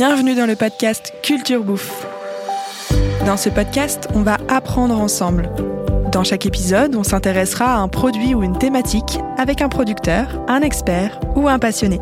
Bienvenue 0.00 0.34
dans 0.34 0.46
le 0.46 0.56
podcast 0.56 1.12
Culture 1.22 1.62
Bouffe. 1.62 2.06
Dans 3.26 3.36
ce 3.36 3.50
podcast, 3.50 4.08
on 4.14 4.22
va 4.22 4.38
apprendre 4.48 4.98
ensemble. 4.98 5.50
Dans 6.10 6.24
chaque 6.24 6.46
épisode, 6.46 6.96
on 6.96 7.02
s'intéressera 7.02 7.74
à 7.74 7.78
un 7.80 7.88
produit 7.88 8.34
ou 8.34 8.42
une 8.42 8.56
thématique 8.56 9.18
avec 9.36 9.60
un 9.60 9.68
producteur, 9.68 10.42
un 10.48 10.62
expert 10.62 11.20
ou 11.36 11.48
un 11.48 11.58
passionné. 11.58 12.00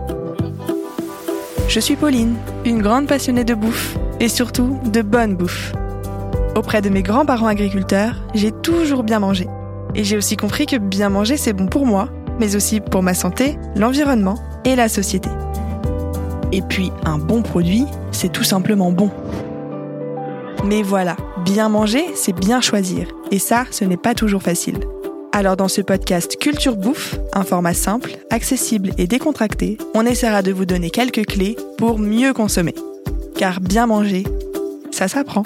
Je 1.66 1.80
suis 1.80 1.96
Pauline, 1.96 2.36
une 2.64 2.82
grande 2.82 3.08
passionnée 3.08 3.42
de 3.42 3.54
bouffe 3.54 3.96
et 4.20 4.28
surtout 4.28 4.78
de 4.84 5.02
bonne 5.02 5.34
bouffe. 5.34 5.72
Auprès 6.54 6.80
de 6.80 6.90
mes 6.90 7.02
grands-parents 7.02 7.48
agriculteurs, 7.48 8.14
j'ai 8.32 8.52
toujours 8.52 9.02
bien 9.02 9.18
mangé. 9.18 9.48
Et 9.96 10.04
j'ai 10.04 10.16
aussi 10.16 10.36
compris 10.36 10.66
que 10.66 10.76
bien 10.76 11.08
manger, 11.08 11.36
c'est 11.36 11.52
bon 11.52 11.66
pour 11.66 11.84
moi, 11.84 12.10
mais 12.38 12.54
aussi 12.54 12.78
pour 12.78 13.02
ma 13.02 13.14
santé, 13.14 13.58
l'environnement 13.74 14.36
et 14.64 14.76
la 14.76 14.88
société. 14.88 15.30
Et 16.50 16.62
puis, 16.62 16.90
un 17.04 17.18
bon 17.18 17.42
produit, 17.42 17.84
c'est 18.10 18.32
tout 18.32 18.44
simplement 18.44 18.90
bon. 18.90 19.10
Mais 20.64 20.82
voilà, 20.82 21.16
bien 21.44 21.68
manger, 21.68 22.04
c'est 22.14 22.32
bien 22.32 22.60
choisir. 22.60 23.08
Et 23.30 23.38
ça, 23.38 23.64
ce 23.70 23.84
n'est 23.84 23.98
pas 23.98 24.14
toujours 24.14 24.42
facile. 24.42 24.78
Alors 25.32 25.56
dans 25.56 25.68
ce 25.68 25.82
podcast 25.82 26.36
Culture 26.38 26.76
Bouffe, 26.76 27.16
un 27.34 27.44
format 27.44 27.74
simple, 27.74 28.16
accessible 28.30 28.90
et 28.96 29.06
décontracté, 29.06 29.76
on 29.94 30.06
essaiera 30.06 30.42
de 30.42 30.52
vous 30.52 30.64
donner 30.64 30.90
quelques 30.90 31.26
clés 31.26 31.54
pour 31.76 31.98
mieux 31.98 32.32
consommer. 32.32 32.74
Car 33.36 33.60
bien 33.60 33.86
manger, 33.86 34.24
ça 34.90 35.06
s'apprend. 35.06 35.42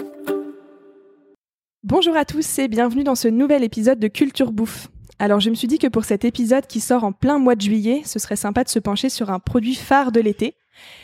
Bonjour 1.82 2.16
à 2.16 2.24
tous 2.24 2.60
et 2.60 2.68
bienvenue 2.68 3.04
dans 3.04 3.16
ce 3.16 3.26
nouvel 3.26 3.64
épisode 3.64 3.98
de 3.98 4.08
Culture 4.08 4.52
Bouffe. 4.52 4.88
Alors 5.22 5.38
je 5.38 5.50
me 5.50 5.54
suis 5.54 5.68
dit 5.68 5.78
que 5.78 5.86
pour 5.86 6.04
cet 6.04 6.24
épisode 6.24 6.66
qui 6.66 6.80
sort 6.80 7.04
en 7.04 7.12
plein 7.12 7.38
mois 7.38 7.54
de 7.54 7.60
juillet, 7.60 8.02
ce 8.04 8.18
serait 8.18 8.34
sympa 8.34 8.64
de 8.64 8.68
se 8.68 8.80
pencher 8.80 9.08
sur 9.08 9.30
un 9.30 9.38
produit 9.38 9.76
phare 9.76 10.10
de 10.10 10.18
l'été. 10.18 10.56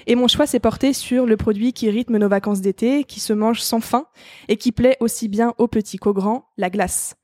Et 0.08 0.16
mon 0.16 0.26
choix 0.26 0.44
s'est 0.44 0.58
porté 0.58 0.92
sur 0.92 1.24
le 1.24 1.36
produit 1.36 1.72
qui 1.72 1.88
rythme 1.88 2.16
nos 2.16 2.28
vacances 2.28 2.60
d'été, 2.60 3.04
qui 3.04 3.20
se 3.20 3.32
mange 3.32 3.60
sans 3.60 3.78
faim 3.78 4.06
et 4.48 4.56
qui 4.56 4.72
plaît 4.72 4.96
aussi 4.98 5.28
bien 5.28 5.54
aux 5.58 5.68
petits 5.68 5.98
qu'aux 5.98 6.14
grands, 6.14 6.46
la 6.56 6.68
glace. 6.68 7.14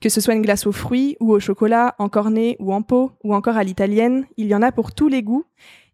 Que 0.00 0.08
ce 0.08 0.20
soit 0.20 0.34
une 0.34 0.42
glace 0.42 0.64
aux 0.68 0.70
fruits 0.70 1.16
ou 1.18 1.32
au 1.32 1.40
chocolat, 1.40 1.96
en 1.98 2.08
cornet 2.08 2.54
ou 2.60 2.72
en 2.72 2.82
pot, 2.82 3.10
ou 3.24 3.34
encore 3.34 3.56
à 3.56 3.64
l'italienne, 3.64 4.24
il 4.36 4.46
y 4.46 4.54
en 4.54 4.62
a 4.62 4.70
pour 4.70 4.94
tous 4.94 5.08
les 5.08 5.24
goûts 5.24 5.44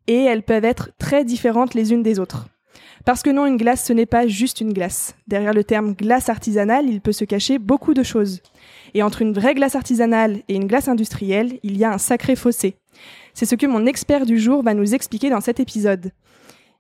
et 0.09 0.25
elles 0.25 0.43
peuvent 0.43 0.67
être 0.67 0.91
très 0.99 1.25
différentes 1.25 1.73
les 1.73 1.95
unes 1.95 2.03
des 2.03 2.19
autres. 2.19 2.49
Parce 3.05 3.23
que 3.23 3.31
non, 3.31 3.45
une 3.45 3.59
glace, 3.59 3.85
ce 3.85 3.93
n'est 3.93 4.07
pas 4.07 4.27
juste 4.27 4.63
une 4.63 4.73
glace. 4.73 5.15
Derrière 5.29 5.53
le 5.53 5.63
terme 5.63 5.95
glace 5.95 6.31
artisanale, 6.31 6.89
il 6.89 7.03
peut 7.03 7.13
se 7.13 7.27
cacher 7.27 7.59
beaucoup 7.59 7.93
de 7.93 8.03
choses. 8.03 8.41
Et 8.95 9.03
entre 9.03 9.21
une 9.21 9.35
vraie 9.35 9.55
glace 9.55 9.75
artisanale 9.75 10.39
et 10.49 10.55
une 10.55 10.67
glace 10.67 10.89
industrielle, 10.89 11.59
il 11.63 11.77
y 11.77 11.85
a 11.85 11.93
un 11.93 11.99
sacré 11.99 12.35
fossé. 12.35 12.77
C'est 13.35 13.47
ce 13.47 13.57
que 13.57 13.67
mon 13.67 13.85
expert 13.85 14.25
du 14.25 14.39
jour 14.39 14.63
va 14.63 14.73
nous 14.73 14.95
expliquer 14.95 15.29
dans 15.29 15.43
cet 15.43 15.61
épisode. 15.61 16.13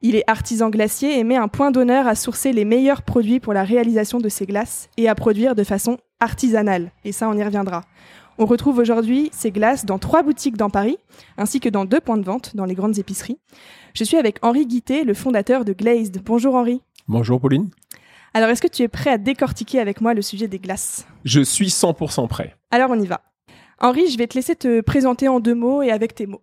Il 0.00 0.17
est 0.17 0.25
artisan 0.27 0.70
glacier 0.70 1.19
et 1.19 1.25
met 1.25 1.36
un 1.36 1.48
point 1.48 1.70
d'honneur 1.70 2.06
à 2.06 2.14
sourcer 2.14 2.52
les 2.52 2.64
meilleurs 2.64 3.02
produits 3.02 3.41
pour 3.41 3.52
la 3.52 3.64
réalisation 3.64 4.19
de 4.19 4.28
ces 4.28 4.47
glaces 4.47 4.89
et 4.97 5.08
à 5.08 5.14
produire 5.14 5.55
de 5.55 5.64
façon 5.64 5.98
artisanale. 6.20 6.91
Et 7.05 7.12
ça, 7.12 7.28
on 7.28 7.36
y 7.36 7.45
reviendra. 7.45 7.83
On 8.36 8.46
retrouve 8.46 8.78
aujourd'hui 8.78 9.28
ces 9.32 9.52
glaces 9.52 9.84
dans 9.84 9.98
trois 9.98 10.24
boutiques 10.24 10.56
dans 10.56 10.70
Paris, 10.70 10.98
ainsi 11.38 11.60
que 11.60 11.68
dans 11.68 11.84
deux 11.84 12.00
points 12.00 12.16
de 12.16 12.24
vente 12.24 12.56
dans 12.56 12.64
les 12.64 12.74
grandes 12.74 12.98
épiceries. 12.98 13.38
Je 13.94 14.02
suis 14.02 14.16
avec 14.16 14.38
Henri 14.42 14.66
Guité, 14.66 15.04
le 15.04 15.14
fondateur 15.14 15.64
de 15.64 15.72
Glazed. 15.72 16.20
Bonjour 16.24 16.56
Henri. 16.56 16.82
Bonjour 17.06 17.40
Pauline. 17.40 17.70
Alors, 18.36 18.48
est-ce 18.48 18.60
que 18.60 18.66
tu 18.66 18.82
es 18.82 18.88
prêt 18.88 19.10
à 19.10 19.18
décortiquer 19.18 19.78
avec 19.78 20.00
moi 20.00 20.14
le 20.14 20.22
sujet 20.22 20.48
des 20.48 20.58
glaces? 20.58 21.06
Je 21.24 21.40
suis 21.40 21.68
100% 21.68 22.27
prêt. 22.27 22.56
Alors, 22.72 22.90
on 22.90 22.98
y 22.98 23.06
va. 23.06 23.20
Henri, 23.78 24.10
je 24.10 24.18
vais 24.18 24.27
te 24.27 24.34
laisser 24.34 24.56
te 24.56 24.80
présenter 24.80 25.28
en 25.28 25.38
deux 25.38 25.55
mots 25.55 25.82
et 25.82 25.92
avec 25.92 26.16
tes 26.16 26.27
mots. 26.27 26.42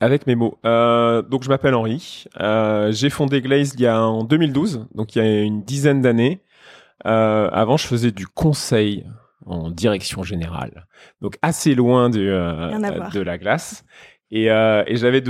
Avec 0.00 0.26
mes 0.26 0.34
mots. 0.34 0.58
Euh, 0.66 1.22
donc, 1.22 1.42
je 1.42 1.48
m'appelle 1.48 1.74
Henri. 1.74 2.24
Euh, 2.38 2.92
j'ai 2.92 3.08
fondé 3.08 3.40
Glazed 3.40 3.80
il 3.80 3.84
y 3.84 3.86
a 3.86 4.02
en 4.02 4.24
2012, 4.24 4.88
donc 4.94 5.16
il 5.16 5.22
y 5.22 5.26
a 5.26 5.40
une 5.40 5.62
dizaine 5.62 6.02
d'années. 6.02 6.42
Euh, 7.06 7.48
avant, 7.50 7.78
je 7.78 7.86
faisais 7.86 8.10
du 8.10 8.26
conseil 8.26 9.06
en 9.46 9.70
direction 9.70 10.22
générale, 10.22 10.86
donc 11.20 11.36
assez 11.42 11.74
loin 11.74 12.10
de, 12.10 12.18
de 13.12 13.20
la 13.20 13.38
glace. 13.38 13.84
Et, 14.32 14.48
euh, 14.48 14.84
et 14.86 14.94
j'avais 14.94 15.22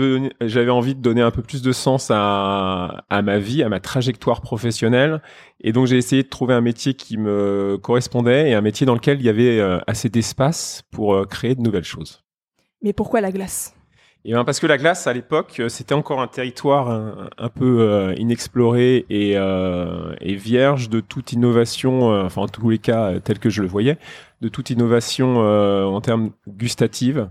j'avais 0.42 0.70
envie 0.70 0.94
de 0.94 1.00
donner 1.00 1.22
un 1.22 1.30
peu 1.30 1.40
plus 1.40 1.62
de 1.62 1.72
sens 1.72 2.10
à, 2.12 3.04
à 3.08 3.22
ma 3.22 3.38
vie, 3.38 3.62
à 3.62 3.70
ma 3.70 3.80
trajectoire 3.80 4.42
professionnelle. 4.42 5.22
Et 5.60 5.72
donc 5.72 5.86
j'ai 5.86 5.96
essayé 5.96 6.22
de 6.22 6.28
trouver 6.28 6.52
un 6.52 6.60
métier 6.60 6.92
qui 6.92 7.16
me 7.16 7.78
correspondait 7.78 8.50
et 8.50 8.54
un 8.54 8.60
métier 8.60 8.84
dans 8.84 8.94
lequel 8.94 9.18
il 9.18 9.24
y 9.24 9.30
avait 9.30 9.58
euh, 9.58 9.78
assez 9.86 10.10
d'espace 10.10 10.82
pour 10.90 11.14
euh, 11.14 11.24
créer 11.24 11.54
de 11.54 11.62
nouvelles 11.62 11.84
choses. 11.84 12.22
Mais 12.82 12.92
pourquoi 12.92 13.22
la 13.22 13.32
glace? 13.32 13.74
Et 14.22 14.30
eh 14.30 14.34
ben 14.34 14.44
parce 14.44 14.60
que 14.60 14.66
la 14.66 14.76
glace 14.76 15.06
à 15.06 15.14
l'époque 15.14 15.62
c'était 15.68 15.94
encore 15.94 16.20
un 16.20 16.26
territoire 16.26 16.90
un, 17.38 17.48
peu 17.48 18.14
inexploré 18.18 19.06
et, 19.08 19.34
vierge 20.36 20.90
de 20.90 21.00
toute 21.00 21.32
innovation, 21.32 22.24
enfin 22.26 22.42
en 22.42 22.48
tous 22.48 22.68
les 22.68 22.78
cas 22.78 23.18
tel 23.20 23.38
que 23.38 23.48
je 23.48 23.62
le 23.62 23.68
voyais, 23.68 23.96
de 24.42 24.48
toute 24.48 24.68
innovation 24.68 25.38
en 25.38 26.00
termes 26.02 26.32
gustatives 26.46 27.30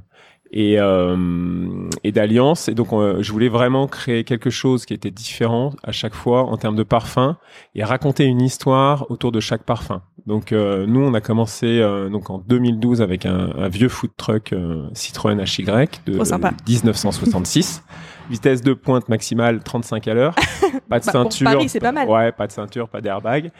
et, 0.51 0.79
euh, 0.79 1.89
et 2.03 2.11
d'alliance. 2.11 2.69
Et 2.69 2.73
donc, 2.73 2.89
je 2.91 3.31
voulais 3.31 3.49
vraiment 3.49 3.87
créer 3.87 4.23
quelque 4.23 4.49
chose 4.49 4.85
qui 4.85 4.93
était 4.93 5.11
différent 5.11 5.73
à 5.83 5.91
chaque 5.91 6.15
fois 6.15 6.43
en 6.43 6.57
termes 6.57 6.75
de 6.75 6.83
parfum 6.83 7.37
et 7.75 7.83
raconter 7.83 8.25
une 8.25 8.41
histoire 8.41 9.09
autour 9.09 9.31
de 9.31 9.39
chaque 9.39 9.63
parfum. 9.63 10.01
Donc, 10.29 10.51
euh, 10.51 10.85
nous, 10.85 11.01
on 11.01 11.15
a 11.15 11.21
commencé 11.21 11.65
euh, 11.65 12.07
donc 12.07 12.29
en 12.29 12.37
2012 12.37 13.01
avec 13.01 13.25
un, 13.25 13.49
un 13.57 13.67
vieux 13.67 13.89
food 13.89 14.11
truck 14.15 14.53
euh, 14.53 14.87
Citroën 14.93 15.39
HY 15.39 15.65
de 16.05 16.13
1966. 16.13 17.83
Vitesse 18.29 18.61
de 18.61 18.73
pointe 18.73 19.09
maximale 19.09 19.63
35 19.63 20.07
à 20.07 20.13
l'heure. 20.13 20.35
Pas 20.87 20.99
de 20.99 21.05
bah, 21.05 21.11
ceinture. 21.11 21.45
Pour 21.45 21.53
Paris, 21.55 21.69
c'est 21.69 21.79
pas 21.79 21.91
mal. 21.91 22.07
Ouais, 22.07 22.31
pas 22.31 22.45
de 22.45 22.51
ceinture, 22.51 22.87
pas 22.89 23.01
d'airbag. 23.01 23.51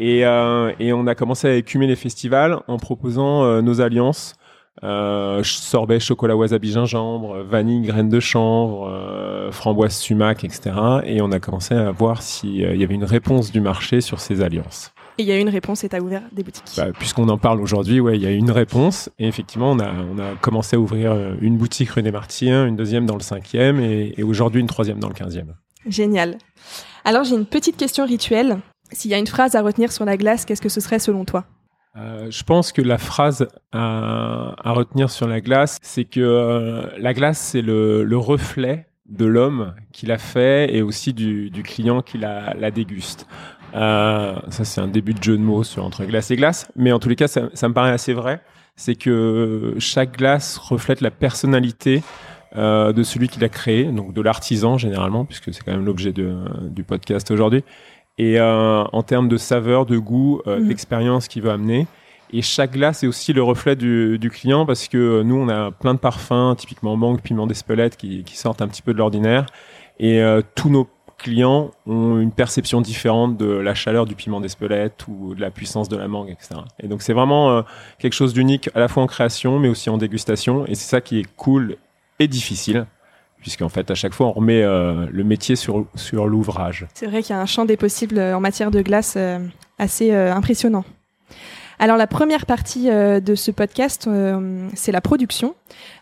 Et, 0.00 0.20
et 0.20 0.92
on 0.92 1.06
a 1.06 1.14
commencé 1.14 1.48
à 1.48 1.54
écumer 1.54 1.86
les 1.86 1.96
festivals 1.96 2.60
en 2.68 2.76
proposant 2.76 3.62
nos 3.62 3.80
alliances 3.80 4.37
euh, 4.82 5.42
sorbet 5.42 6.00
chocolat 6.00 6.36
wasabi 6.36 6.72
gingembre, 6.72 7.42
vanille 7.42 7.82
graines 7.82 8.08
de 8.08 8.20
chanvre, 8.20 8.88
euh, 8.88 9.50
framboise 9.50 9.96
sumac, 9.96 10.44
etc. 10.44 10.70
Et 11.04 11.20
on 11.20 11.32
a 11.32 11.40
commencé 11.40 11.74
à 11.74 11.90
voir 11.90 12.22
s'il 12.22 12.64
euh, 12.64 12.76
y 12.76 12.84
avait 12.84 12.94
une 12.94 13.04
réponse 13.04 13.50
du 13.50 13.60
marché 13.60 14.00
sur 14.00 14.20
ces 14.20 14.42
alliances. 14.42 14.92
Et 15.18 15.22
il 15.22 15.28
y 15.28 15.32
a 15.32 15.38
une 15.38 15.48
réponse 15.48 15.82
et 15.82 15.88
tu 15.88 15.96
as 15.96 16.00
ouvert 16.00 16.22
des 16.30 16.44
boutiques 16.44 16.76
bah, 16.76 16.92
Puisqu'on 16.96 17.28
en 17.28 17.38
parle 17.38 17.60
aujourd'hui, 17.60 17.98
ouais, 17.98 18.16
il 18.16 18.22
y 18.22 18.26
a 18.26 18.30
une 18.30 18.52
réponse. 18.52 19.10
Et 19.18 19.26
effectivement, 19.26 19.72
on 19.72 19.80
a, 19.80 19.90
on 19.90 20.18
a 20.18 20.36
commencé 20.40 20.76
à 20.76 20.78
ouvrir 20.78 21.10
euh, 21.10 21.34
une 21.40 21.56
boutique 21.56 21.90
rue 21.90 22.02
des 22.02 22.12
Martyrs, 22.12 22.66
une 22.66 22.76
deuxième 22.76 23.04
dans 23.04 23.16
le 23.16 23.22
cinquième 23.22 23.80
et, 23.80 24.14
et 24.16 24.22
aujourd'hui 24.22 24.60
une 24.60 24.68
troisième 24.68 25.00
dans 25.00 25.08
le 25.08 25.14
quinzième. 25.14 25.54
Génial. 25.88 26.38
Alors 27.04 27.24
j'ai 27.24 27.34
une 27.34 27.46
petite 27.46 27.76
question 27.76 28.06
rituelle. 28.06 28.58
S'il 28.92 29.10
y 29.10 29.14
a 29.14 29.18
une 29.18 29.26
phrase 29.26 29.54
à 29.54 29.62
retenir 29.62 29.90
sur 29.90 30.04
la 30.04 30.16
glace, 30.16 30.44
qu'est-ce 30.44 30.62
que 30.62 30.68
ce 30.68 30.80
serait 30.80 30.98
selon 30.98 31.24
toi? 31.24 31.44
Euh, 31.98 32.30
je 32.30 32.44
pense 32.44 32.72
que 32.72 32.82
la 32.82 32.98
phrase 32.98 33.48
à, 33.72 34.54
retenir 34.64 35.10
sur 35.10 35.26
la 35.26 35.40
glace, 35.40 35.78
c'est 35.82 36.04
que 36.04 36.20
euh, 36.20 36.86
la 36.98 37.12
glace, 37.12 37.38
c'est 37.38 37.62
le, 37.62 38.04
le, 38.04 38.16
reflet 38.16 38.86
de 39.08 39.24
l'homme 39.24 39.74
qui 39.92 40.06
l'a 40.06 40.18
fait 40.18 40.74
et 40.74 40.82
aussi 40.82 41.12
du, 41.12 41.50
client 41.64 42.02
qui 42.02 42.18
la, 42.18 42.70
déguste. 42.70 43.26
Euh, 43.74 44.36
ça, 44.48 44.64
c'est 44.64 44.80
un 44.80 44.88
début 44.88 45.14
de 45.14 45.22
jeu 45.22 45.36
de 45.36 45.42
mots 45.42 45.64
sur 45.64 45.84
entre 45.84 46.04
glace 46.04 46.30
et 46.30 46.36
glace, 46.36 46.70
mais 46.76 46.92
en 46.92 46.98
tous 46.98 47.08
les 47.08 47.16
cas, 47.16 47.28
ça, 47.28 47.42
me 47.42 47.72
paraît 47.72 47.90
assez 47.90 48.12
vrai. 48.12 48.42
C'est 48.76 48.94
que 48.94 49.74
chaque 49.78 50.16
glace 50.18 50.56
reflète 50.56 51.00
la 51.00 51.10
personnalité 51.10 52.02
de 52.54 53.02
celui 53.02 53.28
qui 53.28 53.40
l'a 53.40 53.48
créé, 53.48 53.84
donc 53.84 54.14
de 54.14 54.22
l'artisan 54.22 54.78
généralement, 54.78 55.24
puisque 55.24 55.52
c'est 55.52 55.62
quand 55.62 55.72
même 55.72 55.84
l'objet 55.84 56.12
du 56.12 56.84
podcast 56.84 57.30
aujourd'hui 57.30 57.62
et 58.18 58.38
euh, 58.38 58.84
en 58.92 59.02
termes 59.02 59.28
de 59.28 59.36
saveur, 59.36 59.86
de 59.86 59.96
goût, 59.96 60.42
euh, 60.46 60.60
mm. 60.60 60.68
d'expérience 60.68 61.28
qu'il 61.28 61.42
veut 61.42 61.50
amener. 61.50 61.86
Et 62.30 62.42
chaque 62.42 62.72
glace 62.72 63.02
est 63.04 63.06
aussi 63.06 63.32
le 63.32 63.42
reflet 63.42 63.74
du, 63.74 64.18
du, 64.18 64.28
client 64.28 64.66
parce 64.66 64.88
que 64.88 65.22
nous, 65.22 65.36
on 65.36 65.48
a 65.48 65.70
plein 65.70 65.94
de 65.94 65.98
parfums, 65.98 66.54
typiquement 66.56 66.94
mangue, 66.94 67.22
piment 67.22 67.46
d'Espelette, 67.46 67.96
qui, 67.96 68.22
qui, 68.24 68.36
sortent 68.36 68.60
un 68.60 68.68
petit 68.68 68.82
peu 68.82 68.92
de 68.92 68.98
l'ordinaire. 68.98 69.46
Et 69.98 70.20
euh, 70.20 70.42
tous 70.54 70.68
nos 70.68 70.88
clients 71.16 71.70
ont 71.86 72.20
une 72.20 72.30
perception 72.30 72.80
différente 72.80 73.36
de 73.36 73.46
la 73.46 73.74
chaleur 73.74 74.04
du 74.04 74.14
piment 74.14 74.40
d'Espelette 74.40 75.06
ou 75.08 75.34
de 75.34 75.40
la 75.40 75.50
puissance 75.50 75.88
de 75.88 75.96
la 75.96 76.06
mangue, 76.06 76.28
etc. 76.30 76.60
Et 76.80 76.86
donc, 76.86 77.02
c'est 77.02 77.14
vraiment 77.14 77.50
euh, 77.50 77.62
quelque 77.98 78.12
chose 78.12 78.34
d'unique 78.34 78.68
à 78.74 78.80
la 78.80 78.88
fois 78.88 79.02
en 79.02 79.06
création, 79.06 79.58
mais 79.58 79.68
aussi 79.68 79.88
en 79.88 79.96
dégustation. 79.96 80.66
Et 80.66 80.74
c'est 80.74 80.88
ça 80.88 81.00
qui 81.00 81.20
est 81.20 81.26
cool 81.36 81.76
et 82.18 82.28
difficile 82.28 82.86
puisqu'en 83.40 83.68
fait 83.68 83.90
à 83.90 83.94
chaque 83.94 84.14
fois 84.14 84.26
on 84.26 84.32
remet 84.32 84.62
euh, 84.62 85.06
le 85.10 85.24
métier 85.24 85.56
sur, 85.56 85.86
sur 85.94 86.26
l'ouvrage. 86.26 86.86
C'est 86.94 87.06
vrai 87.06 87.22
qu'il 87.22 87.34
y 87.34 87.38
a 87.38 87.40
un 87.40 87.46
champ 87.46 87.64
des 87.64 87.76
possibles 87.76 88.18
euh, 88.18 88.36
en 88.36 88.40
matière 88.40 88.70
de 88.70 88.82
glace 88.82 89.14
euh, 89.16 89.38
assez 89.78 90.12
impressionnant. 90.12 90.84
Alors 91.78 91.96
la 91.96 92.08
première 92.08 92.44
partie 92.44 92.88
de 92.88 93.34
ce 93.36 93.52
podcast, 93.52 94.10
c'est 94.74 94.90
la 94.90 95.00
production. 95.00 95.54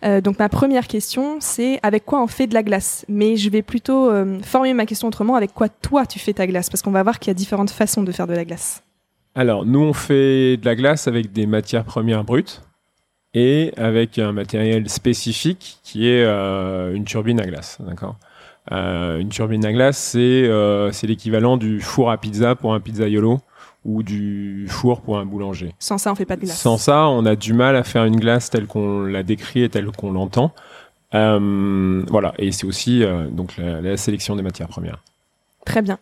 donc 0.03 0.39
ma 0.39 0.49
première 0.49 0.87
question, 0.87 1.37
c'est 1.41 1.79
avec 1.83 2.07
quoi 2.07 2.23
on 2.23 2.27
fait 2.27 2.47
de 2.47 2.55
la 2.55 2.63
glace? 2.63 3.05
Mais 3.11 3.37
je 3.37 3.51
vais 3.51 3.61
plutôt 3.61 4.11
former 4.43 4.73
ma 4.73 4.87
question 4.87 5.09
autrement, 5.09 5.35
avec 5.35 5.53
quoi 5.53 5.69
toi 5.69 6.07
tu 6.07 6.19
fais 6.19 6.33
ta 6.33 6.47
glace? 6.47 6.71
Parce 6.71 6.81
qu'on 6.81 6.93
va 6.93 7.03
voir 7.03 7.19
qu'il 7.19 7.29
y 7.29 7.33
a 7.33 7.35
différentes 7.35 7.69
façons 7.69 8.03
de 8.03 8.11
faire 8.11 8.27
de 8.27 8.33
la 8.33 8.47
glace. 8.47 8.83
Alors 9.35 9.67
nous 9.67 9.81
on 9.81 9.93
fait 9.93 10.57
de 10.57 10.65
la 10.65 10.75
glace 10.77 11.09
avec 11.09 11.33
des 11.33 11.47
matières 11.47 11.85
premières 11.85 12.25
brutes 12.25 12.63
et 13.37 13.73
avec 13.77 14.19
un 14.19 14.33
matériel 14.33 14.89
spécifique 14.89 15.79
qui 15.85 16.09
est 16.09 16.25
euh, 16.25 16.93
une 16.93 17.05
turbine 17.05 17.41
à 17.41 17.47
glace. 17.47 17.79
D'accord? 17.81 18.17
une 18.69 19.29
turbine 19.29 19.65
à 19.65 19.73
glace, 19.73 19.97
c'est 19.97 20.51
c'est 20.91 21.07
l'équivalent 21.07 21.57
du 21.57 21.81
four 21.81 22.11
à 22.11 22.19
pizza 22.19 22.57
pour 22.57 22.75
un 22.75 22.81
pizzaiolo 22.81 23.41
ou 23.87 24.03
du 24.03 24.67
four 24.69 25.01
pour 25.01 25.19
un 25.19 25.25
boulanger. 25.25 25.73
Sans 25.79 25.99
ça, 25.99 26.11
on 26.11 26.17
fait 26.17 26.25
pas 26.25 26.35
de 26.35 26.43
glace. 26.43 26.59
Sans 26.59 26.77
ça, 26.77 27.09
on 27.09 27.25
a 27.25 27.37
du 27.37 27.53
mal 27.53 27.77
à 27.77 27.85
faire 27.85 28.05
une 28.05 28.17
glace 28.17 28.51
telle 28.51 28.67
qu'on 28.67 29.03
la 29.03 29.23
décrit 29.23 29.63
et 29.63 29.69
telle 29.69 29.87
qu'on 29.93 30.11
l'entend. 30.11 30.53
Euh, 31.15 32.03
voilà, 32.09 32.35
et 32.39 32.51
c'est 32.51 32.67
aussi 32.67 33.05
euh, 33.05 33.29
donc 33.29 33.57
la, 33.57 33.97
sélection 33.97 34.35
des 34.35 34.43
matières 34.43 34.69
premières. 34.69 35.03
Très 35.65 35.83
bien. 35.83 35.99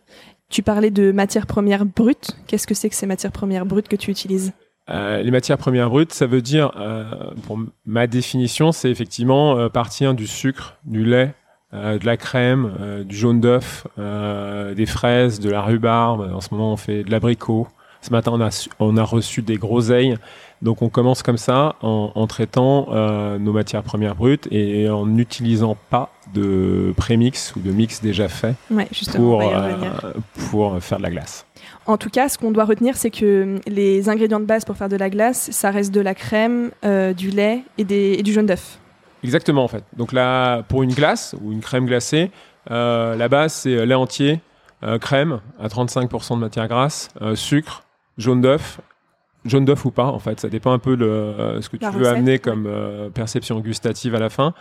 Tu 0.48 0.62
parlais 0.62 0.90
de 0.90 1.12
matières 1.12 1.46
premières 1.46 1.84
brutes. 1.84 2.36
Qu'est-ce 2.46 2.66
que 2.66 2.74
c'est 2.74 2.88
que 2.88 2.94
ces 2.94 3.06
matières 3.06 3.32
premières 3.32 3.66
brutes 3.66 3.88
que 3.88 3.96
tu 3.96 4.10
utilises? 4.10 4.52
Euh, 4.90 5.22
les 5.22 5.30
matières 5.30 5.58
premières 5.58 5.88
brutes, 5.88 6.12
ça 6.12 6.26
veut 6.26 6.42
dire, 6.42 6.72
pour 7.46 7.58
ma 7.86 8.06
définition, 8.06 8.72
c'est 8.72 8.90
effectivement 8.90 9.68
partir 9.70 10.14
du 10.14 10.26
sucre, 10.26 10.76
du 10.84 11.04
lait, 11.04 11.34
de 11.72 12.04
la 12.04 12.16
crème, 12.16 13.04
du 13.04 13.16
jaune 13.16 13.40
d'œuf, 13.40 13.86
des 13.96 14.86
fraises, 14.86 15.40
de 15.40 15.50
la 15.50 15.62
rhubarbe. 15.62 16.30
En 16.34 16.40
ce 16.40 16.48
moment, 16.52 16.72
on 16.72 16.76
fait 16.76 17.02
de 17.02 17.10
l'abricot. 17.10 17.66
Ce 18.04 18.10
matin, 18.10 18.32
on 18.34 18.40
a, 18.42 18.50
on 18.80 18.98
a 18.98 19.02
reçu 19.02 19.40
des 19.40 19.56
groseilles. 19.56 20.18
Donc, 20.60 20.82
on 20.82 20.90
commence 20.90 21.22
comme 21.22 21.38
ça 21.38 21.76
en, 21.80 22.26
traitant 22.26 22.88
euh, 22.92 23.38
nos 23.38 23.52
matières 23.52 23.82
premières 23.82 24.14
brutes 24.14 24.46
et 24.50 24.90
en 24.90 25.06
n'utilisant 25.06 25.76
pas 25.88 26.10
de 26.34 26.92
prémix 26.96 27.54
ou 27.56 27.60
de 27.60 27.70
mix 27.70 28.02
déjà 28.02 28.28
fait 28.28 28.54
pour, 29.14 29.42
euh, 29.42 29.74
pour 30.50 30.82
faire 30.82 30.98
de 30.98 31.02
la 31.02 31.10
glace. 31.10 31.46
En 31.86 31.96
tout 31.96 32.10
cas, 32.10 32.28
ce 32.28 32.38
qu'on 32.38 32.50
doit 32.50 32.64
retenir, 32.64 32.96
c'est 32.96 33.10
que 33.10 33.60
les 33.66 34.08
ingrédients 34.08 34.40
de 34.40 34.44
base 34.44 34.64
pour 34.64 34.76
faire 34.76 34.88
de 34.88 34.96
la 34.96 35.10
glace, 35.10 35.50
ça 35.50 35.70
reste 35.70 35.92
de 35.92 36.00
la 36.00 36.14
crème, 36.14 36.70
euh, 36.84 37.12
du 37.12 37.30
lait 37.30 37.62
et, 37.78 37.84
des, 37.84 38.16
et 38.18 38.22
du 38.22 38.32
jaune 38.32 38.46
d'œuf. 38.46 38.78
Exactement, 39.22 39.64
en 39.64 39.68
fait. 39.68 39.84
Donc 39.96 40.12
là, 40.12 40.62
pour 40.62 40.82
une 40.82 40.92
glace 40.92 41.34
ou 41.42 41.52
une 41.52 41.60
crème 41.60 41.86
glacée, 41.86 42.30
la 42.68 43.28
base, 43.28 43.52
c'est 43.52 43.86
lait 43.86 43.94
entier, 43.94 44.40
crème 45.00 45.40
à 45.58 45.68
35% 45.68 46.34
de 46.34 46.40
matière 46.40 46.68
grasse, 46.68 47.08
sucre, 47.34 47.84
jaune 48.18 48.42
d'œuf, 48.42 48.80
jaune 49.44 49.64
d'œuf 49.64 49.84
ou 49.84 49.90
pas, 49.90 50.06
en 50.06 50.18
fait, 50.18 50.40
ça 50.40 50.48
dépend 50.48 50.72
un 50.72 50.78
peu 50.78 50.96
de 50.96 51.04
euh, 51.04 51.60
ce 51.60 51.68
que 51.68 51.76
tu 51.76 51.86
veux 51.90 52.08
amener 52.08 52.38
comme 52.38 52.66
euh, 52.66 53.10
perception 53.10 53.60
gustative 53.60 54.14
à 54.14 54.18
la 54.18 54.30
fin. 54.30 54.54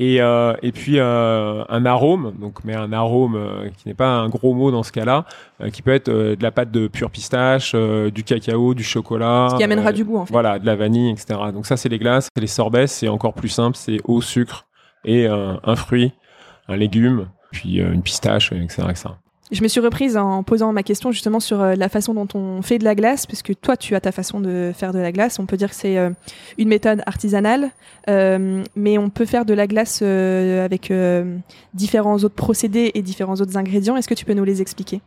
Et, 0.00 0.20
euh, 0.20 0.54
et 0.62 0.72
puis 0.72 0.98
un 0.98 1.86
arôme, 1.86 2.34
donc 2.40 2.64
mais 2.64 2.74
un 2.74 2.92
arôme 2.92 3.38
qui 3.76 3.86
n'est 3.86 3.94
pas 3.94 4.08
un 4.08 4.28
gros 4.28 4.52
mot 4.52 4.72
dans 4.72 4.82
ce 4.82 4.90
cas-là, 4.90 5.24
qui 5.72 5.82
peut 5.82 5.92
être 5.92 6.10
de 6.10 6.42
la 6.42 6.50
pâte 6.50 6.72
de 6.72 6.88
pure 6.88 7.10
pistache, 7.10 7.74
du 7.74 8.24
cacao, 8.24 8.74
du 8.74 8.82
chocolat, 8.82 9.48
ce 9.52 9.56
qui 9.56 9.62
amènera 9.62 9.92
du 9.92 10.04
goût 10.04 10.18
en 10.18 10.26
fait. 10.26 10.32
Voilà, 10.32 10.58
de 10.58 10.66
la 10.66 10.74
vanille, 10.74 11.10
etc. 11.10 11.38
Donc 11.52 11.66
ça 11.66 11.76
c'est 11.76 11.88
les 11.88 12.00
glaces, 12.00 12.28
les 12.36 12.48
sorbets 12.48 12.88
c'est 12.88 13.08
encore 13.08 13.34
plus 13.34 13.48
simple, 13.48 13.76
c'est 13.76 14.00
eau, 14.04 14.20
sucre 14.20 14.66
et 15.04 15.26
un 15.28 15.76
fruit, 15.76 16.12
un 16.66 16.76
légume, 16.76 17.28
puis 17.52 17.78
une 17.78 18.02
pistache, 18.02 18.50
etc., 18.50 18.82
etc. 18.90 19.10
Je 19.54 19.62
me 19.62 19.68
suis 19.68 19.78
reprise 19.78 20.16
en 20.16 20.42
posant 20.42 20.72
ma 20.72 20.82
question 20.82 21.12
justement 21.12 21.38
sur 21.38 21.62
euh, 21.62 21.76
la 21.76 21.88
façon 21.88 22.12
dont 22.12 22.26
on 22.34 22.60
fait 22.60 22.78
de 22.78 22.84
la 22.84 22.96
glace, 22.96 23.24
puisque 23.24 23.52
toi 23.60 23.76
tu 23.76 23.94
as 23.94 24.00
ta 24.00 24.10
façon 24.10 24.40
de 24.40 24.72
faire 24.74 24.92
de 24.92 24.98
la 24.98 25.12
glace. 25.12 25.38
On 25.38 25.46
peut 25.46 25.56
dire 25.56 25.70
que 25.70 25.76
c'est 25.76 25.96
euh, 25.96 26.10
une 26.58 26.66
méthode 26.66 27.02
artisanale, 27.06 27.70
euh, 28.08 28.64
mais 28.74 28.98
on 28.98 29.10
peut 29.10 29.26
faire 29.26 29.44
de 29.44 29.54
la 29.54 29.68
glace 29.68 30.02
avec 30.02 30.92
différents 31.72 32.16
autres 32.16 32.34
procédés 32.34 32.90
et 32.94 33.02
différents 33.02 33.36
autres 33.36 33.56
ingrédients. 33.56 33.96
Est-ce 33.96 34.08
que 34.08 34.14
tu 34.14 34.24
peux 34.24 34.34
nous 34.34 34.42
les 34.42 34.60
expliquer? 34.60 35.00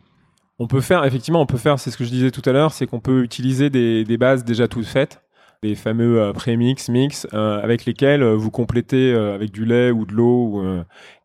On 0.58 0.66
peut 0.66 0.80
faire, 0.80 1.04
effectivement, 1.04 1.42
on 1.42 1.46
peut 1.46 1.58
faire, 1.58 1.78
c'est 1.78 1.90
ce 1.90 1.98
que 1.98 2.04
je 2.04 2.10
disais 2.10 2.30
tout 2.30 2.42
à 2.46 2.52
l'heure, 2.52 2.72
c'est 2.72 2.86
qu'on 2.86 3.00
peut 3.00 3.22
utiliser 3.22 3.68
des, 3.68 4.04
des 4.04 4.16
bases 4.16 4.44
déjà 4.44 4.66
toutes 4.66 4.86
faites 4.86 5.20
les 5.62 5.74
fameux 5.74 6.20
euh, 6.20 6.32
prémix, 6.32 6.88
mix, 6.88 7.26
euh, 7.34 7.60
avec 7.60 7.84
lesquels 7.84 8.22
euh, 8.22 8.36
vous 8.36 8.50
complétez 8.50 9.12
avec 9.12 9.50
du 9.50 9.64
lait 9.64 9.90
ou 9.90 10.06
de 10.06 10.12
l'eau, 10.12 10.62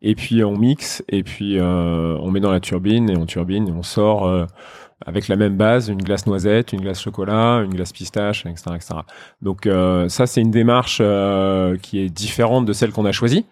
et 0.02 0.14
puis 0.14 0.42
on 0.44 0.56
mixe, 0.56 1.04
et 1.08 1.22
puis 1.22 1.58
on 1.60 2.30
met 2.30 2.40
dans 2.40 2.52
la 2.52 2.60
turbine, 2.60 3.10
et 3.10 3.16
on 3.16 3.26
turbine, 3.26 3.68
et 3.68 3.72
on 3.72 3.82
sort 3.82 4.46
avec 5.04 5.28
la 5.28 5.36
même 5.36 5.56
base, 5.56 5.88
une 5.88 6.02
glace 6.02 6.26
noisette, 6.26 6.72
une 6.72 6.80
glace 6.80 7.00
chocolat, 7.02 7.62
une 7.64 7.74
glace 7.74 7.92
pistache, 7.92 8.46
etc. 8.46 8.70
etc. 8.74 8.94
Donc 9.42 9.68
ça, 10.08 10.26
c'est 10.26 10.40
une 10.40 10.50
démarche 10.50 11.02
qui 11.82 11.98
est 12.00 12.10
différente 12.10 12.66
de 12.66 12.72
celle 12.72 12.92
qu'on 12.92 13.06
a 13.06 13.12
choisie. 13.12 13.46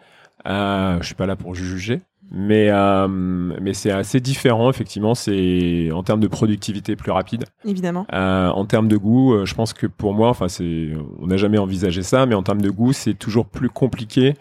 Euh, 0.47 0.99
je 1.01 1.07
suis 1.07 1.15
pas 1.15 1.27
là 1.27 1.37
pour 1.37 1.55
juger, 1.55 2.03
mais, 2.35 2.69
euh, 2.71 3.09
mais 3.09 3.75
c'est 3.75 3.91
assez 3.91 4.19
différent, 4.19 4.71
effectivement. 4.71 5.15
C'est 5.15 5.91
en 5.93 6.03
termes 6.03 6.21
de 6.21 6.29
productivité 6.29 6.97
plus 6.97 7.13
rapide. 7.13 7.45
Évidemment. 7.65 8.07
Euh, 8.13 8.49
en 8.49 8.65
termes 8.65 8.89
de 8.89 8.97
goût, 8.97 9.35
euh, 9.35 9.45
je 9.45 9.55
pense 9.55 9.75
que 9.75 9.87
pour 9.87 10.15
moi, 10.15 10.31
enfin, 10.31 10.49
c'est, 10.49 10.93
on 11.21 11.27
n'a 11.27 11.37
jamais 11.37 11.59
envisagé 11.59 12.03
ça, 12.03 12.25
mais 12.25 12.35
en 12.35 12.43
termes 12.43 12.63
de 12.63 12.71
goût, 12.71 12.95
c'est 12.95 13.15
toujours 13.15 13.45
plus 13.47 13.69
compliqué, 13.69 14.35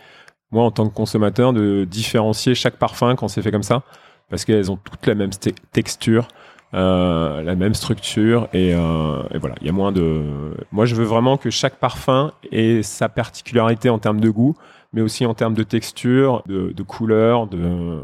moi, 0.52 0.64
en 0.64 0.72
tant 0.72 0.88
que 0.88 0.94
consommateur, 0.94 1.52
de 1.52 1.84
différencier 1.84 2.56
chaque 2.56 2.78
parfum 2.78 3.16
quand 3.16 3.28
c'est 3.28 3.42
fait 3.42 3.52
comme 3.52 3.62
ça, 3.62 3.84
parce 4.30 4.46
qu'elles 4.46 4.72
ont 4.72 4.78
toutes 4.78 5.06
la 5.06 5.16
même 5.16 5.32
texture. 5.74 6.30
Euh, 6.74 7.42
la 7.42 7.56
même 7.56 7.74
structure 7.74 8.48
et, 8.54 8.74
euh, 8.74 9.22
et 9.34 9.40
voilà 9.40 9.56
il 9.60 9.68
y 9.68 9.70
a 9.70 9.74
moins 9.74 9.92
de 9.92 10.54
moi 10.72 10.86
je 10.86 10.96
veux 10.96 11.04
vraiment 11.04 11.36
que 11.36 11.50
chaque 11.50 11.76
parfum 11.76 12.32
ait 12.54 12.82
sa 12.82 13.10
particularité 13.10 13.90
en 13.90 14.00
termes 14.00 14.22
de 14.22 14.30
goût 14.30 14.56
mais 14.94 15.02
aussi 15.02 15.26
en 15.26 15.34
termes 15.34 15.54
de 15.54 15.64
texture, 15.64 16.44
de, 16.48 16.72
de 16.72 16.84
couleur, 16.84 17.48
de, 17.48 18.02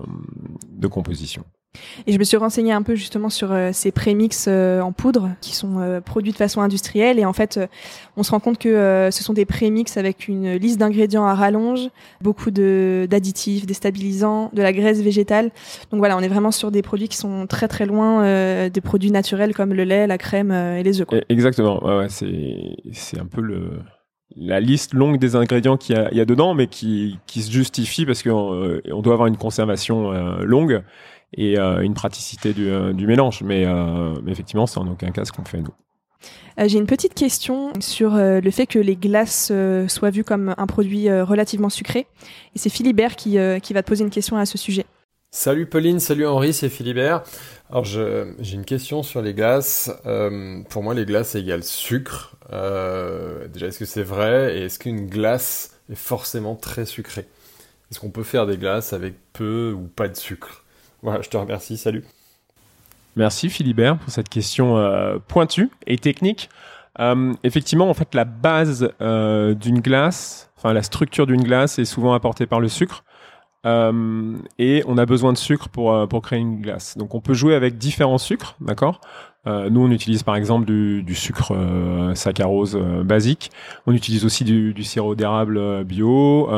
de 0.69 0.87
composition. 0.87 1.43
Et 2.05 2.13
je 2.13 2.19
me 2.19 2.23
suis 2.23 2.37
renseignée 2.37 2.71
un 2.71 2.81
peu 2.81 2.95
justement 2.95 3.29
sur 3.29 3.51
euh, 3.51 3.69
ces 3.73 3.91
prémix 3.91 4.45
euh, 4.47 4.81
en 4.81 4.91
poudre 4.91 5.31
qui 5.41 5.55
sont 5.55 5.79
euh, 5.79 6.01
produits 6.01 6.31
de 6.31 6.37
façon 6.37 6.61
industrielle. 6.61 7.19
Et 7.19 7.25
en 7.25 7.33
fait, 7.33 7.59
on 8.15 8.23
se 8.23 8.31
rend 8.31 8.39
compte 8.39 8.57
que 8.57 9.09
ce 9.11 9.23
sont 9.23 9.33
des 9.33 9.45
prémix 9.45 9.97
avec 9.97 10.27
une 10.27 10.53
liste 10.55 10.79
d'ingrédients 10.79 11.25
à 11.25 11.35
rallonge, 11.35 11.89
beaucoup 12.21 12.51
d'additifs, 12.51 13.65
des 13.65 13.73
stabilisants, 13.73 14.49
de 14.53 14.61
la 14.61 14.73
graisse 14.73 15.01
végétale. 15.01 15.51
Donc 15.91 15.99
voilà, 15.99 16.17
on 16.17 16.21
est 16.21 16.27
vraiment 16.27 16.51
sur 16.51 16.71
des 16.71 16.81
produits 16.81 17.07
qui 17.07 17.17
sont 17.17 17.47
très 17.47 17.67
très 17.67 17.85
loin 17.85 18.69
des 18.69 18.81
produits 18.81 19.11
naturels 19.11 19.53
comme 19.53 19.73
le 19.73 19.83
lait, 19.83 20.07
la 20.07 20.17
crème 20.17 20.51
et 20.51 20.83
les 20.83 21.01
œufs. 21.01 21.07
Quoi. 21.07 21.19
Exactement. 21.29 21.83
Ouais, 21.83 21.97
ouais, 21.97 22.07
c'est 22.09 23.19
un 23.19 23.25
peu 23.25 23.41
le 23.41 23.71
la 24.39 24.59
liste 24.59 24.93
longue 24.93 25.17
des 25.17 25.35
ingrédients 25.35 25.77
qu'il 25.77 25.95
y, 26.11 26.21
a 26.21 26.25
dedans, 26.25 26.53
mais 26.53 26.67
qui, 26.67 27.17
qui 27.25 27.41
se 27.41 27.51
justifie 27.51 28.05
parce 28.05 28.23
qu'on 28.23 28.53
euh, 28.53 28.81
on 28.91 29.01
doit 29.01 29.13
avoir 29.13 29.27
une 29.27 29.37
conservation 29.37 30.11
euh, 30.11 30.43
longue 30.43 30.83
et 31.33 31.57
euh, 31.57 31.81
une 31.81 31.93
praticité 31.93 32.53
du, 32.53 32.69
du 32.93 33.07
mélange. 33.07 33.41
Mais, 33.43 33.65
effectivement, 34.27 34.67
c'est 34.67 34.79
en 34.79 34.87
aucun 34.87 35.11
cas 35.11 35.25
ce 35.25 35.31
qu'on 35.31 35.45
fait 35.45 35.61
nous. 35.61 35.73
J'ai 36.65 36.79
une 36.79 36.87
petite 36.87 37.13
question 37.13 37.71
sur 37.79 38.15
le 38.15 38.51
fait 38.51 38.65
que 38.65 38.79
les 38.79 38.95
glaces 38.95 39.51
soient 39.87 40.09
vues 40.09 40.23
comme 40.23 40.55
un 40.57 40.65
produit 40.65 41.11
relativement 41.21 41.69
sucré. 41.69 42.07
Et 42.55 42.59
c'est 42.59 42.69
Philibert 42.69 43.15
qui, 43.15 43.37
qui 43.61 43.73
va 43.73 43.83
te 43.83 43.87
poser 43.87 44.03
une 44.03 44.09
question 44.09 44.37
à 44.37 44.45
ce 44.47 44.57
sujet. 44.57 44.85
Salut 45.31 45.65
Pauline, 45.65 45.99
salut 45.99 46.25
Henri, 46.25 46.53
c'est 46.53 46.69
Philibert. 46.69 47.21
Alors 47.69 47.83
j'ai 47.83 48.53
une 48.53 48.65
question 48.65 49.03
sur 49.03 49.21
les 49.21 49.33
glaces. 49.33 49.91
pour 50.69 50.83
moi, 50.83 50.93
les 50.93 51.05
glaces 51.05 51.35
égale 51.35 51.63
sucre. 51.63 52.37
Euh, 52.53 53.47
déjà, 53.47 53.67
est-ce 53.67 53.79
que 53.79 53.85
c'est 53.85 54.03
vrai? 54.03 54.57
Et 54.57 54.65
est-ce 54.65 54.79
qu'une 54.79 55.07
glace 55.07 55.77
est 55.91 55.95
forcément 55.95 56.55
très 56.55 56.85
sucrée? 56.85 57.27
Est-ce 57.91 57.99
qu'on 57.99 58.09
peut 58.09 58.23
faire 58.23 58.45
des 58.45 58.57
glaces 58.57 58.93
avec 58.93 59.15
peu 59.33 59.73
ou 59.75 59.87
pas 59.87 60.07
de 60.07 60.15
sucre? 60.15 60.63
Voilà, 61.01 61.21
je 61.21 61.29
te 61.29 61.37
remercie, 61.37 61.77
salut. 61.77 62.03
Merci 63.15 63.49
Philibert 63.49 63.97
pour 63.97 64.11
cette 64.11 64.29
question 64.29 64.77
euh, 64.77 65.17
pointue 65.27 65.69
et 65.87 65.97
technique. 65.97 66.49
Euh, 66.99 67.33
effectivement, 67.43 67.89
en 67.89 67.93
fait, 67.93 68.15
la 68.15 68.25
base 68.25 68.89
d'une 68.99 69.81
glace, 69.81 70.49
enfin 70.57 70.73
la 70.73 70.83
structure 70.83 71.27
d'une 71.27 71.43
glace 71.43 71.79
est 71.79 71.85
souvent 71.85 72.13
apportée 72.13 72.45
par 72.45 72.59
le 72.59 72.69
sucre. 72.69 73.03
Et 74.59 74.83
on 74.87 74.97
a 74.97 75.05
besoin 75.05 75.33
de 75.33 75.37
sucre 75.37 75.69
pour, 75.69 76.07
pour 76.07 76.21
créer 76.21 76.39
une 76.39 76.61
glace. 76.61 76.97
Donc 76.97 77.15
on 77.15 77.21
peut 77.21 77.33
jouer 77.33 77.55
avec 77.55 77.77
différents 77.77 78.17
sucres, 78.17 78.55
d'accord? 78.61 79.01
Euh, 79.47 79.69
nous, 79.69 79.81
on 79.81 79.91
utilise 79.91 80.23
par 80.23 80.35
exemple 80.35 80.65
du, 80.65 81.15
sucre 81.15 81.53
euh, 81.55 82.13
saccharose 82.15 82.75
euh, 82.75 83.03
basique. 83.03 83.51
On 83.85 83.93
utilise 83.93 84.25
aussi 84.25 84.43
du, 84.43 84.83
sirop 84.83 85.15
d'érable 85.15 85.83
bio, 85.83 86.49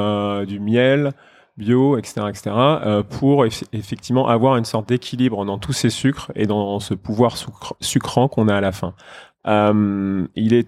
du 0.46 0.60
miel 0.60 1.13
bio, 1.58 1.98
etc., 1.98 2.22
etc., 2.30 2.51
pour 3.10 3.46
effectivement 3.46 4.30
avoir 4.30 4.56
une 4.56 4.63
sorte 4.63 4.88
d'équilibre 4.88 5.44
dans 5.44 5.58
tous 5.58 5.74
ces 5.74 5.89
sucres 5.89 6.32
et 6.36 6.48
dans 6.48 6.80
ce 6.80 6.94
pouvoir 6.94 7.36
sucrant 7.82 8.30
qu'on 8.30 8.48
a 8.48 8.56
à 8.56 8.62
la 8.62 8.72
fin. 8.72 8.94
il 9.46 10.54
est 10.54 10.68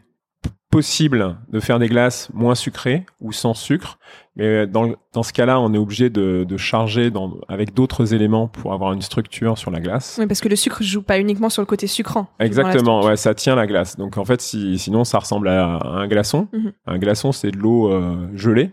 possible 0.71 1.35
de 1.49 1.59
faire 1.59 1.77
des 1.77 1.87
glaces 1.87 2.29
moins 2.33 2.55
sucrées 2.55 3.05
ou 3.19 3.31
sans 3.31 3.53
sucre, 3.53 3.99
mais 4.35 4.65
dans, 4.65 4.95
dans 5.13 5.21
ce 5.21 5.33
cas-là, 5.33 5.59
on 5.59 5.73
est 5.73 5.77
obligé 5.77 6.09
de, 6.09 6.45
de 6.47 6.57
charger 6.57 7.11
dans, 7.11 7.35
avec 7.49 7.73
d'autres 7.73 8.13
éléments 8.13 8.47
pour 8.47 8.73
avoir 8.73 8.93
une 8.93 9.01
structure 9.01 9.57
sur 9.57 9.69
la 9.69 9.81
glace. 9.81 10.15
Oui, 10.19 10.25
parce 10.25 10.39
que 10.39 10.47
le 10.47 10.55
sucre 10.55 10.81
joue 10.81 11.03
pas 11.03 11.19
uniquement 11.19 11.49
sur 11.49 11.61
le 11.61 11.65
côté 11.65 11.87
sucrant. 11.87 12.27
Exactement, 12.39 13.03
ouais, 13.03 13.17
ça 13.17 13.35
tient 13.35 13.55
la 13.55 13.67
glace. 13.67 13.97
Donc 13.97 14.17
en 14.17 14.25
fait, 14.25 14.41
si, 14.41 14.79
sinon 14.79 15.03
ça 15.03 15.19
ressemble 15.19 15.49
à 15.49 15.79
un 15.85 16.07
glaçon. 16.07 16.47
Mhm. 16.53 16.71
Un 16.87 16.97
glaçon, 16.97 17.33
c'est 17.33 17.51
de 17.51 17.57
l'eau 17.57 17.91
euh, 17.91 18.29
gelée 18.33 18.71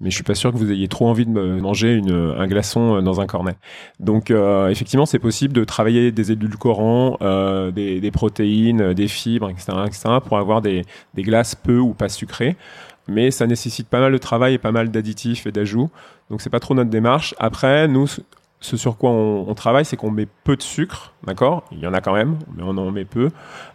mais 0.00 0.10
je 0.10 0.14
suis 0.14 0.24
pas 0.24 0.34
sûr 0.34 0.52
que 0.52 0.56
vous 0.56 0.70
ayez 0.70 0.88
trop 0.88 1.08
envie 1.08 1.26
de 1.26 1.30
manger 1.30 1.94
une, 1.94 2.12
un 2.12 2.46
glaçon 2.46 2.96
euh, 2.96 3.00
dans 3.00 3.20
un 3.20 3.26
cornet. 3.26 3.56
Donc 3.98 4.30
euh, 4.30 4.68
effectivement, 4.68 5.06
c'est 5.06 5.18
possible 5.18 5.52
de 5.52 5.64
travailler 5.64 6.12
des 6.12 6.32
édulcorants, 6.32 7.18
euh, 7.22 7.70
des, 7.70 8.00
des, 8.00 8.10
protéines, 8.10 8.94
des 8.94 9.08
fibres, 9.08 9.50
etc., 9.50 9.72
etc., 9.86 10.08
pour 10.26 10.38
avoir 10.38 10.62
des, 10.62 10.84
des 11.14 11.22
glaces 11.22 11.54
peu 11.54 11.78
ou 11.78 11.94
pas 11.94 12.08
sucrées. 12.08 12.56
Mais 13.08 13.30
ça 13.30 13.46
nécessite 13.46 13.88
pas 13.88 14.00
mal 14.00 14.12
de 14.12 14.18
travail 14.18 14.54
et 14.54 14.58
pas 14.58 14.72
mal 14.72 14.90
d'additifs 14.90 15.46
et 15.46 15.52
d'ajouts. 15.52 15.90
Donc 16.30 16.42
c'est 16.42 16.50
pas 16.50 16.60
trop 16.60 16.74
notre 16.74 16.90
démarche. 16.90 17.34
Après, 17.38 17.88
nous, 17.88 18.06
ce 18.60 18.76
sur 18.76 18.96
quoi 18.96 19.10
on, 19.10 19.54
travaille, 19.54 19.84
c'est 19.84 19.96
qu'on 19.96 20.10
met 20.10 20.26
peu 20.44 20.56
de 20.56 20.62
sucre, 20.62 21.12
d'accord? 21.24 21.62
Il 21.70 21.78
y 21.78 21.86
en 21.86 21.94
a 21.94 22.00
quand 22.00 22.12
même, 22.12 22.38
mais 22.56 22.64
on 22.64 22.76
en 22.76 22.90
met 22.90 23.04
peu. 23.04 23.30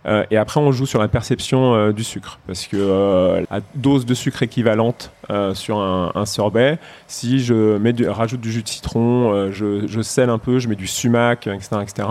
Euh, 0.05 0.25
et 0.29 0.35
après, 0.35 0.59
on 0.59 0.73
joue 0.73 0.85
sur 0.85 0.99
la 0.99 1.07
perception 1.07 1.73
euh, 1.73 1.93
du 1.93 2.03
sucre, 2.03 2.39
parce 2.47 2.67
que 2.67 2.75
euh, 2.77 3.45
à 3.49 3.61
dose 3.75 4.05
de 4.05 4.13
sucre 4.13 4.43
équivalente 4.43 5.11
sur 5.53 5.79
un, 5.79 6.25
sorbet, 6.25 6.79
si 7.07 7.39
je 7.39 7.77
mets 7.77 7.93
rajoute 8.07 8.41
du 8.41 8.51
jus 8.51 8.61
de 8.61 8.67
citron, 8.67 9.51
je, 9.51 9.87
je 9.87 10.21
un 10.21 10.37
peu, 10.37 10.59
je 10.59 10.67
mets 10.67 10.75
du 10.75 10.87
sumac, 10.87 11.47
etc., 11.47 11.77
etc. 11.81 12.07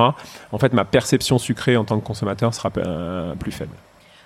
En 0.50 0.58
fait, 0.58 0.72
ma 0.72 0.84
perception 0.84 1.38
sucrée 1.38 1.76
en 1.76 1.84
tant 1.84 2.00
que 2.00 2.06
consommateur 2.06 2.54
sera 2.54 2.70
plus 2.70 3.52
faible. 3.52 3.74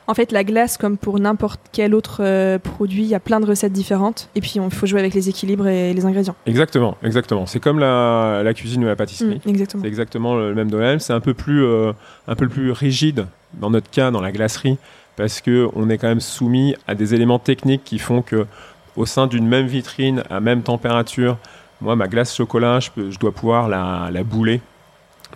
En 0.08 0.14
fait, 0.14 0.30
la 0.30 0.44
glace, 0.44 0.76
comme 0.76 0.96
pour 0.96 1.18
n'importe 1.18 1.60
quel 1.72 1.94
autre 1.94 2.18
euh, 2.20 2.58
produit, 2.58 3.02
il 3.02 3.08
y 3.08 3.14
a 3.14 3.20
plein 3.20 3.40
de 3.40 3.46
recettes 3.46 3.72
différentes. 3.72 4.28
Et 4.36 4.40
puis, 4.40 4.54
il 4.56 4.70
faut 4.70 4.86
jouer 4.86 5.00
avec 5.00 5.14
les 5.14 5.28
équilibres 5.28 5.66
et 5.66 5.92
les 5.92 6.04
ingrédients. 6.04 6.36
Exactement, 6.46 6.96
exactement. 7.02 7.46
C'est 7.46 7.58
comme 7.58 7.80
la, 7.80 8.52
cuisine 8.54 8.84
ou 8.84 8.86
la 8.86 8.94
pâtisserie. 8.94 9.40
Mm, 9.44 9.48
exactement. 9.48 9.82
C'est 9.82 9.88
exactement 9.88 10.36
le 10.36 10.54
même 10.54 10.70
domaine. 10.70 11.00
C'est 11.00 11.12
un 11.12 11.20
peu 11.20 11.34
plus, 11.34 11.64
euh, 11.64 11.92
un 12.28 12.36
peu 12.36 12.48
plus 12.48 12.70
rigide 12.70 13.26
dans 13.54 13.70
notre 13.70 13.90
cas, 13.90 14.12
dans 14.12 14.20
la 14.20 14.30
glacerie, 14.30 14.78
parce 15.16 15.40
que 15.40 15.68
on 15.74 15.90
est 15.90 15.98
quand 15.98 16.08
même 16.08 16.20
soumis 16.20 16.76
à 16.86 16.94
des 16.94 17.14
éléments 17.14 17.40
techniques 17.40 17.82
qui 17.84 17.98
font 17.98 18.22
que, 18.22 18.46
au 18.96 19.06
sein 19.06 19.26
d'une 19.26 19.48
même 19.48 19.66
vitrine, 19.66 20.22
à 20.30 20.38
même 20.38 20.62
température, 20.62 21.36
moi, 21.80 21.96
ma 21.96 22.06
glace 22.06 22.34
chocolat, 22.34 22.78
je, 22.78 23.10
je 23.10 23.18
dois 23.18 23.32
pouvoir 23.32 23.68
la, 23.68 24.08
la 24.12 24.22
bouler. 24.22 24.60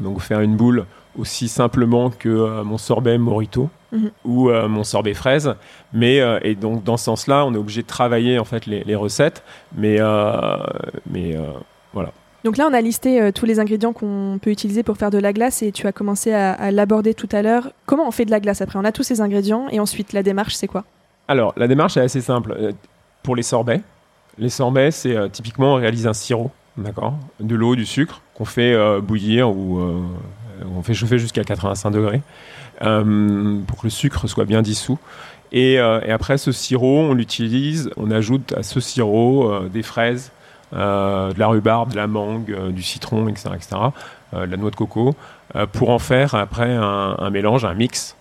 Donc, 0.00 0.20
faire 0.20 0.40
une 0.40 0.56
boule 0.56 0.86
aussi 1.18 1.48
simplement 1.48 2.10
que 2.10 2.28
euh, 2.28 2.64
mon 2.64 2.78
sorbet 2.78 3.18
Morito 3.18 3.68
mhm. 3.92 4.10
ou 4.24 4.50
euh, 4.50 4.68
mon 4.68 4.84
sorbet 4.84 5.14
fraise. 5.14 5.54
Mais 5.92 6.20
euh, 6.20 6.38
et 6.42 6.54
donc 6.54 6.84
dans 6.84 6.96
ce 6.96 7.04
sens-là, 7.04 7.44
on 7.44 7.54
est 7.54 7.58
obligé 7.58 7.82
de 7.82 7.86
travailler 7.86 8.38
en 8.38 8.44
fait 8.44 8.66
les, 8.66 8.94
recettes. 8.94 9.42
Mais 9.76 9.98
mais 11.10 11.36
voilà. 11.92 12.12
Donc 12.44 12.56
là, 12.56 12.66
on 12.70 12.72
a 12.72 12.80
listé 12.80 13.30
tous 13.32 13.44
les 13.44 13.60
ingrédients 13.60 13.92
qu'on 13.92 14.38
peut 14.40 14.50
utiliser 14.50 14.82
pour 14.82 14.96
faire 14.96 15.10
de 15.10 15.18
la 15.18 15.32
glace 15.32 15.62
et 15.62 15.72
tu 15.72 15.86
as 15.86 15.92
commencé 15.92 16.32
à, 16.32 16.70
l'aborder 16.70 17.14
tout 17.14 17.28
à 17.32 17.42
l'heure. 17.42 17.70
Comment 17.86 18.08
on 18.08 18.10
fait 18.10 18.24
de 18.24 18.30
la 18.30 18.40
glace 18.40 18.60
après? 18.60 18.78
On 18.78 18.84
a 18.84 18.92
tous 18.92 19.02
ces 19.02 19.20
ingrédients 19.20 19.68
et 19.70 19.80
ensuite 19.80 20.12
la 20.12 20.22
démarche, 20.22 20.54
c'est 20.54 20.66
quoi? 20.68 20.84
Alors 21.28 21.52
la 21.56 21.68
démarche 21.68 21.96
est 21.96 22.00
assez 22.00 22.20
simple. 22.20 22.72
Pour 23.22 23.36
les 23.36 23.42
sorbets, 23.42 23.82
les 24.38 24.48
sorbets, 24.48 24.90
c'est 24.90 25.30
typiquement 25.30 25.74
on 25.74 25.76
réalise 25.76 26.06
un 26.06 26.14
sirop, 26.14 26.50
d'accord, 26.76 27.14
de 27.40 27.54
l'eau, 27.54 27.76
du 27.76 27.84
sucre 27.84 28.22
qu'on 28.34 28.46
fait 28.46 28.74
bouillir 29.02 29.50
ou 29.50 29.80
on 30.76 30.82
fait 30.82 30.94
chauffer 30.94 31.18
jusqu'à 31.18 31.44
85 31.44 31.90
degrés 31.90 32.16
euh, 32.16 32.59
pour 32.80 33.78
que 33.78 33.84
le 33.84 33.90
sucre 33.90 34.26
soit 34.26 34.44
bien 34.44 34.62
dissous. 34.62 34.98
Euh, 35.54 36.00
et, 36.04 36.12
après 36.12 36.38
ce 36.38 36.52
sirop, 36.52 37.00
on 37.00 37.14
l'utilise, 37.14 37.90
on 37.96 38.10
ajoute 38.10 38.52
à 38.52 38.62
ce 38.62 38.80
sirop 38.80 39.50
euh, 39.50 39.68
des 39.68 39.82
fraises, 39.82 40.32
de 40.72 41.36
la 41.36 41.46
rhubarbe, 41.48 41.90
de 41.90 41.96
la 41.96 42.06
mangue, 42.06 42.70
du 42.70 42.82
citron, 42.84 43.26
etc., 43.26 43.50
etc., 43.56 43.76
de 44.32 44.38
la 44.38 44.56
noix 44.56 44.70
de 44.70 44.76
coco, 44.76 45.16
pour 45.72 45.90
en 45.90 45.98
faire 45.98 46.36
après 46.36 46.72
un, 46.72 47.30
mélange, 47.30 47.64
un 47.64 47.74
mix 47.74 48.14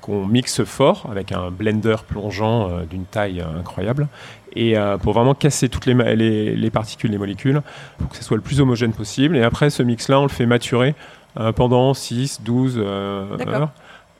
qu'on 0.00 0.26
mixe 0.26 0.64
fort 0.64 1.06
avec 1.10 1.30
un 1.30 1.50
blender 1.50 1.96
plongeant 2.08 2.70
d'une 2.88 3.04
taille 3.04 3.44
incroyable 3.58 4.08
et 4.56 4.76
pour 5.02 5.12
vraiment 5.12 5.34
casser 5.34 5.68
toutes 5.68 5.84
les, 5.84 6.16
les, 6.56 6.70
particules, 6.70 7.10
les 7.10 7.18
molécules, 7.18 7.60
pour 7.98 8.08
que 8.08 8.16
ce 8.16 8.24
soit 8.24 8.38
le 8.38 8.42
plus 8.42 8.62
homogène 8.62 8.94
possible. 8.94 9.36
Et 9.36 9.42
après, 9.42 9.68
ce 9.68 9.82
mix-là, 9.82 10.20
on 10.20 10.22
le 10.22 10.30
fait 10.30 10.46
maturer 10.46 10.94
euh, 10.94 10.94
pendant 11.52 11.94
6, 11.94 12.42
12 12.42 12.74
euh, 12.78 13.38
heures. 13.46 13.70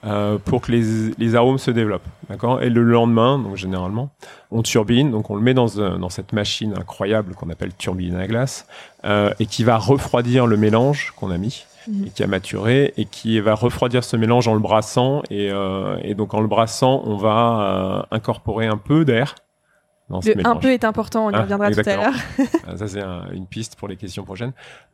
Euh, 0.04 0.38
pour 0.38 0.60
que 0.60 0.70
les, 0.70 1.10
les, 1.18 1.34
arômes 1.34 1.58
se 1.58 1.72
développent. 1.72 2.06
D'accord? 2.28 2.62
Et 2.62 2.70
le 2.70 2.84
lendemain, 2.84 3.36
donc 3.36 3.56
généralement, 3.56 4.10
on 4.52 4.62
turbine, 4.62 5.10
donc 5.10 5.28
on 5.28 5.34
le 5.34 5.42
met 5.42 5.54
dans, 5.54 5.66
dans 5.66 6.08
cette 6.08 6.32
machine 6.32 6.72
incroyable 6.78 7.34
qu'on 7.34 7.50
appelle 7.50 7.74
turbine 7.74 8.14
à 8.14 8.28
glace, 8.28 8.68
euh, 9.04 9.34
et 9.40 9.46
qui 9.46 9.64
va 9.64 9.76
refroidir 9.76 10.46
le 10.46 10.56
mélange 10.56 11.12
qu'on 11.16 11.32
a 11.32 11.36
mis, 11.36 11.66
mhm. 11.88 12.06
et 12.06 12.10
qui 12.10 12.22
a 12.22 12.28
maturé, 12.28 12.94
et 12.96 13.06
qui 13.06 13.40
va 13.40 13.56
refroidir 13.56 14.04
ce 14.04 14.16
mélange 14.16 14.46
en 14.46 14.54
le 14.54 14.60
brassant, 14.60 15.22
et, 15.30 15.50
euh, 15.50 15.96
et 16.04 16.14
donc 16.14 16.32
en 16.32 16.40
le 16.40 16.46
brassant, 16.46 17.02
on 17.04 17.16
va 17.16 18.06
incorporer 18.12 18.68
un 18.68 18.76
peu 18.76 19.04
d'air 19.04 19.34
le 20.10 20.46
un 20.46 20.56
peu 20.56 20.72
est 20.72 20.84
important, 20.84 21.26
on 21.26 21.30
y 21.30 21.34
ah, 21.34 21.42
reviendra 21.42 21.70
tout 21.70 21.80
à 21.84 21.96
l'heure. 21.96 22.14
Ah, 22.66 22.76
ça, 22.76 22.88
c'est 22.88 23.02
une 23.32 23.46
piste 23.46 23.76
pour 23.76 23.88
les 23.88 23.96
questions 23.96 24.24
prochaines. 24.24 24.52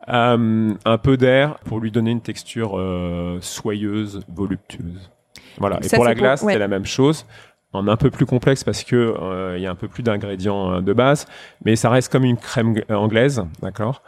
Euh, 0.09 0.75
un 0.85 0.99
peu 0.99 1.16
d'air 1.16 1.59
pour 1.64 1.80
lui 1.80 1.90
donner 1.90 2.11
une 2.11 2.21
texture 2.21 2.78
euh, 2.78 3.38
soyeuse, 3.40 4.21
voluptueuse. 4.28 5.11
Voilà. 5.59 5.78
Et 5.83 5.94
pour 5.94 6.04
la 6.04 6.14
glace, 6.14 6.44
c'est 6.47 6.59
la 6.59 6.68
même 6.68 6.87
chose. 6.87 7.26
En 7.73 7.88
un 7.88 7.97
peu 7.97 8.09
plus 8.09 8.26
complexe 8.26 8.62
parce 8.62 8.85
que 8.85 8.94
euh, 8.94 9.56
il 9.56 9.62
y 9.62 9.66
a 9.66 9.71
un 9.71 9.75
peu 9.75 9.88
plus 9.88 10.04
d'ingrédients 10.04 10.80
de 10.80 10.92
base, 10.92 11.26
mais 11.64 11.75
ça 11.75 11.90
reste 11.90 12.11
comme 12.12 12.25
une 12.25 12.37
crème 12.37 12.76
anglaise, 12.88 13.44
d'accord? 13.62 14.02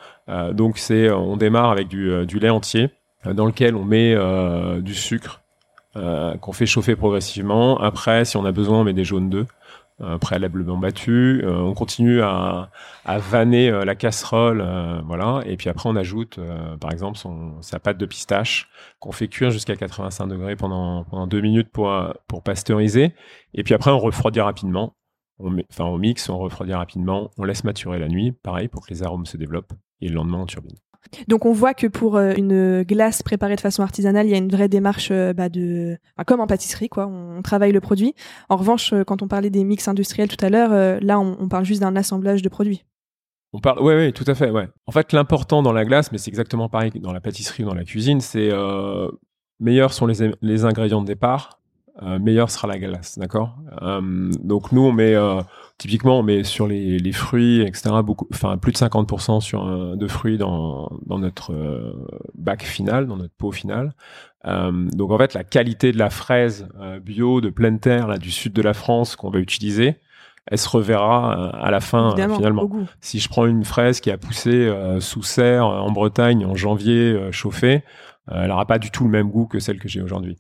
Donc 0.53 0.79
c'est, 0.79 1.11
on 1.11 1.37
démarre 1.37 1.71
avec 1.71 1.89
du, 1.89 2.25
du 2.27 2.39
lait 2.39 2.51
entier 2.51 2.91
dans 3.25 3.47
lequel 3.47 3.75
on 3.75 3.85
met 3.85 4.15
du 4.81 4.95
sucre 4.95 5.41
qu'on 5.95 6.53
fait 6.53 6.67
chauffer 6.67 6.95
progressivement. 6.95 7.81
Après, 7.81 8.25
si 8.25 8.37
on 8.37 8.45
a 8.45 8.53
besoin, 8.53 8.81
on 8.81 8.85
met 8.85 8.93
des 8.93 9.05
jaunes 9.05 9.31
d'œufs 9.31 9.49
préalablement 10.19 10.77
battu. 10.77 11.43
Euh, 11.45 11.57
on 11.59 11.75
continue 11.75 12.21
à, 12.23 12.71
à 13.05 13.19
vanner 13.19 13.71
euh, 13.71 13.85
la 13.85 13.95
casserole, 13.95 14.63
voilà. 15.07 15.43
Et 15.47 15.57
puis 15.57 15.69
après, 15.69 15.89
on 15.89 15.97
ajoute, 15.97 16.39
par 16.81 16.93
exemple, 16.93 17.19
son, 17.19 17.61
sa 17.63 17.79
pâte 17.79 17.99
de 17.99 18.07
pistache 18.07 18.69
qu'on 19.01 19.13
fait 19.13 19.29
cuire 19.29 19.51
jusqu'à 19.51 19.77
85 19.77 20.27
degrés 20.27 20.57
pendant 20.57 21.05
pendant 21.05 21.27
deux 21.27 21.41
minutes 21.41 21.71
pour 21.71 21.93
pour 22.29 22.43
pasteuriser. 22.43 23.15
Et 23.55 23.63
puis 23.63 23.75
après, 23.75 23.91
on 23.91 23.99
refroidit 23.99 24.41
rapidement. 24.41 24.97
On 25.39 25.55
enfin, 25.71 25.85
on 25.85 25.99
mixe, 25.99 26.29
on 26.31 26.39
refroidit 26.39 26.75
rapidement, 26.75 27.31
on 27.37 27.45
laisse 27.45 27.65
maturer 27.65 27.99
la 27.99 28.09
nuit, 28.09 28.33
pareil 28.33 28.69
pour 28.69 28.87
que 28.87 28.91
les 28.91 29.03
arômes 29.03 29.27
se 29.27 29.37
développent. 29.37 29.73
Et 30.01 30.09
le 30.09 30.15
lendemain, 30.15 30.39
on 30.39 30.47
turbine. 30.47 30.77
Donc 31.29 31.47
on 31.47 31.53
voit 31.53 31.75
que 31.75 31.87
pour 31.87 32.17
euh, 32.17 32.33
une 32.37 32.83
glace 32.83 33.23
préparée 33.23 33.57
de 33.57 33.61
façon 33.61 33.83
artisanale, 33.83 34.27
il 34.27 34.31
y 34.31 34.35
a 34.35 34.39
une 34.39 34.51
vraie 34.51 34.69
démarche 34.69 35.09
euh, 35.11 35.33
bah, 35.33 35.49
de, 35.49 35.97
comme 36.27 36.41
en 36.41 36.47
pâtisserie, 36.47 36.89
quoi. 36.89 37.07
On 37.07 37.43
travaille 37.43 37.73
le 37.73 37.81
produit. 37.81 38.15
En 38.49 38.57
revanche, 38.57 38.93
euh, 38.93 39.05
quand 39.05 39.23
on 39.23 39.29
parlait 39.29 39.51
des 39.51 39.65
mix 39.65 39.89
industriels 39.89 40.29
tout 40.29 40.45
à 40.45 40.49
l'heure, 40.49 41.01
là 41.01 41.19
on, 41.19 41.49
parle 41.49 41.65
juste 41.65 41.81
d'un 41.81 41.97
assemblage 41.97 42.43
de 42.43 42.49
produits. 42.49 42.85
On 43.53 43.61
parle, 43.61 43.81
ouais, 43.81 43.95
ouais, 43.95 44.13
tout 44.13 44.25
à 44.27 44.35
fait, 44.35 44.51
ouais. 44.51 44.69
En 44.87 44.93
fait, 44.93 45.13
l'important 45.13 45.63
dans 45.63 45.73
la 45.73 45.85
glace, 45.85 46.13
mais 46.13 46.19
c'est 46.19 46.29
exactement 46.29 46.69
pareil 46.69 46.91
dans 46.97 47.13
la 47.13 47.21
pâtisserie 47.21 47.63
ou 47.63 47.67
dans 47.67 47.75
la 47.75 47.85
cuisine, 47.85 48.21
c'est 48.21 48.51
euh, 48.51 49.09
meilleurs 49.61 49.93
sont 49.93 50.07
les 50.07 50.65
ingrédients 50.65 51.01
de 51.01 51.07
départ, 51.07 51.61
euh, 52.03 52.19
meilleure 52.19 52.51
sera 52.51 52.69
la 52.69 52.79
glace, 52.79 53.19
d'accord? 53.19 53.57
Euh, 53.83 54.31
Donc 54.43 54.73
nous, 54.73 54.83
on 54.83 54.93
met 54.93 55.15
euh, 55.15 55.41
typiquement, 55.79 56.19
on 56.19 56.23
met 56.23 56.45
sur 56.45 56.67
les, 56.67 56.99
les 56.99 57.13
fruits, 57.13 57.63
etc. 57.63 57.91
Beaucoup, 58.05 58.27
enfin 58.33 58.59
plus 58.59 58.73
de 58.73 58.77
50% 58.77 59.41
sur 59.41 59.97
de 59.97 60.07
fruits 60.07 60.37
dans, 60.37 60.91
dans 61.07 61.19
notre 61.19 61.55
bac 62.35 62.63
final, 62.63 63.07
dans 63.07 63.17
notre 63.17 63.35
pot 63.35 63.53
final. 63.53 63.95
donc 64.45 65.11
en 65.11 65.19
fait, 65.19 65.35
la 65.35 65.45
qualité 65.45 65.93
de 65.93 65.99
la 65.99 66.11
fraise 66.11 66.69
bio 67.03 67.41
de 67.41 67.51
pleine 67.51 67.81
terre 67.81 68.09
là 68.09 68.19
du 68.19 68.31
sud 68.31 68.53
de 68.53 68.63
la 68.63 68.75
France 68.75 69.17
qu'on 69.17 69.31
va 69.31 69.39
utiliser, 69.39 69.97
elle 70.47 70.59
se 70.59 70.69
reverra 70.69 71.51
à 71.51 71.71
la 71.71 71.81
fin 71.81 72.15
finalement. 72.15 72.71
Si 73.01 73.21
je 73.21 73.29
prends 73.29 73.47
une 73.47 73.65
fraise 73.65 74.01
qui 74.01 74.11
a 74.11 74.19
poussé 74.19 74.71
sous 75.01 75.23
serre 75.23 75.67
en 75.67 75.91
Bretagne 75.91 76.45
en 76.45 76.55
janvier 76.55 77.31
chauffé, 77.33 77.83
elle 78.31 78.49
n'aura 78.49 78.67
pas 78.67 78.79
du 78.79 78.91
tout 78.91 79.05
le 79.05 79.11
même 79.11 79.31
goût 79.31 79.47
que 79.47 79.59
celle 79.59 79.79
que 79.79 79.89
j'ai 79.89 80.03
aujourd'hui. 80.03 80.37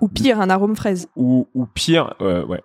Ou 0.00 0.08
pire, 0.08 0.40
un 0.40 0.50
arôme 0.50 0.76
fraise. 0.76 1.08
Ou, 1.16 1.48
ou 1.54 1.66
pire, 1.66 2.14
euh, 2.20 2.44
ouais. 2.46 2.60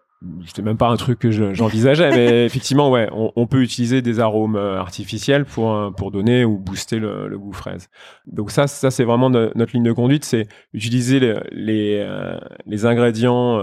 C'était 0.46 0.62
même 0.62 0.78
pas 0.78 0.88
un 0.88 0.96
truc 0.96 1.20
que 1.20 1.30
j'envisageais, 1.30 2.10
mais 2.10 2.46
effectivement, 2.46 2.90
ouais, 2.90 3.10
on, 3.12 3.32
on, 3.36 3.48
peut 3.48 3.62
utiliser 3.62 4.02
des 4.02 4.20
arômes 4.20 4.56
euh, 4.56 4.80
artificiels 4.80 5.46
pour 5.46 5.74
euh, 5.74 5.92
pour 5.92 6.10
donner 6.10 6.46
ou 6.46 6.58
booster 6.58 7.00
le, 7.00 7.28
le 7.28 7.38
goût 7.38 7.52
fraise. 7.52 7.90
Donc 8.26 8.50
ça, 8.50 8.68
ça 8.68 8.92
c'est 8.92 9.04
vraiment 9.04 9.30
notre 9.30 9.74
ligne 9.74 9.84
de 9.84 9.92
conduite, 9.92 10.26
c'est 10.26 10.48
utiliser 10.74 11.20
les 11.20 11.36
les, 11.52 12.00
euh, 12.00 12.40
les 12.66 12.86
ingrédients, 12.86 13.60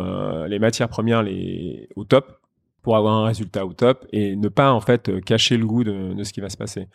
les 0.46 0.58
matières 0.58 0.88
premières, 0.88 1.22
les 1.22 1.88
au 1.96 2.04
top 2.04 2.38
pour 2.82 2.96
avoir 2.96 3.14
un 3.14 3.24
résultat 3.26 3.64
au 3.64 3.72
top 3.72 4.06
et 4.12 4.36
ne 4.36 4.48
pas 4.48 4.72
en 4.72 4.80
fait 4.80 5.24
cacher 5.24 5.56
le 5.56 5.66
goût 5.66 5.84
de, 5.84 6.14
de 6.14 6.22
ce 6.24 6.32
qui 6.32 6.40
va 6.40 6.48
se 6.48 6.56
passer. 6.56 6.88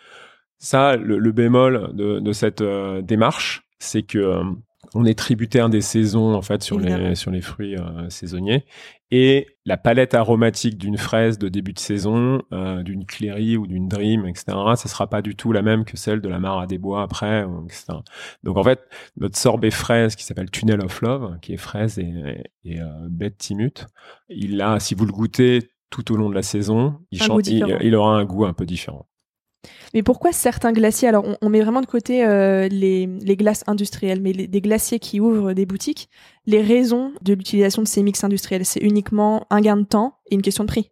Ça, 0.60 0.96
le, 0.98 1.18
le 1.18 1.32
bémol 1.32 1.92
de, 1.94 2.20
de 2.20 2.32
cette 2.32 2.64
démarche, 2.64 3.64
c'est 3.80 4.04
que 4.04 4.42
on 4.94 5.06
est 5.06 5.18
tributaire 5.18 5.70
des 5.70 5.82
saisons 5.82 6.34
en 6.34 6.42
fait 6.42 6.64
sur 6.64 6.80
les 6.80 7.16
sur 7.16 7.32
les 7.32 7.42
fruits 7.42 7.76
euh, 7.76 8.10
saisonniers 8.10 8.66
et 9.10 9.48
la 9.66 9.78
palette 9.78 10.14
aromatique 10.14 10.78
d'une 10.78 10.98
fraise 10.98 11.38
de 11.38 11.48
début 11.48 11.72
de 11.72 11.80
saison, 11.80 12.42
euh, 12.52 12.84
d'une 12.84 13.06
cléry 13.06 13.56
ou 13.56 13.66
d'une 13.66 13.88
dream, 13.88 14.26
etc. 14.26 14.46
Ça 14.76 14.90
sera 14.90 15.08
pas 15.08 15.22
du 15.22 15.36
tout 15.36 15.54
la 15.54 15.62
même 15.62 15.86
que 15.86 15.96
celle 15.96 16.20
de 16.20 16.28
la 16.28 16.40
mare 16.40 16.68
des 16.68 16.78
bois 16.78 17.04
après, 17.04 17.46
etc. 17.66 18.00
Donc 18.44 18.58
en 18.58 18.64
fait, 18.64 18.82
notre 19.16 19.38
sorbet 19.38 19.72
fraise 19.72 20.16
qui 20.16 20.26
s'appelle 20.26 20.52
Tunnel 20.52 20.84
of 20.84 21.02
Love, 21.02 21.40
qui 21.42 21.54
est 21.54 21.58
fraise 21.58 22.00
et, 22.00 22.44
et, 22.66 22.82
euh, 22.82 22.86
bête 23.10 23.38
timut, 23.38 23.86
il 24.30 24.62
a, 24.62 24.80
si 24.80 24.94
vous 24.94 25.06
le 25.06 25.14
goûtez 25.14 25.72
tout 25.90 26.12
au 26.12 26.18
long 26.18 26.30
de 26.30 26.36
la 26.36 26.44
saison, 26.44 27.00
il, 27.12 27.22
il 27.82 27.96
aura 27.96 28.18
un 28.18 28.26
goût 28.26 28.46
un 28.46 28.54
peu 28.54 28.66
différent. 28.66 29.08
Mais 29.94 30.04
pourquoi 30.04 30.32
certains 30.32 30.74
glaciers 30.74 31.08
Alors, 31.08 31.26
on, 31.42 31.50
met 31.50 31.62
vraiment 31.62 31.82
de 31.82 31.86
côté 31.86 32.26
euh, 32.26 32.68
les, 32.68 33.08
glaces 33.38 33.64
industrielles, 33.68 34.22
mais 34.22 34.34
des 34.34 34.62
glaciers 34.62 35.00
qui 35.00 35.20
ouvrent 35.20 35.54
des 35.54 35.66
boutiques. 35.66 36.10
Les 36.46 36.62
raisons 36.62 37.14
de 37.22 37.34
l'utilisation 37.34 37.82
de 37.82 37.88
ces 37.88 38.04
mix 38.04 38.24
industriels, 38.24 38.66
c'est 38.66 38.82
uniquement 38.82 39.46
un 39.50 39.62
gain 39.62 39.78
de 39.78 39.86
temps 39.86 40.20
et 40.30 40.36
une 40.36 40.42
question 40.42 40.64
de 40.64 40.70
prix. 40.70 40.92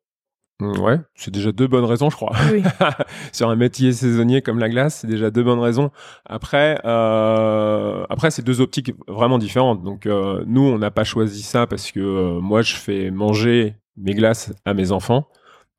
Mm, 0.62 0.80
Ouais, 0.80 1.00
c'est 1.16 1.34
déjà 1.34 1.52
deux 1.52 1.68
bonnes 1.68 1.86
raisons, 1.86 2.10
je 2.10 2.16
crois. 2.16 2.36
Oui. 2.52 2.64
Sur 3.34 3.50
un 3.50 3.56
métier 3.56 3.92
saisonnier 3.92 4.42
comme 4.42 4.60
la 4.60 4.70
glace, 4.70 5.00
c'est 5.02 5.08
déjà 5.08 5.30
deux 5.32 5.44
bonnes 5.44 5.60
raisons. 5.60 5.92
Après, 6.26 6.80
euh, 6.86 8.06
après 8.10 8.32
c'est 8.32 8.44
deux 8.44 8.62
optiques 8.62 8.94
vraiment 9.08 9.38
différentes. 9.38 9.84
Donc 9.84 10.06
euh, 10.06 10.44
nous, 10.48 10.62
on 10.62 10.78
n'a 10.78 10.92
pas 10.92 11.04
choisi 11.04 11.42
ça 11.42 11.68
parce 11.68 11.92
que 11.92 12.00
euh, 12.00 12.40
moi, 12.40 12.62
je 12.62 12.76
fais 12.76 13.12
manger 13.12 13.76
mes 13.98 14.14
glaces 14.14 14.54
à 14.66 14.74
mes 14.74 14.92
enfants. 14.92 15.28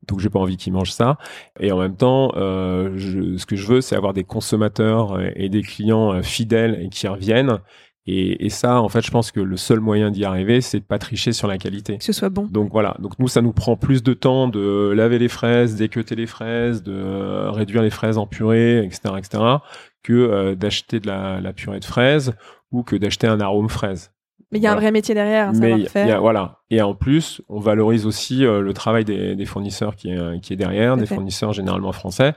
Donc 0.07 0.19
j'ai 0.19 0.29
pas 0.29 0.39
envie 0.39 0.57
qu'ils 0.57 0.73
mangent 0.73 0.91
ça. 0.91 1.17
Et 1.59 1.71
en 1.71 1.79
même 1.79 1.95
temps, 1.95 2.31
euh, 2.37 2.91
je- 2.95 3.37
ce 3.37 3.45
que 3.45 3.55
je 3.55 3.67
veux, 3.67 3.81
c'est 3.81 3.95
avoir 3.95 4.13
des 4.13 4.23
consommateurs 4.23 5.19
et 5.21 5.33
et 5.45 5.49
des 5.49 5.61
clients 5.61 6.13
euh, 6.13 6.21
fidèles 6.21 6.79
et 6.81 6.89
qui 6.89 7.07
reviennent. 7.07 7.59
Et, 8.09 8.45
et 8.45 8.49
ça, 8.49 8.81
en 8.81 8.87
fait, 8.87 9.01
je 9.05 9.11
pense 9.11 9.31
que 9.31 9.41
le 9.41 9.57
seul 9.57 9.81
moyen 9.81 10.11
d'y 10.11 10.23
arriver, 10.23 10.61
c'est 10.61 10.79
de 10.79 10.85
pas 10.85 10.97
tricher 10.97 11.33
sur 11.33 11.47
la 11.49 11.57
qualité. 11.57 11.97
Que 11.97 12.05
ce 12.05 12.13
soit 12.13 12.29
bon. 12.29 12.45
Donc 12.49 12.71
voilà, 12.71 12.95
donc 12.99 13.19
nous 13.19 13.27
ça 13.27 13.41
nous 13.41 13.51
prend 13.51 13.75
plus 13.75 14.01
de 14.01 14.13
temps 14.13 14.47
de 14.47 14.93
laver 14.95 15.19
les 15.19 15.27
fraises, 15.27 15.75
d'équeuter 15.75 16.15
les 16.15 16.25
fraises, 16.27 16.83
de 16.83 16.93
euh, 16.93 17.51
réduire 17.51 17.81
les 17.81 17.89
fraises 17.89 18.17
en 18.17 18.25
purée, 18.25 18.77
etc., 18.85 19.15
etc., 19.17 19.43
que 20.03 20.13
euh, 20.13 20.55
d'acheter 20.55 21.01
de 21.01 21.07
la, 21.07 21.41
la 21.41 21.51
purée 21.51 21.81
de 21.81 21.85
fraises 21.85 22.33
ou 22.71 22.83
que 22.83 22.95
d'acheter 22.95 23.27
un 23.27 23.41
arôme 23.41 23.67
fraise. 23.69 24.11
Mais 24.51 24.59
il 24.59 24.63
y 24.63 24.67
a 24.67 24.71
un 24.71 24.75
vrai 24.75 24.91
métier 24.91 25.13
derrière, 25.13 25.49
un 25.49 25.53
savoir-faire. 25.53 26.21
voilà, 26.21 26.59
et 26.69 26.81
en 26.81 26.95
plus 26.95 27.41
on 27.49 27.59
valorise 27.59 28.05
aussi 28.05 28.45
euh, 28.45 28.61
le 28.61 28.73
travail 28.73 29.03
des, 29.03 29.35
des 29.35 29.45
fournisseurs 29.45 29.95
qui 29.95 30.09
est, 30.11 30.39
qui 30.41 30.53
est 30.53 30.55
derrière, 30.55 30.93
Tout 30.93 31.01
des 31.01 31.05
fait. 31.05 31.15
fournisseurs 31.15 31.51
généralement 31.53 31.91
français 31.91 32.33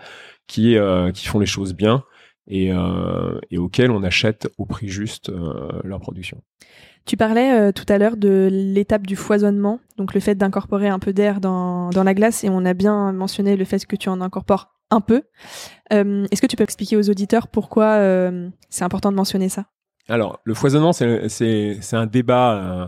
qui 0.48 0.76
euh, 0.76 1.12
qui 1.12 1.26
font 1.28 1.38
les 1.38 1.46
choses 1.46 1.72
bien 1.74 2.02
et, 2.48 2.72
euh, 2.72 3.38
et 3.52 3.58
auxquels 3.58 3.92
on 3.92 4.02
achète 4.02 4.48
au 4.58 4.64
prix 4.66 4.88
juste 4.88 5.28
euh, 5.30 5.68
leur 5.84 6.00
production. 6.00 6.42
Tu 7.06 7.16
parlais 7.16 7.52
euh, 7.52 7.72
tout 7.72 7.86
à 7.88 7.96
l'heure 7.96 8.16
de 8.16 8.48
l'étape 8.50 9.06
du 9.06 9.16
foisonnement, 9.16 9.78
donc 9.96 10.12
le 10.12 10.20
fait 10.20 10.34
d'incorporer 10.34 10.88
un 10.88 10.98
peu 10.98 11.12
d'air 11.12 11.40
dans, 11.40 11.90
dans 11.90 12.02
la 12.04 12.12
glace, 12.12 12.44
et 12.44 12.50
on 12.50 12.64
a 12.66 12.74
bien 12.74 13.12
mentionné 13.12 13.56
le 13.56 13.64
fait 13.64 13.86
que 13.86 13.96
tu 13.96 14.08
en 14.08 14.20
incorpores 14.20 14.68
un 14.90 15.00
peu. 15.00 15.22
Euh, 15.92 16.26
Est-ce 16.30 16.42
que 16.42 16.46
tu 16.46 16.56
peux 16.56 16.64
expliquer 16.64 16.96
aux 16.96 17.08
auditeurs 17.08 17.48
pourquoi 17.48 17.84
euh, 17.86 18.48
c'est 18.68 18.84
important 18.84 19.10
de 19.12 19.16
mentionner 19.16 19.48
ça? 19.48 19.66
Alors, 20.10 20.40
le 20.44 20.54
foisonnement, 20.54 20.92
c'est 20.92 21.78
un 21.92 22.06
débat, 22.06 22.54
euh, 22.54 22.86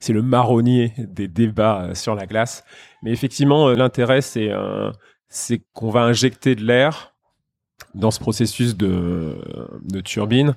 c'est 0.00 0.12
le 0.12 0.22
marronnier 0.22 0.92
des 0.98 1.28
débats 1.28 1.82
euh, 1.82 1.94
sur 1.94 2.14
la 2.14 2.26
glace. 2.26 2.64
Mais 3.02 3.12
effectivement, 3.12 3.68
euh, 3.68 3.74
l'intérêt, 3.74 4.20
c'est 4.20 4.50
qu'on 5.72 5.90
va 5.90 6.02
injecter 6.02 6.54
de 6.54 6.64
l'air 6.64 7.14
dans 7.94 8.10
ce 8.10 8.20
processus 8.20 8.76
de, 8.76 9.36
de 9.82 10.00
turbine 10.00 10.54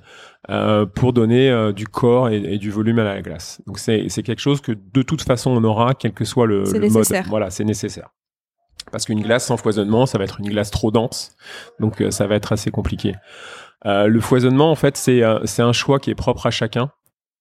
euh, 0.50 0.86
pour 0.86 1.12
donner 1.12 1.50
euh, 1.50 1.72
du 1.72 1.86
corps 1.86 2.28
et, 2.30 2.36
et 2.36 2.58
du 2.58 2.70
volume 2.70 2.98
à 2.98 3.04
la 3.04 3.22
glace. 3.22 3.60
Donc, 3.66 3.78
c'est 3.78 4.08
quelque 4.22 4.40
chose 4.40 4.60
que 4.60 4.72
de 4.72 5.02
toute 5.02 5.22
façon, 5.22 5.50
on 5.52 5.62
aura, 5.64 5.94
quel 5.94 6.12
que 6.12 6.24
soit 6.24 6.46
le, 6.46 6.64
le 6.64 6.90
mode. 6.90 7.06
Voilà, 7.28 7.50
c'est 7.50 7.64
nécessaire. 7.64 8.10
Parce 8.90 9.04
qu'une 9.04 9.20
glace 9.20 9.46
sans 9.46 9.56
foisonnement, 9.56 10.06
ça 10.06 10.18
va 10.18 10.24
être 10.24 10.40
une 10.40 10.48
glace 10.48 10.70
trop 10.70 10.90
dense. 10.90 11.36
Donc, 11.78 12.00
euh, 12.00 12.10
ça 12.10 12.26
va 12.26 12.36
être 12.36 12.52
assez 12.52 12.70
compliqué. 12.70 13.14
Euh, 13.86 14.06
le 14.06 14.20
foisonnement, 14.20 14.70
en 14.70 14.74
fait, 14.74 14.96
c'est 14.96 15.22
euh, 15.22 15.40
c'est 15.44 15.62
un 15.62 15.72
choix 15.72 15.98
qui 15.98 16.10
est 16.10 16.14
propre 16.14 16.46
à 16.46 16.50
chacun 16.50 16.90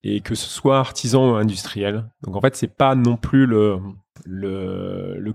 et 0.03 0.22
que 0.22 0.36
ce 0.36 0.50
soit 0.50 0.79
artisan 0.79 1.32
ou 1.32 1.36
industriel. 1.36 2.06
Donc, 2.24 2.36
en 2.36 2.41
fait, 2.41 2.56
c'est 2.56 2.74
pas 2.74 2.96
non 2.96 3.17
plus 3.17 3.48
le, 3.48 3.79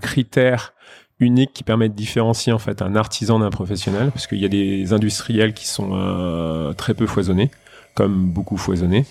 critère 0.01 0.73
unique 1.19 1.53
qui 1.53 1.63
permet 1.63 1.89
de 1.89 1.95
différencier 1.95 2.53
en 2.53 2.59
fait 2.59 2.83
un 2.83 2.97
artisan 2.97 3.39
d'un 3.39 3.51
professionnel, 3.51 4.11
parce 4.13 4.27
qu'il 4.27 4.39
y 4.39 4.45
a 4.45 4.49
des 4.49 4.93
industriels 4.93 5.53
qui 5.53 5.69
sont 5.69 5.91
euh, 5.93 6.73
très 6.73 6.95
peu 6.95 7.07
foisonnés, 7.07 7.51
comme 7.95 8.31
beaucoup 8.31 8.57
foisonnés, 8.57 9.05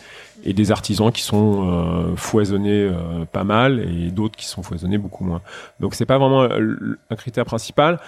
et 0.44 0.54
des 0.54 0.72
artisans 0.72 1.12
qui 1.12 1.22
sont 1.22 2.16
foisonnés 2.16 2.92
pas 3.32 3.44
mal 3.44 3.80
et 3.80 4.10
d'autres 4.10 4.36
qui 4.36 4.48
sont 4.48 4.64
foisonnés 4.64 4.98
beaucoup 4.98 5.24
moins. 5.24 5.42
Donc 5.80 5.94
c'est 5.94 6.08
pas 6.08 6.18
vraiment 6.18 6.42
un 6.42 7.16
critère 7.16 7.46
principal, 7.46 8.00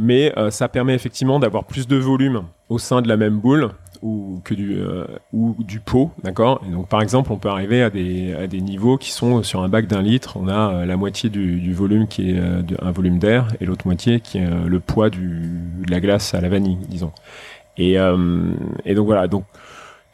mais 0.00 0.32
euh, 0.38 0.50
ça 0.50 0.68
permet 0.68 0.94
effectivement 0.94 1.38
d'avoir 1.38 1.64
plus 1.64 1.86
de 1.88 1.96
volume 1.96 2.42
au 2.68 2.78
sein 2.78 3.02
de 3.02 3.08
la 3.08 3.16
même 3.16 3.38
boule 3.38 3.70
ou 4.02 4.40
que 4.44 4.54
du 4.54 4.76
euh, 4.78 5.04
ou 5.32 5.56
du 5.58 5.80
pot, 5.80 6.12
d'accord? 6.22 6.62
Donc 6.70 6.88
par 6.88 7.02
exemple, 7.02 7.32
on 7.32 7.36
peut 7.36 7.48
arriver 7.48 7.82
à 7.82 7.90
des 7.90 8.32
à 8.34 8.46
des 8.46 8.60
niveaux 8.60 8.96
qui 8.96 9.10
sont 9.10 9.42
sur 9.42 9.62
un 9.62 9.68
bac 9.68 9.86
d'un 9.88 10.02
litre, 10.02 10.36
on 10.36 10.46
a 10.48 10.72
euh, 10.72 10.86
la 10.86 10.96
moitié 10.96 11.30
du, 11.30 11.60
du 11.60 11.74
volume 11.74 12.06
qui 12.06 12.30
est 12.30 12.38
euh, 12.38 12.62
un 12.80 12.92
volume 12.92 13.18
d'air 13.18 13.48
et 13.60 13.66
l'autre 13.66 13.86
moitié 13.86 14.20
qui 14.20 14.38
est 14.38 14.48
le 14.66 14.80
poids 14.80 15.10
du 15.10 15.50
de 15.84 15.90
la 15.90 16.00
glace 16.00 16.32
à 16.34 16.40
la 16.40 16.48
vanille, 16.48 16.78
disons. 16.88 17.12
Et 17.76 17.98
euh, 17.98 18.16
et 18.84 18.94
donc 18.94 19.06
voilà, 19.06 19.26
donc 19.26 19.44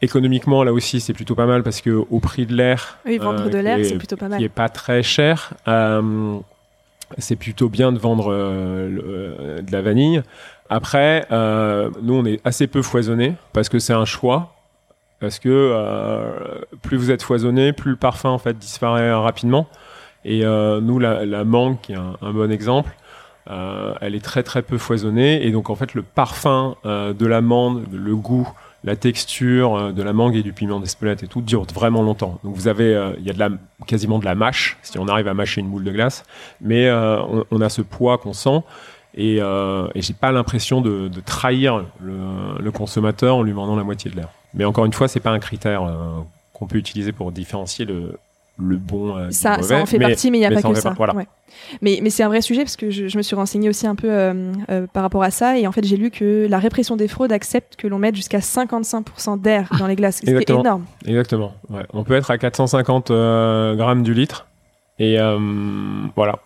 économiquement 0.01 0.63
là 0.63 0.73
aussi 0.73 0.99
c'est 0.99 1.13
plutôt 1.13 1.35
pas 1.35 1.45
mal 1.45 1.63
parce 1.63 1.81
que 1.81 1.89
au 2.09 2.19
prix 2.19 2.45
de 2.45 2.53
l'air, 2.55 2.97
Oui, 3.05 3.17
vendre 3.17 3.45
euh, 3.45 3.49
de 3.49 3.57
l'air, 3.59 3.75
qui 3.77 3.81
est- 3.81 3.85
c'est 3.89 3.97
plutôt 3.97 4.17
pas 4.17 4.25
qui 4.25 4.31
mal. 4.31 4.43
est 4.43 4.49
pas 4.49 4.69
très 4.69 5.03
cher. 5.03 5.53
Euh, 5.67 6.37
c'est 7.17 7.35
plutôt 7.35 7.69
bien 7.69 7.91
de 7.91 7.99
vendre 7.99 8.31
euh, 8.31 8.89
euh, 8.89 9.61
de 9.61 9.71
la 9.71 9.81
vanille. 9.81 10.21
Après, 10.69 11.25
euh, 11.31 11.89
nous, 12.01 12.15
on 12.15 12.25
est 12.25 12.41
assez 12.45 12.67
peu 12.67 12.81
foisonné 12.81 13.35
parce 13.53 13.69
que 13.69 13.79
c'est 13.79 13.93
un 13.93 14.05
choix. 14.05 14.51
Parce 15.21 15.39
que 15.39 15.73
plus 16.81 16.97
vous 16.97 17.09
êtes 17.09 17.23
foisonné, 17.23 17.71
plus 17.71 17.91
le 17.91 17.97
parfum 17.97 18.29
en 18.29 18.37
fait 18.37 18.59
disparaît 18.59 19.13
rapidement. 19.13 19.67
Et 20.25 20.43
nous, 20.43 20.99
la, 20.99 21.43
mangue, 21.45 21.79
qui 21.81 21.93
est 21.93 21.95
un, 21.95 22.17
un 22.21 22.31
bon 22.31 22.51
exemple, 22.51 22.91
elle 23.47 24.13
est 24.13 24.23
très 24.23 24.43
très 24.43 24.61
peu 24.61 24.77
foisonnée. 24.77 25.47
Et 25.47 25.51
donc 25.51 25.69
en 25.69 25.75
fait, 25.75 25.93
le 25.93 26.03
parfum 26.03 26.75
de 26.83 27.25
l'amande, 27.25 27.85
le 27.93 28.15
goût, 28.15 28.47
la 28.85 28.95
texture 28.95 29.75
euh, 29.75 29.91
de 29.91 30.01
la 30.01 30.13
mangue 30.13 30.35
et 30.35 30.43
du 30.43 30.53
piment 30.53 30.79
d'Espelette 30.79 31.23
et 31.23 31.27
tout 31.27 31.41
dure 31.41 31.65
vraiment 31.73 32.01
longtemps. 32.01 32.39
Donc 32.43 32.55
vous 32.55 32.67
avez, 32.67 32.95
euh, 32.95 33.13
il 33.17 33.25
y 33.25 33.31
a 33.31 33.49
quasiment 33.87 34.19
de 34.19 34.25
la 34.25 34.35
mâche, 34.35 34.77
si 34.83 34.97
on 34.99 35.07
arrive 35.07 35.27
à 35.27 35.33
mâcher 35.33 35.59
une 35.59 35.69
boule 35.69 35.83
de 35.83 35.91
glace, 35.91 36.23
mais 36.61 36.87
euh, 36.87 37.21
on, 37.51 37.61
a 37.61 37.69
ce 37.69 37.81
poids 37.81 38.17
qu'on 38.17 38.33
sent 38.33 38.61
et, 39.15 39.39
euh, 39.41 39.87
et 39.95 40.01
j'ai 40.01 40.13
pas 40.13 40.31
l'impression 40.31 40.81
de, 40.81 41.09
trahir 41.25 41.83
le, 41.99 42.61
le 42.61 42.71
consommateur 42.71 43.37
en 43.37 43.43
lui 43.43 43.51
vendant 43.51 43.75
la 43.75 43.83
moitié 43.83 44.11
de 44.11 44.15
l'air. 44.15 44.29
Mais 44.53 44.65
encore 44.65 44.85
une 44.85 44.93
fois, 44.93 45.07
c'est 45.07 45.19
pas 45.19 45.31
un 45.31 45.39
critère 45.39 45.83
qu'on 46.53 46.67
peut 46.67 46.77
utiliser 46.77 47.11
pour 47.11 47.31
différencier 47.31 47.85
le, 47.85 48.17
le 48.57 48.77
bon 48.77 49.17
euh, 49.17 49.27
du 49.27 49.33
Ça, 49.33 49.51
mauvais. 49.57 49.63
ça 49.63 49.77
en 49.81 49.85
fait 49.85 49.97
mais- 49.97 50.07
partie, 50.07 50.31
mais 50.31 50.37
il 50.37 50.41
n'y 50.41 50.45
a 50.47 50.51
pas 50.51 50.61
que 50.61 50.73
ça. 50.75 50.89
pas- 50.91 50.95
voilà. 50.95 51.13
Ouais. 51.15 51.27
Mais, 51.81 51.99
mais 52.01 52.09
c'est 52.09 52.23
un 52.23 52.27
vrai 52.27 52.41
sujet 52.41 52.63
parce 52.63 52.75
que 52.75 52.89
je, 52.89 53.07
je 53.07 53.17
me 53.17 53.21
suis 53.23 53.35
renseignée 53.35 53.69
aussi 53.69 53.85
un 53.87 53.95
peu 53.95 54.09
euh, 54.11 54.51
euh, 54.69 54.87
par 54.91 55.03
rapport 55.03 55.23
à 55.23 55.31
ça. 55.31 55.57
Et 55.57 55.67
en 55.67 55.71
fait, 55.71 55.83
j'ai 55.83 55.97
lu 55.97 56.09
que 56.11 56.47
la 56.49 56.59
répression 56.59 56.95
des 56.95 57.07
fraudes 57.07 57.31
accepte 57.31 57.75
que 57.75 57.87
l'on 57.87 57.97
mette 57.99 58.15
jusqu'à 58.15 58.39
55% 58.39 59.39
d'air 59.41 59.69
dans 59.79 59.87
les 59.87 59.95
glaces. 59.95 60.17
Ce 60.17 60.21
qui 60.21 60.27
est 60.29 60.33
Exactement. 60.33 60.61
énorme. 60.61 60.85
Exactement. 61.05 61.53
Ouais. 61.69 61.83
On 61.93 62.03
peut 62.03 62.13
être 62.15 62.31
à 62.31 62.37
450 62.37 63.11
euh, 63.11 63.75
grammes 63.75 64.03
du 64.03 64.13
litre. 64.13 64.47
Et 64.99 65.17
voilà. 66.15 66.39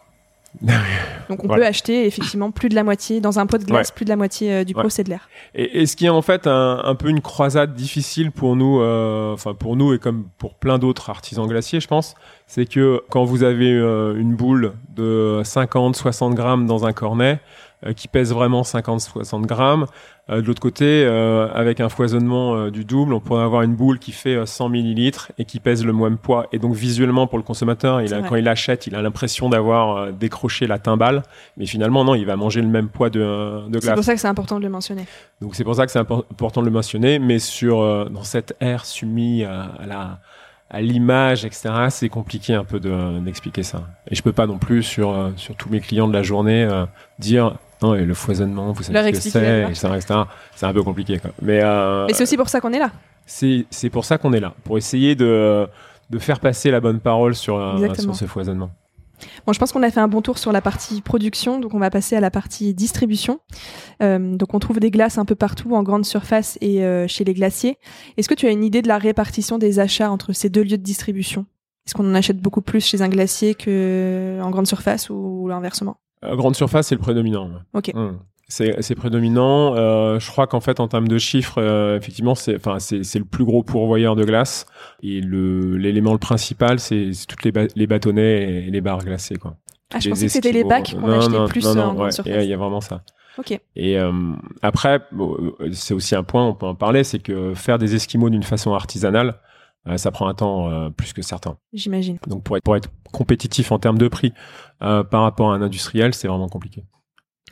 Donc 1.29 1.43
on 1.43 1.47
Voilà. 1.47 1.63
peut 1.65 1.69
acheter 1.69 2.05
effectivement 2.07 2.49
plus 2.51 2.69
de 2.69 2.75
la 2.75 2.83
moitié, 2.83 3.21
dans 3.21 3.37
un 3.39 3.45
pot 3.45 3.57
de 3.59 3.65
glace, 3.65 3.91
plus 3.91 4.03
de 4.05 4.09
la 4.09 4.15
moitié 4.15 4.51
euh, 4.53 4.63
du 4.63 4.73
pot, 4.73 4.81
Ouais. 4.83 4.89
c'est 4.89 5.03
de 5.03 5.09
l'air. 5.09 5.29
Et, 5.53 5.81
et 5.81 5.85
ce 5.85 5.95
qui 5.95 6.05
est 6.07 6.09
en 6.09 6.21
fait 6.23 6.47
un, 6.47 6.81
un 6.83 6.95
peu 6.95 7.09
une 7.09 7.21
croisade 7.21 7.75
difficile 7.75 8.31
pour 8.31 8.55
nous, 8.55 8.81
euh, 8.81 9.33
enfin 9.33 9.53
pour 9.53 9.75
nous 9.75 9.93
et 9.93 9.99
comme 9.99 10.25
pour 10.37 10.55
plein 10.55 10.79
d'autres 10.79 11.09
artisans 11.09 11.47
glaciers, 11.47 11.79
je 11.79 11.87
pense, 11.87 12.15
c'est 12.47 12.65
que 12.65 13.01
quand 13.09 13.25
vous 13.25 13.43
avez 13.43 13.71
euh, 13.71 14.15
une 14.19 14.35
boule 14.35 14.73
de 14.95 15.41
50-60 15.43 16.33
grammes 16.33 16.65
dans 16.65 16.85
un 16.85 16.93
cornet, 16.93 17.39
qui 17.95 18.07
pèse 18.07 18.33
vraiment 18.33 18.61
50-60 18.63 19.45
grammes, 19.45 19.85
euh, 20.29 20.41
de 20.41 20.47
l'autre 20.47 20.61
côté, 20.61 21.03
euh, 21.05 21.47
avec 21.53 21.79
un 21.79 21.89
foisonnement 21.89 22.55
euh, 22.55 22.71
du 22.71 22.85
double, 22.85 23.13
on 23.13 23.19
pourrait 23.19 23.43
avoir 23.43 23.61
une 23.63 23.73
boule 23.75 23.99
qui 23.99 24.11
fait 24.11 24.35
euh, 24.35 24.45
100 24.45 24.69
millilitres 24.69 25.31
et 25.37 25.45
qui 25.45 25.59
pèse 25.59 25.85
le 25.85 25.93
même 25.93 26.17
poids. 26.17 26.47
Et 26.51 26.59
donc 26.59 26.75
visuellement 26.75 27.25
pour 27.25 27.37
le 27.37 27.43
consommateur, 27.43 28.01
il 28.01 28.13
a, 28.13 28.21
quand 28.21 28.35
il 28.35 28.47
achète, 28.47 28.85
il 28.87 28.95
a 28.95 29.01
l'impression 29.01 29.49
d'avoir 29.49 29.95
euh, 29.97 30.11
décroché 30.11 30.67
la 30.67 30.77
timbale, 30.77 31.23
mais 31.57 31.65
finalement 31.65 32.03
non, 32.03 32.15
il 32.15 32.25
va 32.25 32.35
manger 32.35 32.61
le 32.61 32.67
même 32.67 32.89
poids 32.89 33.09
de, 33.09 33.67
de 33.69 33.79
C'est 33.79 33.93
pour 33.93 34.03
ça 34.03 34.13
que 34.13 34.19
c'est 34.19 34.27
important 34.27 34.57
de 34.59 34.63
le 34.63 34.69
mentionner. 34.69 35.05
Donc 35.41 35.55
c'est 35.55 35.63
pour 35.63 35.75
ça 35.75 35.85
que 35.85 35.91
c'est 35.91 35.99
impor- 35.99 36.25
important 36.31 36.61
de 36.61 36.65
le 36.65 36.71
mentionner, 36.73 37.17
mais 37.17 37.39
sur 37.39 37.79
euh, 37.81 38.05
dans 38.09 38.23
cette 38.23 38.55
ère 38.59 38.85
soumise 38.85 39.45
à, 39.45 39.63
à 39.81 39.85
la 39.87 40.19
à 40.69 40.81
l'image, 40.81 41.45
etc. 41.45 41.69
C'est 41.89 42.09
compliqué 42.09 42.53
un 42.53 42.63
peu 42.63 42.79
de- 42.79 43.19
d'expliquer 43.19 43.63
ça. 43.63 43.83
Et 44.09 44.15
je 44.15 44.21
peux 44.21 44.33
pas 44.33 44.45
non 44.47 44.57
plus 44.57 44.83
sur 44.83 45.11
euh, 45.11 45.31
sur 45.35 45.55
tous 45.55 45.69
mes 45.69 45.79
clients 45.79 46.07
de 46.07 46.13
la 46.13 46.23
journée 46.23 46.63
euh, 46.63 46.85
dire 47.17 47.55
non 47.81 47.95
et 47.95 48.05
le 48.05 48.13
foisonnement, 48.13 48.71
vous 48.71 48.83
savez 48.83 48.93
ce 49.15 49.17
que 49.17 49.29
c'est, 49.31 49.61
etc., 49.69 49.87
etc. 49.95 50.19
C'est 50.55 50.65
un 50.65 50.73
peu 50.73 50.83
compliqué 50.83 51.17
quoi. 51.19 51.31
Mais, 51.41 51.61
euh, 51.63 52.05
Mais 52.07 52.13
c'est 52.13 52.23
aussi 52.23 52.37
pour 52.37 52.49
ça 52.49 52.59
qu'on 52.61 52.73
est 52.73 52.79
là. 52.79 52.91
c'est 53.25 53.65
c'est 53.69 53.89
pour 53.89 54.05
ça 54.05 54.17
qu'on 54.17 54.33
est 54.33 54.39
là, 54.39 54.53
pour 54.63 54.77
essayer 54.77 55.15
de 55.15 55.67
de 56.09 56.19
faire 56.19 56.39
passer 56.39 56.71
la 56.71 56.79
bonne 56.81 56.99
parole 56.99 57.35
sur 57.35 57.57
euh, 57.57 57.77
sur 58.03 58.15
ce 58.15 58.25
foisonnement. 58.25 58.69
Bon, 59.45 59.53
je 59.53 59.59
pense 59.59 59.71
qu'on 59.71 59.83
a 59.83 59.91
fait 59.91 59.99
un 59.99 60.07
bon 60.07 60.21
tour 60.21 60.37
sur 60.37 60.51
la 60.51 60.61
partie 60.61 61.01
production, 61.01 61.59
donc 61.59 61.73
on 61.73 61.79
va 61.79 61.89
passer 61.89 62.15
à 62.15 62.19
la 62.19 62.31
partie 62.31 62.73
distribution. 62.73 63.39
Euh, 64.01 64.35
donc 64.35 64.53
on 64.53 64.59
trouve 64.59 64.79
des 64.79 64.91
glaces 64.91 65.17
un 65.17 65.25
peu 65.25 65.35
partout, 65.35 65.75
en 65.75 65.83
grande 65.83 66.05
surface 66.05 66.57
et 66.61 66.83
euh, 66.83 67.07
chez 67.07 67.23
les 67.23 67.33
glaciers. 67.33 67.77
Est-ce 68.17 68.29
que 68.29 68.33
tu 68.33 68.47
as 68.47 68.51
une 68.51 68.63
idée 68.63 68.81
de 68.81 68.87
la 68.87 68.97
répartition 68.97 69.57
des 69.57 69.79
achats 69.79 70.11
entre 70.11 70.33
ces 70.33 70.49
deux 70.49 70.63
lieux 70.63 70.77
de 70.77 70.83
distribution? 70.83 71.45
Est-ce 71.85 71.95
qu'on 71.95 72.09
en 72.09 72.15
achète 72.15 72.39
beaucoup 72.39 72.61
plus 72.61 72.85
chez 72.85 73.01
un 73.01 73.09
glacier 73.09 73.55
que 73.55 74.39
en 74.41 74.49
grande 74.51 74.67
surface 74.67 75.09
ou 75.09 75.47
l'inversement? 75.47 75.97
Euh, 76.23 76.35
grande 76.35 76.55
surface, 76.55 76.87
c'est 76.87 76.95
le 76.95 77.01
prédominant. 77.01 77.49
Ok. 77.73 77.91
Hum. 77.93 78.19
C'est 78.51 78.95
prédominant. 78.95 79.75
Euh, 79.75 80.19
je 80.19 80.27
crois 80.29 80.47
qu'en 80.47 80.59
fait, 80.59 80.79
en 80.79 80.87
termes 80.87 81.07
de 81.07 81.17
chiffres, 81.19 81.59
euh, 81.61 81.95
effectivement, 81.97 82.33
c'est 82.35 82.55
enfin 82.55 82.79
c'est 82.79 83.03
c'est 83.03 83.19
le 83.19 83.25
plus 83.25 83.45
gros 83.45 83.61
pourvoyeur 83.63 84.15
de 84.15 84.23
glace 84.25 84.65
et 85.03 85.21
l'élément 85.21 86.13
le 86.13 86.17
principal, 86.17 86.79
c'est 86.79 87.11
toutes 87.27 87.43
les, 87.43 87.51
ba- 87.51 87.67
les 87.75 87.87
bâtonnets 87.87 88.65
et 88.65 88.71
les 88.71 88.81
barres 88.81 89.03
glacées 89.05 89.35
quoi. 89.35 89.55
Ah, 89.93 89.99
je 89.99 90.09
pensais 90.09 90.25
que 90.25 90.31
c'était 90.31 90.51
les 90.51 90.63
bacs 90.63 90.95
qu'on 90.99 91.11
achetait 91.11 91.31
non, 91.31 91.47
plus 91.47 91.63
non, 91.63 91.75
non, 91.75 91.83
en 91.83 91.95
ouais, 91.97 92.09
il 92.25 92.49
y 92.49 92.53
a 92.53 92.57
vraiment 92.57 92.81
ça. 92.81 93.03
Ok. 93.37 93.59
Et 93.75 93.97
euh, 93.99 94.11
après, 94.61 94.99
bon, 95.11 95.37
euh, 95.61 95.69
c'est 95.71 95.93
aussi 95.93 96.15
un 96.15 96.23
point, 96.23 96.45
on 96.45 96.53
peut 96.53 96.65
en 96.65 96.75
parler, 96.75 97.03
c'est 97.03 97.19
que 97.19 97.53
faire 97.53 97.77
des 97.77 97.95
esquimaux 97.95 98.29
d'une 98.29 98.43
façon 98.43 98.73
artisanale, 98.73 99.35
euh, 99.87 99.97
ça 99.97 100.11
prend 100.11 100.27
un 100.27 100.33
temps 100.33 100.69
euh, 100.69 100.89
plus 100.89 101.13
que 101.13 101.21
certain. 101.21 101.57
J'imagine. 101.71 102.17
Donc 102.27 102.43
pour 102.43 102.57
être, 102.57 102.63
pour 102.63 102.75
être 102.75 102.89
compétitif 103.13 103.71
en 103.71 103.79
termes 103.79 103.97
de 103.97 104.07
prix 104.07 104.33
euh, 104.81 105.03
par 105.03 105.21
rapport 105.21 105.51
à 105.51 105.55
un 105.55 105.61
industriel, 105.61 106.13
c'est 106.13 106.27
vraiment 106.27 106.49
compliqué. 106.49 106.83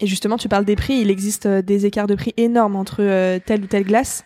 Et 0.01 0.07
justement, 0.07 0.37
tu 0.37 0.47
parles 0.49 0.65
des 0.65 0.75
prix. 0.75 0.95
Il 0.99 1.09
existe 1.09 1.45
euh, 1.45 1.61
des 1.61 1.85
écarts 1.85 2.07
de 2.07 2.15
prix 2.15 2.33
énormes 2.37 2.75
entre 2.75 2.97
euh, 3.01 3.39
telle 3.43 3.63
ou 3.63 3.67
telle 3.67 3.83
glace. 3.83 4.23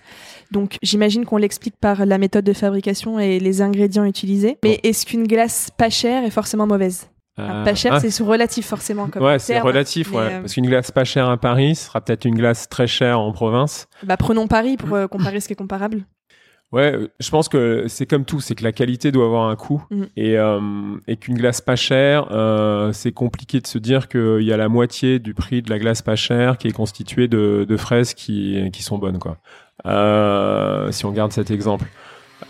Donc, 0.52 0.78
j'imagine 0.84 1.24
qu'on 1.26 1.38
l'explique 1.38 1.76
par 1.80 2.06
la 2.06 2.18
méthode 2.18 2.44
de 2.44 2.54
fabrication 2.54 3.20
et 3.20 3.40
les 3.40 3.62
ingrédients 3.62 4.04
utilisés. 4.06 4.58
Mais 4.64 4.80
est-ce 4.84 5.06
qu'une 5.06 5.26
glace 5.26 5.70
pas 5.78 5.90
chère 5.90 6.24
est 6.26 6.30
forcément 6.32 6.68
mauvaise? 6.68 7.08
Euh, 7.40 7.64
Pas 7.64 7.74
chère, 7.76 7.94
ah, 7.94 8.00
c'est 8.02 8.12
sous- 8.12 8.26
relatif 8.26 8.68
forcément. 8.68 9.08
Comme 9.08 9.24
ouais, 9.24 9.40
c'est 9.40 9.58
relatif, 9.60 10.12
ouais. 10.12 10.18
euh, 10.20 10.42
Parce 10.42 10.54
qu'une 10.54 10.68
glace 10.68 10.92
pas 10.92 11.06
chère 11.06 11.30
à 11.30 11.38
Paris 11.38 11.76
sera 11.76 12.02
peut-être 12.02 12.26
une 12.26 12.36
glace 12.36 12.68
très 12.68 12.88
chère 12.88 13.22
en 13.22 13.32
province. 13.32 13.88
Bah, 14.04 14.18
prenons 14.18 14.48
Paris 14.48 14.76
pour 14.76 14.94
euh, 14.94 15.08
comparer 15.08 15.40
ce 15.40 15.48
qui 15.48 15.54
est 15.54 15.56
comparable. 15.56 16.04
Ouais, 16.72 16.94
euh, 16.94 17.08
je 17.20 17.30
pense 17.30 17.50
que 17.50 17.86
c'est 17.90 18.06
comme 18.06 18.24
tout, 18.24 18.40
c'est 18.40 18.56
que 18.56 18.64
la 18.64 18.72
qualité 18.72 19.12
doit 19.12 19.26
avoir 19.26 19.50
un 19.50 19.56
coût 19.58 19.84
Mhm. 19.92 20.08
et, 20.16 20.38
euh, 20.38 20.60
et 21.08 21.18
qu'une 21.18 21.36
glace 21.36 21.60
pas 21.60 21.76
chère, 21.76 22.28
euh, 22.32 22.94
c'est 22.94 23.12
compliqué 23.12 23.60
de 23.60 23.68
se 23.68 23.78
dire 23.78 24.08
qu'il 24.08 24.42
y 24.44 24.54
a 24.54 24.58
la 24.58 24.70
moitié 24.70 25.20
du 25.20 25.34
prix 25.34 25.62
de 25.62 25.70
la 25.70 25.80
glace 25.80 26.02
pas 26.02 26.16
chère 26.16 26.58
qui 26.58 26.70
est 26.70 26.72
constituée 26.72 27.28
de, 27.28 27.66
de 27.68 27.78
fraises 27.78 28.14
qui, 28.14 28.70
qui 28.72 28.84
sont 28.84 28.98
bonnes, 28.98 29.20
quoi. 29.20 29.38
Euh, 29.86 30.92
si 30.92 31.06
on 31.06 31.12
garde 31.12 31.32
cet 31.34 31.52
exemple. 31.52 31.88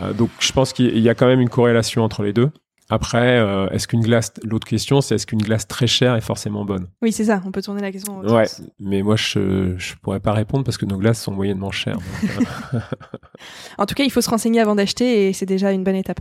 Euh, 0.01 0.13
donc, 0.13 0.29
je 0.39 0.51
pense 0.51 0.71
qu'il 0.73 0.99
y 0.99 1.09
a 1.09 1.15
quand 1.15 1.27
même 1.27 1.41
une 1.41 1.49
corrélation 1.49 2.03
entre 2.03 2.21
les 2.23 2.33
deux. 2.33 2.49
Après, 2.91 3.39
euh, 3.39 3.67
est-ce 3.69 3.87
qu'une 3.87 4.01
glace, 4.01 4.33
l'autre 4.43 4.67
question, 4.67 5.01
c'est 5.01 5.15
est-ce 5.15 5.25
qu'une 5.25 5.41
glace 5.41 5.67
très 5.67 5.87
chère 5.87 6.15
est 6.15 6.21
forcément 6.21 6.65
bonne? 6.65 6.87
Oui, 7.01 7.11
c'est 7.11 7.25
ça. 7.25 7.41
On 7.45 7.51
peut 7.51 7.61
tourner 7.61 7.81
la 7.81 7.91
question. 7.91 8.17
en 8.19 8.27
Ouais, 8.27 8.45
sens. 8.47 8.61
mais 8.79 9.01
moi, 9.01 9.15
je, 9.15 9.75
je 9.77 9.95
pourrais 9.95 10.19
pas 10.19 10.33
répondre 10.33 10.63
parce 10.63 10.77
que 10.77 10.85
nos 10.85 10.97
glaces 10.97 11.21
sont 11.21 11.31
moyennement 11.31 11.71
chères. 11.71 11.97
donc, 11.97 12.45
euh, 12.73 12.79
En 13.77 13.85
tout 13.85 13.95
cas, 13.95 14.03
il 14.03 14.11
faut 14.11 14.21
se 14.21 14.29
renseigner 14.29 14.59
avant 14.59 14.75
d'acheter 14.75 15.27
et 15.29 15.33
c'est 15.33 15.45
déjà 15.45 15.71
une 15.71 15.83
bonne 15.83 15.95
étape. 15.95 16.19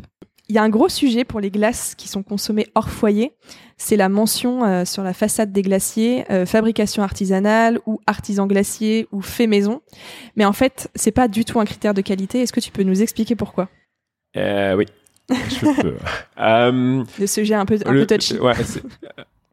Il 0.49 0.55
y 0.55 0.59
a 0.59 0.63
un 0.65 0.69
gros 0.69 0.89
sujet 0.89 1.23
pour 1.25 1.39
les 1.39 1.51
glaces 1.53 1.95
qui 1.95 2.09
sont 2.09 2.25
consommées 2.25 2.67
hors 2.75 2.91
foyer. 2.91 3.33
C'est 3.77 3.97
la 3.97 4.09
mention 4.09 4.65
euh, 4.65 4.85
sur 4.85 5.05
la 5.05 5.13
façade 5.13 5.53
des 5.53 5.63
glaciers, 5.63 6.25
euh, 6.33 6.45
fabrication 6.45 7.03
artisanale 7.05 7.79
ou 7.87 8.01
artisan 8.09 8.47
glacier 8.49 9.07
ou 9.13 9.21
fait 9.23 9.47
maison. 9.47 9.81
Mais 10.35 10.45
en 10.45 10.53
fait, 10.53 10.91
c'est 10.97 11.13
pas 11.13 11.29
du 11.29 11.45
tout 11.45 11.61
un 11.61 11.65
critère 11.65 11.95
de 11.95 12.01
qualité. 12.01 12.41
Est-ce 12.43 12.53
que 12.53 12.59
tu 12.61 12.73
peux 12.73 12.83
nous 12.83 13.01
expliquer 13.01 13.37
pourquoi? 13.37 13.69
Euh, 14.37 14.75
oui, 14.77 14.87
peux. 15.83 15.95
Euh, 16.41 17.05
Le 17.19 17.27
sujet 17.27 17.55
un 17.55 17.67
peu, 17.67 17.79
un 17.85 17.93
Le- 17.93 18.07
peu 18.07 18.15
touchy. 18.17 18.39
ouais, 18.39 18.53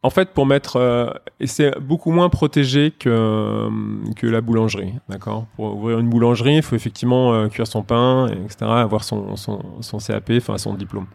en 0.03 0.09
fait, 0.09 0.29
pour 0.29 0.45
mettre, 0.45 0.77
euh, 0.77 1.09
et 1.39 1.47
c'est 1.47 1.77
beaucoup 1.79 2.11
moins 2.11 2.29
protégé 2.29 2.91
que 2.97 3.67
que 4.15 4.25
la 4.27 4.39
boulangerie, 4.41 4.93
d'accord? 5.09 5.47
Pour 5.55 5.75
ouvrir 5.75 5.99
une 5.99 6.07
boulangerie, 6.09 6.55
il 6.57 6.61
faut 6.63 6.75
effectivement 6.75 7.33
euh, 7.33 7.47
cuire 7.47 7.67
son 7.67 7.81
pain, 7.83 8.27
et 8.29 8.33
etc., 8.43 8.57
avoir 8.63 9.03
son 9.03 9.35
son, 9.35 9.59
son 9.81 9.97
CAP, 9.97 10.31
enfin 10.37 10.57
son 10.57 10.75
diplôme. 10.75 11.07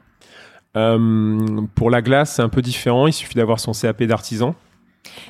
Euh, 0.76 1.62
pour 1.74 1.90
la 1.90 2.02
glace, 2.02 2.34
c'est 2.36 2.42
un 2.42 2.48
peu 2.48 2.62
différent. 2.62 3.06
Il 3.06 3.12
suffit 3.12 3.34
d'avoir 3.34 3.60
son 3.60 3.72
CAP 3.72 4.02
d'artisan. 4.04 4.54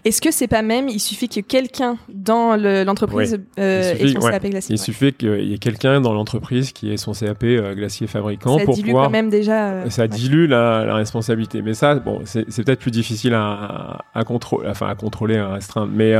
Est-ce 0.04 0.20
que 0.20 0.30
c'est 0.30 0.48
pas 0.48 0.62
même, 0.62 0.88
il 0.88 1.00
suffit 1.00 1.28
que 1.28 1.40
quelqu'un 1.40 1.96
dans 2.08 2.56
le- 2.56 2.84
l'entreprise 2.84 3.40
euh, 3.58 3.92
Il 3.94 3.98
suffit- 3.98 4.10
ait 4.16 4.20
son 4.20 4.26
ouais. 4.26 4.32
CAP 4.32 4.46
glacier 4.50 4.74
Il 4.74 4.78
ouais. 4.78 4.84
suffit 4.84 5.12
qu'il 5.14 5.44
y 5.44 5.54
ait 5.54 5.58
quelqu'un 5.58 6.00
dans 6.00 6.12
l'entreprise 6.12 6.72
qui 6.72 6.92
ait 6.92 6.96
son 6.98 7.12
CAP 7.12 7.42
euh, 7.44 7.74
glacier 7.74 8.06
fabricant 8.06 8.58
Ça 8.58 8.64
pour 8.64 8.74
dilue 8.74 8.86
pouvoir 8.88 9.04
quand 9.06 9.10
même 9.10 9.30
déjà. 9.30 9.70
euh, 9.70 9.90
ça 9.90 10.02
ouais. 10.02 10.08
dilue 10.08 10.46
la, 10.46 10.84
la 10.84 10.94
responsabilité. 10.94 11.62
Mais 11.62 11.72
ça, 11.74 11.94
bon, 11.94 12.20
c'est 12.24 12.44
peut-être 12.64 12.80
plus 12.80 12.90
difficile 12.90 13.32
à, 13.34 13.98
à, 14.14 14.24
contrôler, 14.24 14.68
enfin 14.68 14.88
à 14.88 14.94
contrôler, 14.94 15.38
à 15.38 15.54
restreindre. 15.54 15.90
Mais 15.94 16.14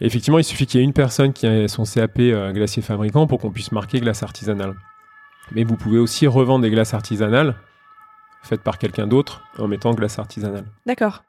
effectivement, 0.00 0.38
il 0.38 0.44
suffit 0.44 0.66
qu'il 0.66 0.80
y 0.80 0.82
ait 0.82 0.86
une 0.86 0.92
personne 0.92 1.32
qui 1.32 1.46
ait 1.46 1.66
son 1.68 1.84
CAP 1.84 2.20
glacier 2.52 2.80
fabricant 2.82 3.26
pour 3.26 3.40
qu'on 3.40 3.50
puisse 3.50 3.72
marquer 3.72 3.98
glace 4.00 4.22
artisanale. 4.22 4.74
Mais 5.52 5.64
vous 5.64 5.76
pouvez 5.76 5.98
aussi 5.98 6.26
revendre 6.26 6.62
des 6.62 6.70
glaces 6.70 6.94
artisanales 6.94 7.54
faites 8.44 8.60
par 8.62 8.78
quelqu'un 8.78 9.06
d'autre 9.06 9.42
en 9.58 9.66
mettant 9.68 9.92
glace 9.94 10.18
artisanale. 10.18 10.64
D'accord. 10.86 11.24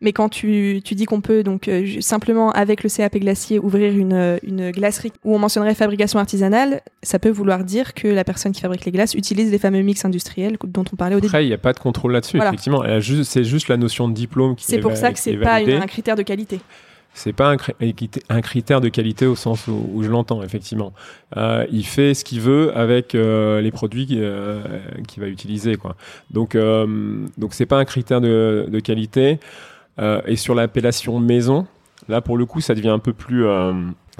Mais 0.00 0.12
quand 0.12 0.28
tu, 0.28 0.80
tu 0.84 0.94
dis 0.94 1.04
qu'on 1.06 1.20
peut 1.20 1.42
donc 1.42 1.68
euh, 1.68 2.00
simplement 2.00 2.50
avec 2.52 2.82
le 2.82 2.90
CAP 2.90 3.16
glacier 3.18 3.58
ouvrir 3.58 3.92
une, 3.96 4.38
une 4.42 4.70
glacerie 4.70 5.12
où 5.24 5.34
on 5.34 5.38
mentionnerait 5.38 5.74
fabrication 5.74 6.18
artisanale, 6.18 6.80
ça 7.02 7.18
peut 7.18 7.30
vouloir 7.30 7.64
dire 7.64 7.94
que 7.94 8.08
la 8.08 8.24
personne 8.24 8.52
qui 8.52 8.60
fabrique 8.60 8.84
les 8.84 8.92
glaces 8.92 9.14
utilise 9.14 9.50
les 9.50 9.58
fameux 9.58 9.82
mix 9.82 10.04
industriels 10.04 10.56
dont 10.66 10.84
on 10.92 10.96
parlait 10.96 11.16
au 11.16 11.20
début. 11.20 11.28
Après, 11.28 11.44
il 11.44 11.48
n'y 11.48 11.54
a 11.54 11.58
pas 11.58 11.72
de 11.72 11.78
contrôle 11.78 12.12
là-dessus. 12.12 12.36
Voilà. 12.36 12.50
Effectivement, 12.50 12.82
juste- 13.00 13.30
c'est 13.30 13.44
juste 13.44 13.68
la 13.68 13.76
notion 13.76 14.08
de 14.08 14.14
diplôme 14.14 14.56
qui 14.56 14.64
C'est 14.64 14.76
est 14.76 14.80
pour 14.80 14.96
ça 14.96 15.12
que 15.12 15.18
c'est 15.18 15.32
est 15.32 15.36
pas 15.38 15.60
une- 15.60 15.70
un 15.82 15.86
critère 15.86 16.16
de 16.16 16.22
qualité. 16.22 16.60
C'est 17.16 17.32
pas 17.32 17.52
un, 17.52 17.56
un 18.28 18.40
critère 18.40 18.80
de 18.80 18.88
qualité 18.88 19.24
au 19.26 19.36
sens 19.36 19.68
où, 19.68 19.88
où 19.94 20.02
je 20.02 20.08
l'entends 20.10 20.42
effectivement. 20.42 20.92
Euh, 21.36 21.64
il 21.70 21.86
fait 21.86 22.12
ce 22.12 22.24
qu'il 22.24 22.40
veut 22.40 22.76
avec 22.76 23.14
euh, 23.14 23.60
les 23.60 23.70
produits 23.70 24.04
qu'il 24.06 24.18
euh, 24.20 24.60
va 25.18 25.28
utiliser 25.28 25.76
quoi. 25.76 25.94
Donc 26.32 26.56
euh, 26.56 27.24
donc 27.38 27.54
c'est 27.54 27.66
pas 27.66 27.78
un 27.78 27.84
critère 27.84 28.20
de, 28.20 28.66
de 28.68 28.80
qualité. 28.80 29.38
Euh, 29.98 30.20
et 30.26 30.36
sur 30.36 30.54
l'appellation 30.54 31.18
maison, 31.20 31.66
là 32.08 32.20
pour 32.20 32.36
le 32.36 32.46
coup 32.46 32.60
ça 32.60 32.74
devient 32.74 32.88
un 32.88 32.98
peu 32.98 33.12
plus 33.12 33.46
euh, 33.46 33.72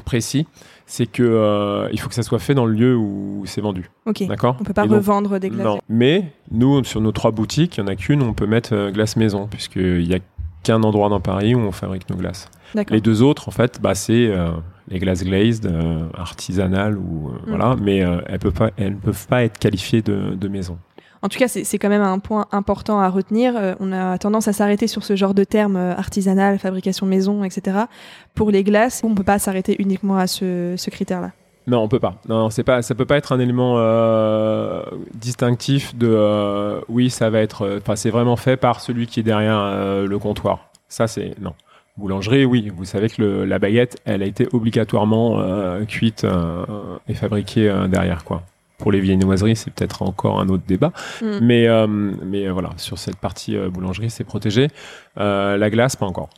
précis. 0.05 0.47
C'est 0.87 1.07
que 1.07 1.23
euh, 1.23 1.89
il 1.93 1.99
faut 2.01 2.09
que 2.11 2.15
ça 2.15 2.23
soit 2.23 2.39
fait 2.39 2.55
dans 2.55 2.67
le 2.67 2.75
lieu 2.75 2.95
où 2.97 3.43
c'est 3.47 3.63
vendu. 3.63 3.91
Ok. 4.07 4.27
D'accord? 4.27 4.57
On 4.61 4.65
peut 4.65 4.75
pas 4.75 4.83
donc, 4.87 4.97
revendre 4.97 5.39
des 5.41 5.49
glaces. 5.49 5.65
non. 5.67 5.81
Mais 5.89 6.33
nous, 6.51 6.85
sur 6.85 7.01
nos 7.01 7.11
trois 7.11 7.31
boutiques, 7.31 7.79
il 7.79 7.81
y 7.81 7.83
en 7.83 7.87
a 7.87 7.97
qu'une 7.97 8.21
où 8.23 8.27
on 8.27 8.35
peut 8.35 8.47
mettre 8.47 8.75
euh, 8.75 8.91
glace 8.91 9.17
maison, 9.17 9.47
puisqu'il 9.51 10.07
y 10.07 10.15
a 10.15 10.19
qu'un 10.63 10.83
endroit 10.83 11.09
dans 11.09 11.21
Paris 11.21 11.55
où 11.55 11.59
on 11.61 11.73
fabrique 11.73 12.09
nos 12.11 12.17
glaces. 12.17 12.51
Les 12.91 13.01
deux 13.01 13.23
autres, 13.23 13.49
en 13.49 13.51
fait, 13.51 13.81
bah, 13.81 13.95
c'est 13.95 14.27
euh, 14.27 14.51
les 14.89 14.99
glaces 14.99 15.25
glazed, 15.25 15.73
artisanales, 16.19 16.99
ou, 16.99 17.31
Mm. 17.31 17.39
voilà, 17.49 17.77
mais 17.81 17.99
elles 18.27 18.39
peuvent 18.39 18.53
pas, 18.53 18.71
elles 18.77 18.95
ne 18.95 18.99
peuvent 18.99 19.27
pas 19.27 19.45
être 19.45 19.59
qualifiées 19.59 20.03
de, 20.03 20.35
de 20.35 20.49
maison. 20.49 20.79
En 21.25 21.31
tout 21.31 21.39
cas, 21.39 21.49
c'est 21.49 21.79
quand 21.79 21.89
même 21.89 22.03
un 22.03 22.19
point 22.19 22.45
important 22.53 23.01
à 23.01 23.09
retenir. 23.09 23.57
Euh, 23.57 23.73
on 23.81 23.93
a 23.93 24.19
tendance 24.19 24.47
à 24.47 24.53
s'arrêter 24.53 24.87
sur 24.87 25.03
ce 25.03 25.17
genre 25.17 25.33
de 25.33 25.43
termes 25.43 25.77
euh, 25.77 25.97
artisanal, 25.97 26.59
fabrication 26.59 27.07
maison, 27.07 27.45
etc. 27.45 27.79
Pour 28.35 28.51
les 28.51 28.63
glaces, 28.63 29.01
on 29.03 29.15
peut 29.15 29.23
pas 29.23 29.39
s'arrêter 29.39 29.75
uniquement 29.79 30.19
à 30.19 30.27
ce, 30.27 30.77
critère-là. 30.91 31.31
Non, 31.67 31.79
on 31.79 31.89
peut 31.89 31.99
pas. 31.99 32.21
Non, 32.29 32.51
c'est 32.51 32.63
pas, 32.63 32.83
ça 32.83 32.95
peut 32.95 33.07
pas 33.07 33.17
être 33.17 33.33
un 33.33 33.41
élément 33.41 33.77
euh, 33.79 34.83
distinctif 35.15 35.97
de, 35.97 36.79
oui, 36.91 37.09
ça 37.09 37.31
va 37.31 37.41
être, 37.41 37.79
enfin, 37.81 37.97
c'est 37.97 38.11
vraiment 38.11 38.37
fait 38.37 38.59
par 38.59 38.81
celui 38.81 39.07
qui 39.07 39.21
est 39.21 39.23
derrière 39.23 40.05
le 40.07 40.19
comptoir. 40.19 40.69
Ça, 40.89 41.07
c'est 41.07 41.41
non. 41.41 41.55
Boulangerie, 41.97 42.45
oui, 42.45 42.71
vous 42.77 42.85
savez 42.85 43.09
que 43.09 43.23
la 43.23 43.59
baguette, 43.59 43.97
elle 44.05 44.23
a 44.23 44.27
été 44.27 44.47
obligatoirement 44.53 45.43
cuite 45.89 46.27
et 47.09 47.15
fabriquée 47.15 47.75
derrière, 47.89 48.25
quoi. 48.25 48.43
Pour 48.79 48.91
les 48.91 49.01
viennoiseries, 49.01 49.55
c'est 49.57 49.71
peut-être 49.71 50.03
encore 50.03 50.41
un 50.41 50.49
autre 50.49 50.65
débat. 50.67 50.93
Mm. 51.23 51.39
Mais, 51.43 51.69
euh, 51.69 51.87
mais 51.87 52.47
euh, 52.47 52.53
voilà, 52.53 52.71
sur 52.77 52.99
cette 52.99 53.17
partie 53.17 53.57
euh, 53.57 53.71
boulangerie, 53.71 54.11
c'est 54.11 54.25
protégé. 54.25 54.69
Euh, 55.19 55.57
la 55.57 55.71
glace, 55.71 55.95
pas 55.97 56.07
encore. 56.07 56.29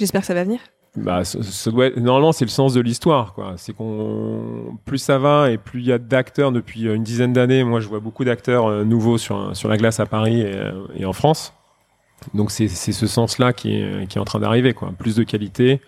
J'espère 0.00 0.22
que 0.22 0.26
ça 0.26 0.34
va 0.34 0.42
venir. 0.44 0.60
Bah, 0.96 1.24
ce, 1.24 1.42
ce 1.42 1.70
doit 1.70 1.86
être- 1.86 1.96
normalement, 1.98 2.32
c'est 2.32 2.44
le 2.44 2.50
sens 2.50 2.74
de 2.74 2.80
l'histoire, 2.80 3.32
quoi. 3.34 3.54
C'est 3.56 3.72
qu'on, 3.72 4.76
plus 4.84 4.98
ça 4.98 5.18
va 5.18 5.50
et 5.50 5.58
plus 5.58 5.80
il 5.80 5.86
y 5.86 5.92
a 5.92 5.98
d'acteurs 5.98 6.50
depuis 6.52 6.82
une 6.82 7.02
dizaine 7.04 7.32
d'années. 7.32 7.62
Moi, 7.64 7.80
je 7.80 7.88
vois 7.88 8.00
beaucoup 8.00 8.24
d'acteurs 8.24 8.84
nouveaux 8.84 9.18
sur 9.18 9.56
sur 9.56 9.68
la 9.68 9.76
glace 9.76 9.98
à 10.00 10.06
Paris 10.06 10.40
et, 10.40 10.60
et 10.96 11.04
en 11.04 11.12
France. 11.12 11.52
Donc, 12.32 12.50
c'est 12.50 12.68
ce 12.68 13.06
sens-là 13.06 13.52
qui 13.52 13.74
est 13.74 14.08
qui 14.08 14.18
est 14.18 14.20
en 14.20 14.24
train 14.24 14.40
d'arriver, 14.40 14.72
quoi. 14.72 14.92
Plus 14.98 15.14
de 15.16 15.24
qualité, 15.24 15.80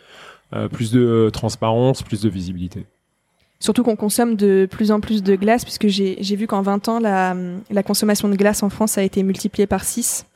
plus 0.72 0.90
de 0.92 1.30
transparence, 1.32 2.02
plus 2.02 2.22
de 2.22 2.28
visibilité. 2.28 2.86
Surtout 3.58 3.82
qu'on 3.82 3.96
consomme 3.96 4.36
de 4.36 4.68
plus 4.70 4.90
en 4.90 5.00
plus 5.00 5.22
de 5.22 5.34
glace, 5.34 5.64
puisque 5.64 5.86
j'ai 5.88 6.36
vu 6.36 6.46
qu'en 6.46 6.60
20 6.62 6.88
ans, 6.88 7.00
la, 7.00 7.34
la 7.70 7.82
consommation 7.82 8.28
de 8.28 8.36
glace 8.36 8.62
en 8.62 8.68
France 8.68 8.98
a 8.98 9.02
été 9.02 9.22
multipliée 9.22 9.66
par 9.66 9.82
6. 9.84 10.26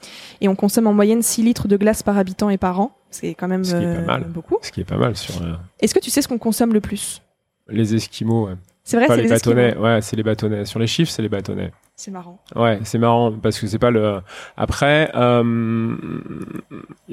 Et 0.40 0.48
on 0.48 0.54
consomme 0.56 0.86
en 0.86 0.94
moyenne 0.94 1.20
6 1.22 1.42
litres 1.42 1.68
de 1.68 1.76
glace 1.76 2.02
par 2.02 2.16
habitant 2.16 2.48
et 2.48 2.56
par 2.58 2.80
an. 2.80 2.96
C'est 3.10 3.34
quand 3.34 3.48
même 3.48 3.64
Ce 3.64 3.72
qui 3.76 3.82
est 3.82 3.94
pas 3.94 4.00
euh, 4.00 4.06
mal. 4.06 4.24
beaucoup. 4.24 4.56
Ce 4.62 4.72
qui 4.72 4.80
est 4.80 4.84
pas 4.84 4.96
mal 4.96 5.16
sur 5.16 5.42
euh, 5.42 5.54
Est-ce 5.80 5.92
que 5.94 6.00
tu 6.00 6.10
sais 6.10 6.22
ce 6.22 6.28
qu'on 6.28 6.38
consomme 6.38 6.72
le 6.72 6.80
plus? 6.80 7.20
les 7.68 7.94
Esquimaux. 7.94 8.46
Ouais. 8.48 8.54
C'est 8.84 8.96
vrai, 8.96 9.06
c'est 9.08 9.16
les 9.16 9.22
les 9.24 9.28
bâtonnets. 9.28 9.76
Ouais, 9.76 10.00
c'est 10.00 10.16
les 10.16 10.22
bâtonnets. 10.22 10.64
Sur 10.64 10.78
les 10.80 10.86
chiffres, 10.86 11.12
c'est 11.12 11.22
les 11.22 11.28
bâtonnets. 11.28 11.70
C'est 11.94 12.10
marrant. 12.10 12.40
Ouais, 12.56 12.80
c'est 12.84 12.98
marrant 12.98 13.30
parce 13.30 13.60
que 13.60 13.66
c'est 13.66 13.78
pas 13.78 13.90
le. 13.90 14.20
Après, 14.56 15.10
euh, 15.14 15.94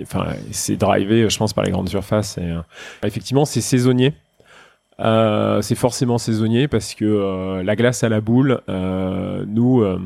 enfin, 0.01 0.27
c'est 0.51 0.77
drivé, 0.77 1.29
je 1.29 1.37
pense, 1.37 1.53
par 1.53 1.63
les 1.65 1.71
grandes 1.71 1.89
surfaces. 1.89 2.37
Et, 2.37 2.41
euh, 2.43 2.61
effectivement, 3.03 3.45
c'est 3.45 3.61
saisonnier. 3.61 4.13
Euh, 4.99 5.61
c'est 5.61 5.75
forcément 5.75 6.17
saisonnier 6.17 6.67
parce 6.67 6.95
que 6.95 7.05
euh, 7.05 7.63
la 7.63 7.75
glace 7.75 8.03
à 8.03 8.09
la 8.09 8.19
boule, 8.19 8.61
euh, 8.67 9.45
nous, 9.47 9.81
euh, 9.81 9.99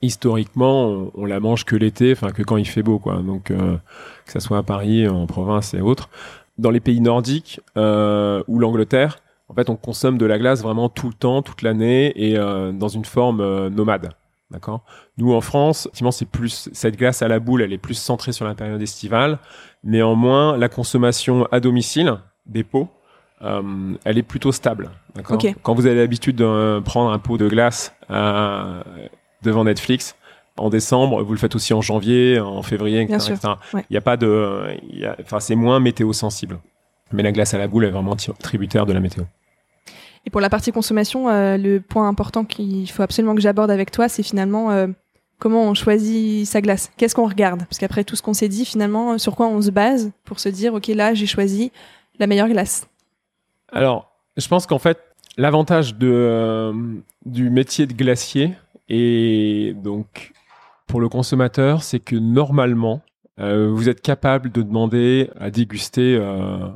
historiquement, 0.00 0.86
on, 0.86 1.10
on 1.14 1.24
la 1.24 1.40
mange 1.40 1.64
que 1.64 1.74
l'été, 1.74 2.12
enfin 2.12 2.30
que 2.30 2.42
quand 2.42 2.56
il 2.56 2.66
fait 2.66 2.82
beau, 2.82 2.98
quoi. 2.98 3.16
Donc, 3.16 3.50
euh, 3.50 3.76
que 4.26 4.32
ça 4.32 4.40
soit 4.40 4.58
à 4.58 4.62
Paris, 4.62 5.08
en 5.08 5.26
province 5.26 5.74
et 5.74 5.80
autres. 5.80 6.08
Dans 6.58 6.70
les 6.70 6.80
pays 6.80 7.00
nordiques 7.00 7.60
ou 7.76 8.58
l'Angleterre, 8.58 9.18
en 9.48 9.54
fait, 9.54 9.70
on 9.70 9.76
consomme 9.76 10.18
de 10.18 10.26
la 10.26 10.38
glace 10.38 10.62
vraiment 10.62 10.88
tout 10.88 11.08
le 11.08 11.14
temps, 11.14 11.42
toute 11.42 11.62
l'année 11.62 12.12
et 12.14 12.36
dans 12.36 12.88
une 12.88 13.04
forme 13.04 13.68
nomade. 13.68 14.10
D'accord? 14.50 14.84
Nous 15.16 15.32
en 15.32 15.40
France, 15.40 15.86
effectivement, 15.86 16.10
c'est 16.10 16.28
plus 16.28 16.68
cette 16.74 16.98
glace 16.98 17.22
à 17.22 17.28
la 17.28 17.38
boule, 17.38 17.62
elle 17.62 17.72
est 17.72 17.78
plus 17.78 17.94
centrée 17.94 18.32
sur 18.32 18.44
la 18.44 18.54
période 18.54 18.82
estivale. 18.82 19.38
Néanmoins, 19.82 20.58
la 20.58 20.68
consommation 20.68 21.48
à 21.50 21.58
domicile 21.58 22.18
des 22.44 22.64
pots, 22.64 22.88
euh, 23.42 23.94
elle 24.04 24.18
est 24.18 24.22
plutôt 24.22 24.52
stable. 24.52 24.90
Quand 25.62 25.74
vous 25.74 25.86
avez 25.86 25.96
l'habitude 25.96 26.36
de 26.36 26.80
prendre 26.80 27.10
un 27.10 27.18
pot 27.18 27.38
de 27.38 27.48
glace 27.48 27.94
euh, 28.10 28.82
devant 29.42 29.64
Netflix 29.64 30.16
en 30.56 30.70
décembre, 30.70 31.22
vous 31.22 31.32
le 31.32 31.38
faites 31.38 31.54
aussi 31.54 31.72
en 31.72 31.80
janvier, 31.80 32.38
en 32.38 32.62
février, 32.62 33.02
etc. 33.02 33.18
Bien 33.18 33.34
etc. 33.34 33.52
Ouais. 33.74 33.84
Il 33.90 33.94
y 33.94 33.96
a 33.96 34.02
pas 34.02 34.16
de, 34.16 34.76
il 34.90 35.14
enfin, 35.22 35.40
c'est 35.40 35.54
moins 35.54 35.80
météo 35.80 36.12
sensible. 36.12 36.58
Mais 37.12 37.22
la 37.22 37.32
glace 37.32 37.54
à 37.54 37.58
la 37.58 37.68
boule 37.68 37.84
est 37.84 37.90
vraiment 37.90 38.16
tributaire 38.16 38.86
de 38.86 38.92
la 38.92 39.00
météo. 39.00 39.24
Et 40.24 40.30
pour 40.30 40.40
la 40.40 40.48
partie 40.48 40.72
consommation, 40.72 41.28
euh, 41.28 41.56
le 41.56 41.80
point 41.80 42.08
important 42.08 42.44
qu'il 42.44 42.88
faut 42.90 43.02
absolument 43.02 43.34
que 43.34 43.40
j'aborde 43.40 43.70
avec 43.70 43.90
toi, 43.90 44.08
c'est 44.08 44.22
finalement 44.22 44.70
euh, 44.70 44.86
comment 45.38 45.64
on 45.64 45.74
choisit 45.74 46.46
sa 46.46 46.60
glace. 46.60 46.92
Qu'est-ce 46.96 47.14
qu'on 47.14 47.28
regarde? 47.28 47.64
Parce 47.64 47.78
qu'après 47.78 48.04
tout 48.04 48.14
ce 48.14 48.22
qu'on 48.22 48.34
s'est 48.34 48.48
dit, 48.48 48.64
finalement, 48.64 49.12
euh, 49.12 49.18
sur 49.18 49.34
quoi 49.34 49.48
on 49.48 49.60
se 49.60 49.70
base 49.70 50.12
pour 50.24 50.38
se 50.38 50.48
dire, 50.48 50.74
ok, 50.74 50.86
là, 50.88 51.14
j'ai 51.14 51.26
choisi 51.26 51.72
la 52.18 52.26
meilleure 52.26 52.48
glace. 52.48 52.86
Alors, 53.72 54.12
je 54.36 54.46
pense 54.48 54.66
qu'en 54.66 54.78
fait, 54.78 54.98
l'avantage 55.36 55.96
de, 55.96 56.08
euh, 56.10 56.72
du 57.24 57.50
métier 57.50 57.86
de 57.86 57.92
glacier 57.94 58.52
et 58.88 59.74
donc 59.82 60.32
pour 60.86 61.00
le 61.00 61.08
consommateur, 61.08 61.82
c'est 61.82 62.00
que 62.00 62.16
normalement, 62.16 63.00
euh, 63.40 63.70
vous 63.72 63.88
êtes 63.88 64.02
capable 64.02 64.52
de 64.52 64.60
demander 64.62 65.30
à 65.40 65.50
déguster 65.50 66.16
euh, 66.20 66.68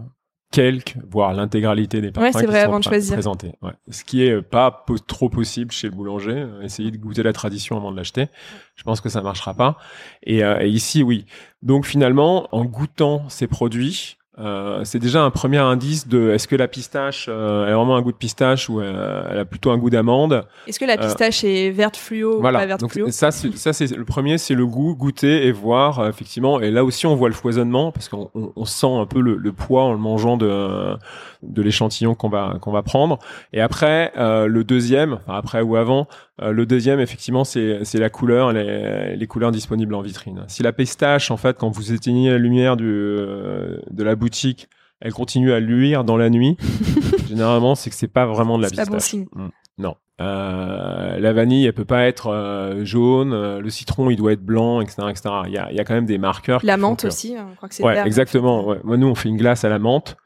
quelques, 0.51 0.97
voire 1.11 1.35
l'intégralité 1.35 2.01
des 2.01 2.13
parfums 2.13 2.33
c'est 2.33 2.41
qui 2.41 2.47
vrai, 2.47 2.63
sont 2.63 2.69
avant 2.69 2.79
de 2.79 2.85
choisir. 2.85 3.13
présentés. 3.15 3.53
Ouais. 3.61 3.73
Ce 3.91 4.05
qui 4.05 4.23
est 4.23 4.41
pas 4.41 4.71
po- 4.71 4.99
trop 4.99 5.29
possible 5.29 5.71
chez 5.71 5.89
le 5.89 5.95
boulanger. 5.95 6.33
Euh, 6.33 6.63
Essayez 6.63 6.91
de 6.91 6.97
goûter 6.97 7.23
la 7.23 7.35
tradition 7.35 7.77
avant 7.77 7.93
de 7.93 7.97
l'acheter. 7.97 8.29
Je 8.75 8.83
pense 8.85 9.03
que 9.03 9.11
ça 9.11 9.21
marchera 9.21 9.53
pas. 9.53 9.77
Et, 10.23 10.43
euh, 10.43 10.61
et 10.63 10.69
ici, 10.69 11.03
oui. 11.03 11.27
Donc 11.63 11.85
finalement, 11.85 12.49
en 12.57 12.65
goûtant 12.65 13.29
ces 13.29 13.47
produits, 13.49 14.17
euh, 14.39 14.83
c'est 14.85 14.99
déjà 14.99 15.23
un 15.23 15.31
premier 15.31 15.59
indice 15.59 16.09
de 16.09 16.31
est-ce 16.31 16.47
que 16.47 16.57
la 16.57 16.69
pistache 16.69 17.27
euh, 17.29 17.65
a 17.65 17.75
vraiment 17.75 17.97
un 17.97 18.03
goût 18.03 18.13
de 18.13 18.17
pistache 18.17 18.69
ou 18.69 18.81
euh, 18.81 19.27
elle 19.31 19.39
a 19.39 19.45
plutôt 19.47 19.71
un 19.71 19.79
goût 19.79 19.89
d'amande. 19.89 20.45
Est-ce 20.67 20.79
que 20.79 20.85
la 20.85 20.99
pistache 20.99 21.43
est 21.45 21.71
verte 21.71 21.97
fluo 21.97 22.39
ou 22.39 22.43
pas 22.43 22.67
verte 22.67 22.81
Donc 22.81 22.93
fluo? 22.93 23.11
ça, 23.11 23.31
c'est, 23.31 23.57
ça 23.57 23.73
c'est 23.73 23.97
le 23.97 24.05
premier, 24.05 24.37
c'est 24.37 24.55
le 24.55 24.67
goût, 24.67 24.95
goûter 24.95 25.47
et 25.47 25.53
voir 25.53 26.01
euh, 26.01 26.11
effectivement. 26.11 26.61
Et 26.61 26.71
là 26.71 26.85
aussi, 26.85 27.07
on 27.07 27.15
voit 27.15 27.29
le 27.29 27.35
foisonnement 27.35 27.93
parce 27.93 28.11
qu'on 28.11 28.31
on, 28.35 28.53
on 28.55 28.65
sent 28.67 28.93
un 28.93 29.07
peu 29.07 29.21
le, 29.21 29.37
le 29.37 29.53
poids 29.53 29.85
en 29.85 29.93
le 29.93 29.99
mangeant 29.99 30.37
de 30.37 30.97
de 31.43 31.63
l'échantillon 31.63 32.15
qu'on 32.15 32.29
va 32.29 32.59
qu'on 32.61 32.73
va 32.73 32.83
prendre. 32.83 33.19
Et 33.53 33.61
après, 33.61 34.13
euh, 34.17 34.47
le 34.47 34.65
deuxième, 34.65 35.15
enfin 35.15 35.35
après 35.39 35.61
ou 35.63 35.77
avant, 35.77 36.07
euh, 36.43 36.53
le 36.53 36.67
deuxième, 36.67 37.01
effectivement, 37.01 37.45
c'est 37.45 37.81
c'est 37.85 37.99
la 37.99 38.11
couleur, 38.11 38.53
les, 38.53 39.17
les 39.17 39.27
couleurs 39.27 39.53
disponibles 39.53 39.95
en 39.95 40.03
vitrine. 40.03 40.45
Si 40.49 40.63
la 40.63 40.73
pistache, 40.73 41.31
en 41.31 41.37
fait, 41.37 41.57
quand 41.57 41.71
vous 41.71 41.93
éteignez 41.93 42.31
la 42.31 42.39
lumière 42.39 42.77
du 42.77 42.87
euh, 42.89 43.79
de 43.91 44.05
la 44.05 44.15
boutique, 44.27 44.69
elle 45.01 45.13
continue 45.13 45.53
à 45.53 45.61
luire 45.61 46.05
dans 46.05 46.17
la 46.17 46.31
nuit, 46.31 46.57
généralement, 47.29 47.75
c'est 47.75 47.91
que 47.91 47.97
c'est 47.97 48.09
pas 48.09 48.27
vraiment 48.27 48.57
de 48.59 48.63
la 48.63 48.69
pas 48.69 48.77
pistache. 48.83 48.89
bon 48.91 48.99
signe. 48.99 49.27
Mm. 49.35 49.49
Non. 49.79 49.95
Euh, 50.23 51.19
la 51.19 51.33
vanille, 51.35 51.67
elle 51.67 51.75
peut 51.75 51.85
pas 51.85 52.07
être 52.07 52.29
euh, 52.33 52.83
jaune. 52.87 53.35
euh, 53.35 53.61
le 53.61 53.69
citron, 53.69 54.09
il 54.09 54.17
doit 54.17 54.33
être 54.33 54.43
blanc, 54.43 54.81
etc., 54.81 55.03
etc. 55.11 55.29
Il 55.47 55.53
y 55.53 55.59
a, 55.59 55.71
il 55.71 55.77
y 55.77 55.81
a 55.81 55.85
quand 55.85 55.93
même 55.95 56.07
des 56.07 56.17
marqueurs. 56.17 56.61
La 56.65 56.79
menthe 56.79 57.03
que- 57.03 57.09
aussi, 57.09 57.37
hein, 57.37 57.49
je 57.51 57.57
crois 57.57 57.69
que 57.69 57.75
c'est 57.75 57.85
Ouais, 57.85 57.93
vert. 57.95 58.07
exactement. 58.07 58.67
Ouais. 58.67 58.79
Moi, 58.85 58.97
nous, 58.97 59.07
on 59.07 59.15
fait 59.15 59.29
une 59.29 59.37
glace 59.37 59.65
à 59.65 59.69
la 59.69 59.79
menthe. 59.79 60.17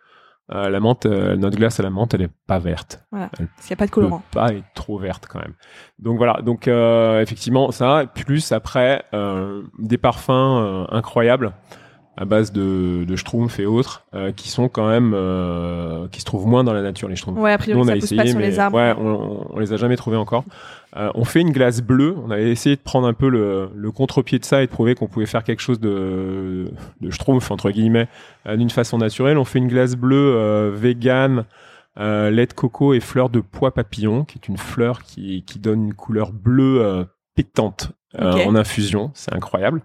La 0.52 0.80
menthe, 0.80 1.06
notre 1.06 1.56
glace 1.56 1.78
à 1.78 1.84
la 1.84 1.90
menthe, 1.90 2.14
elle 2.14 2.22
est 2.22 2.30
pas 2.48 2.58
verte. 2.58 3.04
Parce 3.12 3.30
qu'il 3.36 3.46
n'y 3.70 3.72
a 3.74 3.76
pas 3.76 3.84
de 3.86 3.90
peut 3.90 3.94
colorant. 4.00 4.22
pas 4.32 4.52
être 4.52 4.64
trop 4.74 4.98
verte 4.98 5.26
quand 5.30 5.38
même. 5.38 5.54
Donc 6.00 6.16
voilà. 6.18 6.40
Donc 6.42 6.66
effectivement, 6.66 7.70
ça. 7.70 8.06
Plus 8.12 8.50
après, 8.50 9.04
des 9.78 9.96
parfums 9.98 10.86
incroyables 10.90 11.52
à 12.20 12.26
base 12.26 12.52
de, 12.52 13.04
de 13.04 13.16
schtroumpf 13.16 13.58
et 13.58 13.64
autres, 13.66 14.04
euh, 14.14 14.30
qui 14.30 14.50
sont 14.50 14.68
quand 14.68 14.86
même, 14.86 15.12
euh, 15.14 16.06
qui 16.12 16.20
se 16.20 16.26
trouvent 16.26 16.46
moins 16.46 16.62
dans 16.62 16.74
la 16.74 16.82
nature 16.82 17.08
les 17.08 17.16
schtroumpfs. 17.16 17.38
Ouais, 17.40 17.52
a 17.52 17.56
priori, 17.58 17.78
Nous, 17.78 17.84
on 17.84 17.86
ça 17.86 17.92
a 17.92 17.94
pousse 17.94 18.04
essayé, 18.04 18.20
pas 18.20 18.26
sur 18.28 18.38
mais 18.38 18.48
les 18.50 18.58
arbres. 18.58 18.76
ouais, 18.76 18.94
on, 18.98 19.46
on 19.56 19.58
les 19.58 19.72
a 19.72 19.78
jamais 19.78 19.96
trouvés 19.96 20.18
encore. 20.18 20.44
Euh, 20.96 21.10
on 21.14 21.24
fait 21.24 21.40
une 21.40 21.50
glace 21.50 21.80
bleue. 21.80 22.14
On 22.22 22.30
avait 22.30 22.50
essayé 22.50 22.76
de 22.76 22.80
prendre 22.82 23.06
un 23.08 23.14
peu 23.14 23.28
le, 23.30 23.70
le 23.74 23.90
contre-pied 23.90 24.38
de 24.38 24.44
ça 24.44 24.62
et 24.62 24.66
de 24.66 24.70
prouver 24.70 24.94
qu'on 24.94 25.06
pouvait 25.06 25.24
faire 25.24 25.44
quelque 25.44 25.60
chose 25.62 25.80
de, 25.80 26.70
de 27.00 27.10
schtroumpf 27.10 27.50
entre 27.50 27.70
guillemets 27.70 28.06
euh, 28.46 28.56
d'une 28.56 28.70
façon 28.70 28.98
naturelle. 28.98 29.38
On 29.38 29.44
fait 29.46 29.58
une 29.58 29.68
glace 29.68 29.96
bleue 29.96 30.34
euh, 30.36 30.70
vegan, 30.74 31.44
euh, 31.98 32.28
lait 32.30 32.46
de 32.46 32.52
coco 32.52 32.92
et 32.92 33.00
fleur 33.00 33.30
de 33.30 33.40
pois 33.40 33.72
papillon, 33.72 34.24
qui 34.24 34.36
est 34.38 34.46
une 34.48 34.58
fleur 34.58 35.02
qui, 35.04 35.42
qui 35.46 35.58
donne 35.58 35.86
une 35.86 35.94
couleur 35.94 36.32
bleue 36.32 37.06
pétante. 37.42 37.92
euh, 38.18 38.32
Ok. 38.32 38.46
en 38.48 38.54
infusion, 38.56 39.12
c'est 39.14 39.32
incroyable, 39.32 39.82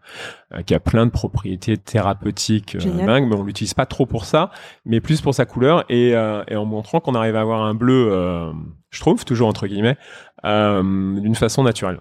euh, 0.54 0.64
qui 0.64 0.74
a 0.74 0.80
plein 0.80 1.06
de 1.06 1.12
propriétés 1.12 1.78
thérapeutiques 1.78 2.76
euh, 2.76 3.06
dingues, 3.06 3.28
mais 3.30 3.36
on 3.36 3.44
l'utilise 3.44 3.76
pas 3.76 3.86
trop 3.86 4.08
pour 4.08 4.26
ça, 4.26 4.50
mais 4.84 5.00
plus 5.00 5.22
pour 5.22 5.36
sa 5.36 5.46
couleur 5.46 5.86
et, 5.90 6.10
et 6.48 6.56
en 6.56 6.66
montrant 6.66 7.00
qu'on 7.00 7.14
arrive 7.14 7.36
à 7.36 7.42
avoir 7.42 7.62
un 7.64 7.76
bleu, 7.76 8.52
je 8.90 9.00
trouve 9.00 9.26
toujours 9.26 9.48
entre 9.48 9.68
guillemets, 9.68 9.98
d'une 10.44 11.36
façon 11.36 11.64
naturelle. 11.64 12.00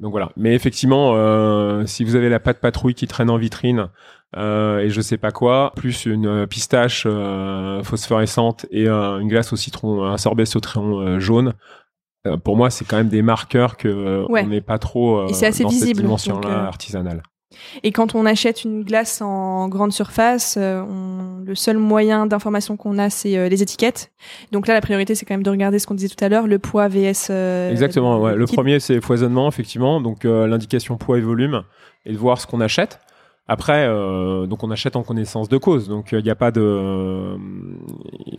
Donc 0.00 0.10
voilà. 0.10 0.30
Mais 0.36 0.54
effectivement, 0.54 1.12
euh, 1.14 1.86
si 1.86 2.04
vous 2.04 2.16
avez 2.16 2.28
la 2.28 2.40
pâte 2.40 2.60
patrouille 2.60 2.94
qui 2.94 3.06
traîne 3.06 3.30
en 3.30 3.36
vitrine 3.38 3.88
euh, 4.36 4.80
et 4.80 4.90
je 4.90 5.00
sais 5.00 5.18
pas 5.18 5.30
quoi, 5.30 5.72
plus 5.76 6.06
une 6.06 6.46
pistache 6.46 7.04
euh, 7.06 7.82
phosphorescente 7.84 8.66
et 8.70 8.88
une 8.88 9.28
glace 9.28 9.52
au 9.52 9.56
citron, 9.56 10.04
un 10.04 10.18
sorbet 10.18 10.46
citron 10.46 11.20
jaune. 11.20 11.54
Euh, 12.26 12.36
pour 12.36 12.56
moi, 12.56 12.70
c'est 12.70 12.84
quand 12.84 12.96
même 12.96 13.08
des 13.08 13.22
marqueurs 13.22 13.76
que 13.76 13.88
euh, 13.88 14.26
Ouais. 14.28 14.42
on 14.44 14.48
n'est 14.48 14.60
pas 14.60 14.78
trop 14.78 15.18
euh, 15.20 15.26
Et 15.28 15.34
c'est 15.34 15.46
assez 15.46 15.62
dans 15.62 15.68
visible, 15.68 15.88
cette 15.96 16.04
dimension-là 16.04 16.40
donc, 16.40 16.50
euh, 16.50 16.66
artisanale. 16.66 17.22
Et 17.84 17.92
quand 17.92 18.16
on 18.16 18.26
achète 18.26 18.64
une 18.64 18.82
glace 18.82 19.22
en 19.22 19.68
grande 19.68 19.92
surface, 19.92 20.58
on- 20.58 21.38
le 21.44 21.54
seul 21.54 21.78
moyen 21.78 22.26
d'information 22.26 22.76
qu'on 22.76 22.98
a, 22.98 23.10
c'est 23.10 23.48
les 23.48 23.62
étiquettes. 23.62 24.10
Donc 24.50 24.66
là, 24.66 24.74
la 24.74 24.80
priorité, 24.80 25.14
c'est 25.14 25.24
quand 25.24 25.34
même 25.34 25.44
de 25.44 25.50
regarder 25.50 25.78
ce 25.78 25.86
qu'on 25.86 25.94
disait 25.94 26.08
tout 26.12 26.24
à 26.24 26.28
l'heure, 26.28 26.46
le 26.48 26.58
poids 26.58 26.88
VS. 26.88 27.30
Exactement. 27.70 28.18
Ouais. 28.20 28.34
Le 28.34 28.46
premier, 28.46 28.80
c'est 28.80 29.00
foisonnement, 29.00 29.46
effectivement. 29.48 30.00
Donc 30.00 30.24
l'indication 30.24 30.96
poids 30.96 31.18
et 31.18 31.20
volume 31.20 31.62
et 32.06 32.12
de 32.12 32.18
voir 32.18 32.40
ce 32.40 32.46
qu'on 32.48 32.60
achète. 32.60 32.98
Après, 33.46 33.86
euh, 33.86 34.46
donc 34.46 34.64
on 34.64 34.70
achète 34.70 34.96
en 34.96 35.02
connaissance 35.02 35.48
de 35.50 35.58
cause. 35.58 35.86
Donc 35.88 36.12
il 36.12 36.22
n'y 36.22 36.30
a 36.30 36.34
pas 36.34 36.50
de, 36.50 36.62
euh, 36.62 37.36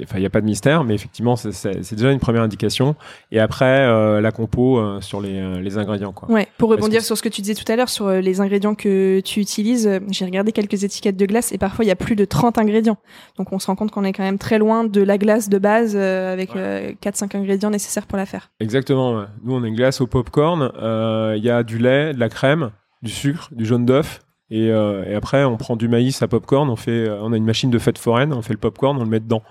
enfin 0.03 0.17
il 0.17 0.23
y 0.23 0.25
a 0.25 0.29
pas 0.31 0.41
de 0.41 0.45
mystère, 0.45 0.83
mais 0.83 0.95
effectivement 0.95 1.35
c'est- 1.35 1.93
déjà 1.95 2.11
une 2.11 2.19
première 2.19 2.41
indication. 2.41 2.95
Et 3.31 3.39
après 3.39 3.65
euh, 3.85 4.19
la 4.21 4.31
compo 4.31 4.79
euh, 4.79 5.01
sur 5.01 5.21
les, 5.21 5.39
euh, 5.39 5.61
les 5.61 5.77
ingrédients 5.77 6.11
quoi. 6.11 6.29
Ouais, 6.31 6.47
pour 6.57 6.69
rebondir 6.69 7.03
sur 7.03 7.17
ce 7.17 7.21
que 7.21 7.29
tu 7.29 7.41
disais 7.41 7.53
tout 7.53 7.71
à 7.71 7.75
l'heure, 7.75 7.89
sur 7.89 8.07
euh, 8.07 8.19
les 8.19 8.41
ingrédients 8.41 8.73
que 8.75 9.19
tu 9.19 9.39
utilises, 9.39 9.87
euh, 9.87 9.99
j'ai 10.09 10.25
regardé 10.25 10.51
quelques 10.51 10.83
étiquettes 10.83 11.17
de 11.17 11.25
glace 11.27 11.51
et 11.51 11.57
parfois 11.57 11.85
il 11.85 11.87
y 11.87 11.91
a 11.91 11.95
plus 11.95 12.15
de 12.15 12.25
30 12.25 12.57
ingrédients. 12.57 12.97
Donc 13.37 13.51
on 13.53 13.59
se 13.59 13.67
rend 13.67 13.75
compte 13.75 13.91
qu'on 13.91 14.03
est 14.05 14.13
quand 14.13 14.23
même 14.23 14.39
très 14.39 14.57
loin 14.57 14.83
de 14.85 15.01
la 15.01 15.17
glace 15.19 15.49
de 15.49 15.57
base 15.59 15.93
euh, 15.95 16.33
avec 16.33 16.55
Ouais. 16.55 16.97
4-5 17.01 17.35
ingrédients 17.37 17.69
nécessaires 17.69 18.07
pour 18.07 18.17
la 18.17 18.25
faire. 18.25 18.49
Exactement. 18.59 19.17
ouais. 19.19 19.25
Nous 19.43 19.53
on 19.53 19.63
a 19.63 19.67
une 19.67 19.75
glace 19.75 20.01
au 20.01 20.07
popcorn. 20.07 20.71
euh, 20.81 21.35
Il 21.37 21.43
y 21.43 21.49
a 21.49 21.63
du 21.63 21.77
lait, 21.77 22.13
de 22.13 22.19
la 22.19 22.29
crème, 22.29 22.71
du 23.03 23.11
sucre, 23.11 23.49
du 23.51 23.65
jaune 23.65 23.85
d'œuf. 23.85 24.21
Et, 24.55 24.71
euh, 24.71 25.03
et 25.05 25.15
après, 25.15 25.43
on 25.43 25.57
prend 25.57 25.75
du 25.75 25.87
maïs 25.89 26.21
à 26.21 26.27
popcorn, 26.27 26.69
on 26.69 26.75
fait, 26.77 26.91
euh, 27.09 27.17
on 27.21 27.33
a 27.33 27.37
une 27.37 27.43
machine 27.45 27.69
de 27.69 27.79
fête 27.79 27.97
foraine, 27.97 28.31
on 28.33 28.41
fait 28.41 28.53
le 28.53 28.59
popcorn, 28.59 28.95
on 28.97 29.03
le 29.03 29.09
met 29.09 29.19
dedans. 29.19 29.43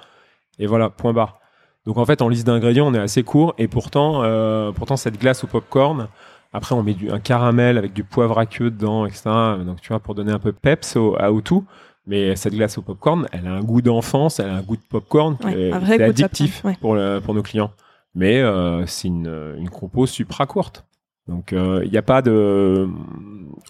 Et 0.58 0.66
voilà, 0.66 0.88
point 0.88 1.12
barre. 1.12 1.40
Donc 1.84 1.98
en 1.98 2.06
fait, 2.06 2.22
en 2.22 2.28
liste 2.30 2.46
d'ingrédients, 2.46 2.86
on 2.86 2.94
est 2.94 2.98
assez 2.98 3.22
court. 3.22 3.54
Et 3.58 3.68
pourtant, 3.68 4.22
euh, 4.22 4.72
pourtant 4.72 4.96
cette 4.96 5.18
glace 5.20 5.44
au 5.44 5.46
popcorn, 5.46 6.08
après 6.54 6.74
on 6.74 6.82
met 6.82 6.94
du, 6.94 7.10
un 7.10 7.18
caramel 7.20 7.76
avec 7.76 7.92
du 7.92 8.04
poivre 8.04 8.38
aqueux 8.38 8.70
dedans, 8.70 9.04
etc. 9.04 9.24
Donc 9.66 9.80
tu 9.82 9.88
vois, 9.88 10.00
pour 10.00 10.14
donner 10.14 10.32
un 10.32 10.38
peu 10.38 10.52
peps 10.52 10.96
au, 10.96 11.16
à 11.20 11.30
au 11.32 11.40
tout. 11.42 11.64
Mais 12.06 12.36
cette 12.36 12.54
glace 12.54 12.78
au 12.78 12.82
popcorn, 12.82 13.26
elle 13.32 13.46
a 13.46 13.52
un 13.52 13.62
goût 13.62 13.82
d'enfance, 13.82 14.38
elle 14.40 14.48
a 14.48 14.54
un 14.56 14.62
goût 14.62 14.76
de 14.76 14.82
popcorn 14.88 15.36
qui 15.36 15.46
Ouais, 15.46 15.70
est, 15.70 16.00
addictif 16.02 16.64
ouais. 16.64 16.76
pour, 16.80 16.94
le- 16.94 17.20
pour 17.22 17.34
nos 17.34 17.42
clients. 17.42 17.72
Mais 18.14 18.40
euh, 18.40 18.86
c'est 18.86 19.08
une, 19.08 19.54
une 19.58 19.68
compo 19.70 20.06
supra 20.06 20.46
courte. 20.46 20.84
Donc 21.28 21.52
il 21.52 21.90
n'y 21.90 21.98
a 21.98 22.02
pas 22.02 22.22
de... 22.22 22.88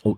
on- 0.04 0.16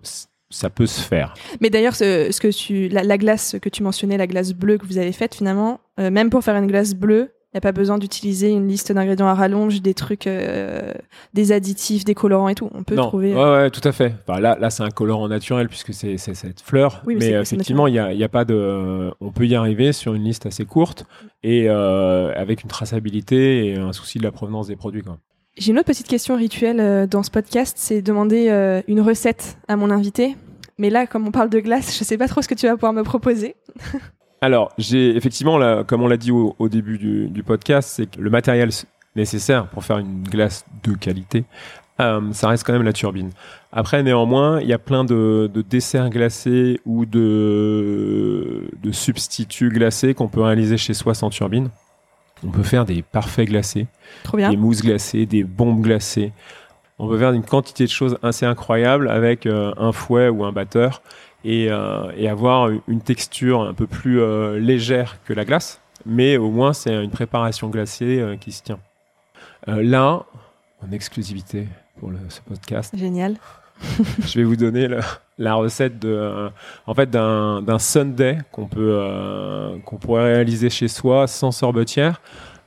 ça 0.49 0.69
peut 0.69 0.85
se 0.87 1.01
faire. 1.01 1.33
Mais 1.61 1.69
d'ailleurs, 1.69 1.95
ce, 1.95 2.29
ce 2.31 2.39
que 2.39 2.47
tu, 2.47 2.87
la, 2.89 3.03
la 3.03 3.17
glace 3.17 3.55
que 3.61 3.69
tu 3.69 3.83
mentionnais, 3.83 4.17
la 4.17 4.27
glace 4.27 4.53
bleue 4.53 4.77
que 4.77 4.85
vous 4.85 4.97
avez 4.97 5.11
faite, 5.11 5.35
finalement, 5.35 5.79
euh, 5.99 6.09
même 6.09 6.29
pour 6.29 6.43
faire 6.43 6.55
une 6.55 6.67
glace 6.67 6.93
bleue, 6.93 7.31
il 7.53 7.55
n'y 7.55 7.59
a 7.59 7.61
pas 7.61 7.71
besoin 7.71 7.97
d'utiliser 7.97 8.51
une 8.51 8.67
liste 8.67 8.91
d'ingrédients 8.91 9.27
à 9.27 9.33
rallonge, 9.33 9.81
des 9.81 9.93
trucs, 9.93 10.27
euh, 10.27 10.93
des 11.33 11.53
additifs, 11.53 12.03
des 12.03 12.13
colorants 12.13 12.49
et 12.49 12.55
tout. 12.55 12.69
On 12.73 12.83
peut 12.83 12.93
non, 12.95 13.07
trouver. 13.07 13.33
euh, 13.33 13.35
ouais, 13.35 13.63
ouais, 13.63 13.69
tout 13.71 13.81
à 13.85 13.93
fait. 13.93 14.13
Enfin, 14.27 14.39
là, 14.41 14.57
là, 14.59 14.69
c'est 14.69 14.83
un 14.83 14.89
colorant 14.91 15.27
naturel 15.29 15.69
puisque 15.69 15.93
c'est 15.93 16.17
cette 16.17 16.61
fleur. 16.61 17.01
Oui, 17.07 17.15
mais 17.17 17.31
effectivement, 17.31 17.87
il 17.87 17.95
y 17.95 17.99
a, 17.99 18.13
y 18.13 18.23
a 18.23 18.29
pas 18.29 18.43
de. 18.45 19.11
On 19.21 19.31
peut 19.31 19.47
y 19.47 19.55
arriver 19.55 19.91
sur 19.93 20.13
une 20.13 20.23
liste 20.25 20.45
assez 20.45 20.65
courte 20.65 21.05
et 21.41 21.69
euh, 21.69 22.33
avec 22.35 22.63
une 22.63 22.69
traçabilité 22.69 23.67
et 23.67 23.75
un 23.75 23.93
souci 23.93 24.17
de 24.19 24.23
la 24.23 24.31
provenance 24.31 24.67
des 24.67 24.75
produits. 24.75 25.01
Quoi. 25.01 25.17
J'ai 25.57 25.71
une 25.71 25.79
autre 25.79 25.87
petite 25.87 26.07
question 26.07 26.35
rituelle 26.35 26.79
euh, 26.79 27.07
dans 27.07 27.23
ce 27.23 27.31
podcast, 27.31 27.77
c'est 27.79 28.03
demander 28.03 28.49
euh, 28.49 28.81
une 28.87 29.01
recette 29.01 29.57
à 29.67 29.75
mon 29.75 29.89
invité. 29.89 30.35
Mais 30.77 30.91
là, 30.91 31.07
comme 31.07 31.27
on 31.27 31.31
parle 31.31 31.49
de 31.49 31.59
glace, 31.59 31.97
je 31.97 32.03
sais 32.03 32.17
pas 32.17 32.27
trop 32.27 32.43
ce 32.43 32.47
que 32.47 32.53
tu 32.53 32.67
vas 32.67 32.73
pouvoir 32.73 32.93
me 32.93 33.01
proposer. 33.01 33.55
Alors, 34.41 34.71
j'ai 34.77 35.15
effectivement, 35.15 35.83
comme 35.85 36.03
on 36.03 36.07
l'a 36.07 36.17
dit 36.17 36.29
au, 36.29 36.69
début 36.69 36.99
du, 36.99 37.43
podcast, 37.43 37.89
c'est 37.91 38.05
que 38.05 38.21
le 38.21 38.29
matériel 38.29 38.69
nécessaire 39.15 39.67
pour 39.67 39.83
faire 39.83 39.97
une 39.97 40.21
glace 40.21 40.63
de 40.83 40.93
qualité, 40.93 41.43
euh, 41.99 42.21
ça 42.33 42.49
reste 42.49 42.63
quand 42.63 42.73
même 42.73 42.83
la 42.83 42.93
turbine. 42.93 43.31
Après, 43.71 44.03
néanmoins, 44.03 44.61
il 44.61 44.67
y 44.67 44.73
a 44.73 44.77
plein 44.77 45.05
de, 45.05 45.49
de 45.51 45.63
desserts 45.63 46.11
glacés 46.11 46.79
ou 46.85 47.07
de, 47.07 48.69
de 48.83 48.91
substituts 48.91 49.69
glacés 49.69 50.13
qu'on 50.13 50.27
peut 50.27 50.41
réaliser 50.41 50.77
chez 50.77 50.93
soi 50.93 51.15
sans 51.15 51.31
turbine. 51.31 51.69
On 52.45 52.49
peut 52.49 52.63
faire 52.63 52.85
des 52.85 53.01
parfaits 53.01 53.47
glacés, 53.49 53.87
Trop 54.23 54.37
bien. 54.37 54.49
des 54.49 54.57
mousses 54.57 54.81
glacées, 54.81 55.25
des 55.25 55.43
bombes 55.43 55.81
glacées. 55.81 56.31
On 56.99 57.07
peut 57.07 57.17
faire 57.17 57.31
une 57.31 57.43
quantité 57.43 57.85
de 57.85 57.89
choses 57.89 58.17
assez 58.23 58.45
incroyables 58.45 59.09
avec 59.09 59.45
euh, 59.45 59.71
un 59.77 59.91
fouet 59.91 60.29
ou 60.29 60.43
un 60.45 60.51
batteur 60.51 61.01
et, 61.45 61.67
euh, 61.69 62.11
et 62.17 62.27
avoir 62.29 62.69
une 62.87 63.01
texture 63.01 63.61
un 63.61 63.73
peu 63.73 63.87
plus 63.87 64.19
euh, 64.19 64.59
légère 64.59 65.17
que 65.25 65.33
la 65.33 65.45
glace. 65.45 65.81
Mais 66.05 66.37
au 66.37 66.49
moins, 66.51 66.73
c'est 66.73 66.93
une 67.03 67.11
préparation 67.11 67.69
glacée 67.69 68.37
qui 68.39 68.51
se 68.51 68.63
tient. 68.63 68.79
Là, 69.65 70.23
en 70.85 70.91
exclusivité 70.91 71.67
pour 71.99 72.09
le- 72.11 72.17
ce 72.29 72.39
podcast, 72.41 72.95
Génial. 72.97 73.35
je 74.25 74.39
vais 74.39 74.43
vous 74.43 74.55
donner 74.55 74.87
le- 74.87 74.99
la 75.37 75.53
recette 75.55 75.99
de, 75.99 76.09
euh, 76.09 76.49
en 76.87 76.93
fait, 76.95 77.09
d'un 77.11 77.79
sundae 77.79 78.37
qu'on 78.51 78.65
peut, 78.65 78.97
euh, 79.01 79.77
qu'on 79.85 79.97
pourrait 79.97 80.33
réaliser 80.33 80.69
chez 80.69 80.87
soi 80.87 81.27
sans 81.27 81.51
sorbetière, 81.51 82.21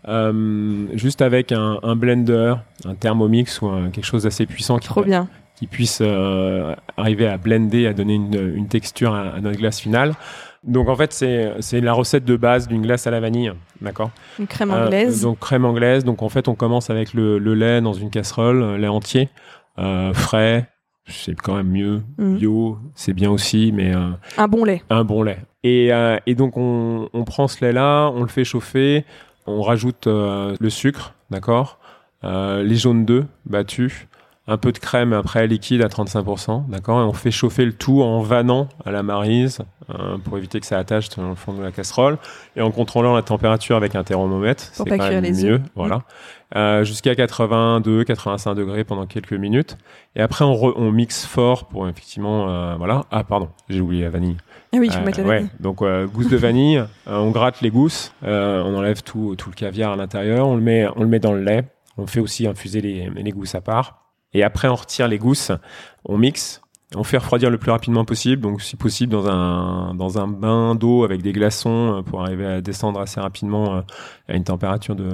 euh, 0.08 0.86
juste 0.94 1.20
avec 1.20 1.52
un, 1.52 1.78
un 1.82 1.96
blender, 1.96 2.54
un 2.84 2.94
thermomix 2.94 3.60
ou 3.60 3.66
un- 3.68 3.90
quelque 3.90 4.04
chose 4.04 4.22
d'assez 4.22 4.46
puissant 4.46 4.78
qui, 4.78 4.88
Trop 4.88 5.02
bien. 5.02 5.28
qui 5.56 5.66
puisse 5.66 5.98
euh, 6.00 6.74
arriver 6.96 7.26
à 7.26 7.36
blender, 7.38 7.86
à 7.86 7.92
donner 7.92 8.14
une, 8.14 8.52
une 8.56 8.68
texture 8.68 9.14
à, 9.14 9.22
à 9.34 9.40
notre 9.40 9.58
glace 9.58 9.80
finale. 9.80 10.14
Donc 10.62 10.88
en 10.88 10.94
fait, 10.96 11.12
c'est 11.12 11.80
la 11.80 11.92
recette 11.92 12.24
de 12.24 12.36
base 12.36 12.68
d'une 12.68 12.82
glace 12.82 13.06
à 13.06 13.10
la 13.10 13.18
vanille, 13.18 13.52
d'accord? 13.80 14.10
Une 14.38 14.46
crème 14.46 14.70
euh, 14.70 14.84
anglaise. 14.86 15.22
donc 15.22 15.38
crème 15.40 15.64
anglaise. 15.64 16.04
Donc 16.04 16.22
en 16.22 16.28
fait, 16.28 16.48
on 16.48 16.54
commence 16.54 16.88
avec 16.90 17.14
le, 17.14 17.38
le 17.38 17.54
lait 17.54 17.80
dans 17.80 17.94
une 17.94 18.10
casserole, 18.10 18.76
lait 18.76 18.86
entier, 18.88 19.28
frais. 20.12 20.68
C'est 21.10 21.34
quand 21.34 21.54
même 21.56 21.68
mieux. 21.70 22.02
Mhm. 22.18 22.36
Bio, 22.36 22.78
c'est 22.94 23.12
bien 23.12 23.30
aussi, 23.30 23.72
mais 23.72 23.94
euh, 23.94 24.10
Un 24.38 24.48
bon 24.48 24.64
lait. 24.64 24.82
un 24.90 25.04
bon 25.04 25.22
lait. 25.22 25.38
Et, 25.62 25.92
euh, 25.92 26.16
et 26.26 26.34
donc 26.34 26.56
on, 26.56 27.08
on 27.12 27.24
prend 27.24 27.48
ce 27.48 27.64
lait-là, 27.64 28.10
on 28.14 28.22
le 28.22 28.28
fait 28.28 28.44
chauffer, 28.44 29.04
on 29.46 29.62
rajoute 29.62 30.06
euh, 30.06 30.54
le 30.58 30.70
sucre, 30.70 31.14
d'accord, 31.30 31.78
les 32.22 32.76
jaunes 32.76 33.04
d'œufs 33.04 33.24
battus, 33.46 34.06
un 34.46 34.56
peu 34.56 34.72
de 34.72 34.78
crème 34.78 35.12
après 35.12 35.46
liquide 35.46 35.82
à 35.82 35.88
35%, 35.88 36.68
d'accord, 36.68 37.00
et 37.00 37.04
on 37.04 37.12
fait 37.12 37.30
chauffer 37.30 37.64
le 37.64 37.72
tout 37.72 38.02
en 38.02 38.20
vannant 38.20 38.68
à 38.84 38.90
la 38.90 39.02
marise 39.02 39.60
pour 40.24 40.36
éviter 40.38 40.60
que 40.60 40.66
ça 40.66 40.78
attache 40.78 41.08
dans 41.10 41.28
le 41.28 41.34
fond 41.34 41.52
de 41.52 41.62
la 41.62 41.72
casserole 41.72 42.18
et 42.56 42.60
en 42.62 42.70
contrôlant 42.70 43.14
la 43.14 43.22
température 43.22 43.76
avec 43.76 43.94
un 43.94 44.02
thermomètre, 44.04 44.66
Pour 44.76 44.84
c'est 44.86 44.90
pas 44.90 44.98
quand 44.98 45.08
cuire 45.08 45.22
même 45.22 45.32
les 45.32 45.44
mieux, 45.44 45.60
voilà, 45.74 46.02
Euh, 46.56 46.82
jusqu'à 46.82 47.14
82, 47.14 48.02
85 48.02 48.54
degrés 48.54 48.82
pendant 48.82 49.06
quelques 49.06 49.34
minutes. 49.34 49.78
Et 50.16 50.20
après 50.20 50.44
on, 50.44 50.52
re- 50.54 50.72
on 50.74 50.90
mixe 50.90 51.24
fort 51.24 51.68
pour 51.68 51.88
effectivement, 51.88 52.50
euh, 52.50 52.74
voilà. 52.76 53.04
Ah 53.12 53.22
pardon, 53.22 53.50
j'ai 53.68 53.80
oublié 53.80 54.02
la 54.02 54.10
vanille. 54.10 54.36
Ah 54.72 54.78
oui, 54.78 54.86
il 54.88 54.92
faut 54.92 54.98
Euh, 54.98 55.04
mettre 55.04 55.20
la 55.20 55.26
ouais, 55.28 55.44
donc 55.60 55.80
euh, 55.82 56.06
gousse 56.08 56.28
de 56.28 56.36
vanille, 56.36 56.78
euh, 56.78 56.86
on 57.06 57.30
gratte 57.30 57.60
les 57.60 57.70
gousses, 57.70 58.12
euh, 58.24 58.62
on 58.64 58.76
enlève 58.76 59.02
tout, 59.04 59.36
tout 59.38 59.48
le 59.48 59.54
caviar 59.54 59.92
à 59.92 59.96
l'intérieur, 59.96 60.48
on 60.48 60.56
le 60.56 60.60
met, 60.60 60.88
on 60.96 61.02
le 61.02 61.08
met 61.08 61.20
dans 61.20 61.32
le 61.32 61.42
lait, 61.44 61.64
on 61.96 62.06
fait 62.08 62.20
aussi 62.20 62.48
infuser 62.48 62.80
les, 62.80 63.08
les 63.14 63.30
gousses 63.30 63.54
à 63.54 63.60
part, 63.60 64.06
et 64.32 64.42
après 64.42 64.66
on 64.66 64.74
retire 64.74 65.06
les 65.06 65.18
gousses, 65.18 65.52
on 66.04 66.18
mixe, 66.18 66.62
on 66.96 67.05
fait 67.05 67.18
refroidir 67.18 67.50
le 67.50 67.59
plus 67.59 67.70
rapidement 67.70 68.05
possible, 68.05 68.42
donc 68.42 68.61
si 68.62 68.74
possible 68.74 69.12
dans 69.12 69.29
un 69.29 69.94
dans 69.94 70.18
un 70.18 70.26
bain 70.26 70.74
d'eau 70.74 71.05
avec 71.05 71.22
des 71.22 71.33
glaçons 71.33 71.98
euh, 71.98 72.03
pour 72.03 72.20
arriver 72.22 72.44
à 72.46 72.61
descendre 72.61 72.98
assez 73.00 73.20
rapidement 73.20 73.76
euh, 73.76 73.81
à 74.29 74.35
une 74.35 74.42
température 74.42 74.96
de, 74.96 75.05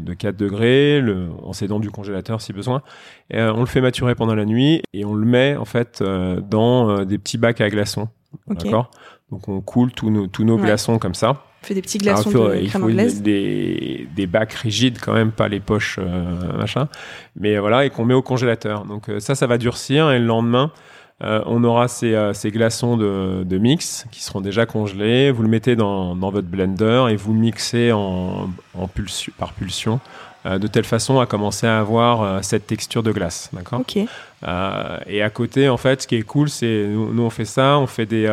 de 0.00 0.12
4 0.14 0.36
degrés, 0.36 1.00
le, 1.00 1.28
en 1.44 1.52
s'aidant 1.52 1.78
du 1.78 1.90
congélateur 1.90 2.40
si 2.40 2.52
besoin. 2.52 2.82
Et, 3.30 3.38
euh, 3.38 3.52
on 3.54 3.60
le 3.60 3.66
fait 3.66 3.80
maturer 3.80 4.14
pendant 4.16 4.34
la 4.34 4.44
nuit 4.44 4.82
et 4.92 5.04
on 5.04 5.14
le 5.14 5.24
met 5.24 5.56
en 5.56 5.64
fait 5.64 6.00
euh, 6.02 6.40
dans 6.40 7.04
des 7.04 7.18
petits 7.18 7.38
bacs 7.38 7.60
à 7.60 7.70
glaçons. 7.70 8.08
Ok. 8.48 8.64
D'accord? 8.64 8.90
Donc 9.30 9.48
on 9.48 9.60
coule 9.60 9.92
tous 9.92 10.10
nos, 10.10 10.26
tous 10.26 10.42
nos 10.44 10.56
Ouais. 10.56 10.62
glaçons 10.62 10.98
comme 10.98 11.14
ça. 11.14 11.44
On 11.62 11.66
fait 11.66 11.74
des 11.74 11.82
petits 11.82 11.98
Alors, 12.08 12.14
glaçons 12.24 12.30
il 12.30 12.32
faut, 12.32 12.48
de 12.48 12.56
il 12.56 12.68
crème 12.70 12.82
faut 12.82 12.88
anglaise. 12.88 13.22
des, 13.22 14.08
des 14.16 14.26
bacs 14.26 14.54
rigides 14.54 14.98
quand 15.00 15.12
même, 15.12 15.30
pas 15.30 15.46
les 15.46 15.60
poches 15.60 15.98
euh, 16.00 16.56
machin. 16.56 16.88
Mais 17.36 17.58
voilà, 17.58 17.84
et 17.84 17.90
qu'on 17.90 18.04
met 18.04 18.14
au 18.14 18.22
congélateur. 18.22 18.84
Donc 18.86 19.08
ça, 19.20 19.34
ça 19.36 19.46
va 19.46 19.58
durcir 19.58 20.10
et 20.10 20.18
le 20.18 20.24
lendemain, 20.24 20.72
euh, 21.22 21.42
on 21.46 21.62
aura 21.64 21.86
ces, 21.88 22.14
euh, 22.14 22.32
ces 22.32 22.50
glaçons 22.50 22.96
de, 22.96 23.42
de 23.44 23.58
mix 23.58 24.06
qui 24.10 24.22
seront 24.22 24.40
déjà 24.40 24.64
congelés. 24.66 25.30
Vous 25.30 25.42
le 25.42 25.48
mettez 25.48 25.76
dans, 25.76 26.16
dans 26.16 26.30
votre 26.30 26.48
blender 26.48 27.06
et 27.10 27.16
vous 27.16 27.34
mixez 27.34 27.92
en, 27.92 28.48
en 28.74 28.88
pulsion, 28.88 29.32
par 29.38 29.52
pulsion. 29.52 30.00
euh, 30.46 30.58
de 30.58 30.66
telle 30.66 30.84
façon 30.84 31.20
à 31.20 31.26
commencer 31.26 31.66
à 31.66 31.78
avoir 31.78 32.42
cette 32.42 32.66
texture 32.66 33.02
de 33.02 33.12
glace, 33.12 33.50
d'accord? 33.52 33.80
Et 35.06 35.22
à 35.22 35.30
côté, 35.30 35.68
en 35.68 35.76
fait, 35.76 36.02
ce 36.02 36.06
qui 36.06 36.16
est 36.16 36.22
cool, 36.22 36.48
c'est 36.48 36.86
nous, 36.88 37.12
nous, 37.12 37.22
on 37.22 37.30
fait 37.30 37.44
ça, 37.44 37.78
on 37.78 37.86
fait 37.86 38.06
des, 38.06 38.26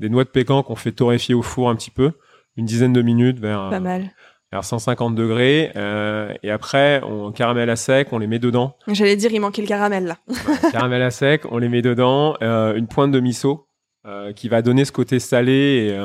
des 0.00 0.08
noix 0.08 0.24
de 0.24 0.28
pécan 0.28 0.62
qu'on 0.64 0.74
fait 0.74 0.92
torréfier 0.92 1.34
au 1.34 1.42
four 1.42 1.70
un 1.70 1.76
petit 1.76 1.90
peu, 1.92 2.10
une 2.56 2.66
dizaine 2.66 2.92
de 2.92 3.02
minutes 3.02 3.38
vers, 3.38 3.68
Pas 3.70 3.78
mal. 3.80 4.10
Vers 4.52 4.64
150 4.64 5.14
degrés, 5.14 5.72
euh, 5.76 6.32
et 6.42 6.50
après 6.50 7.00
on 7.04 7.32
caramel 7.32 7.70
à 7.70 7.76
sec, 7.76 8.08
on 8.12 8.18
les 8.18 8.26
met 8.26 8.38
dedans, 8.38 8.76
J'allais 8.86 9.16
dire, 9.16 9.32
il 9.32 9.40
manquait 9.40 9.62
le 9.62 9.68
caramel 9.68 10.04
là. 10.04 10.18
caramel 10.72 11.02
à 11.02 11.10
sec, 11.10 11.42
on 11.50 11.58
les 11.58 11.68
met 11.70 11.80
dedans, 11.82 12.36
euh, 12.42 12.74
une 12.74 12.86
pointe 12.86 13.10
de 13.12 13.20
miso. 13.20 13.66
euh, 14.04 14.32
qui 14.32 14.48
va 14.48 14.62
donner 14.62 14.84
ce 14.84 14.90
côté 14.92 15.20
salé 15.20 15.52
et 15.92 15.98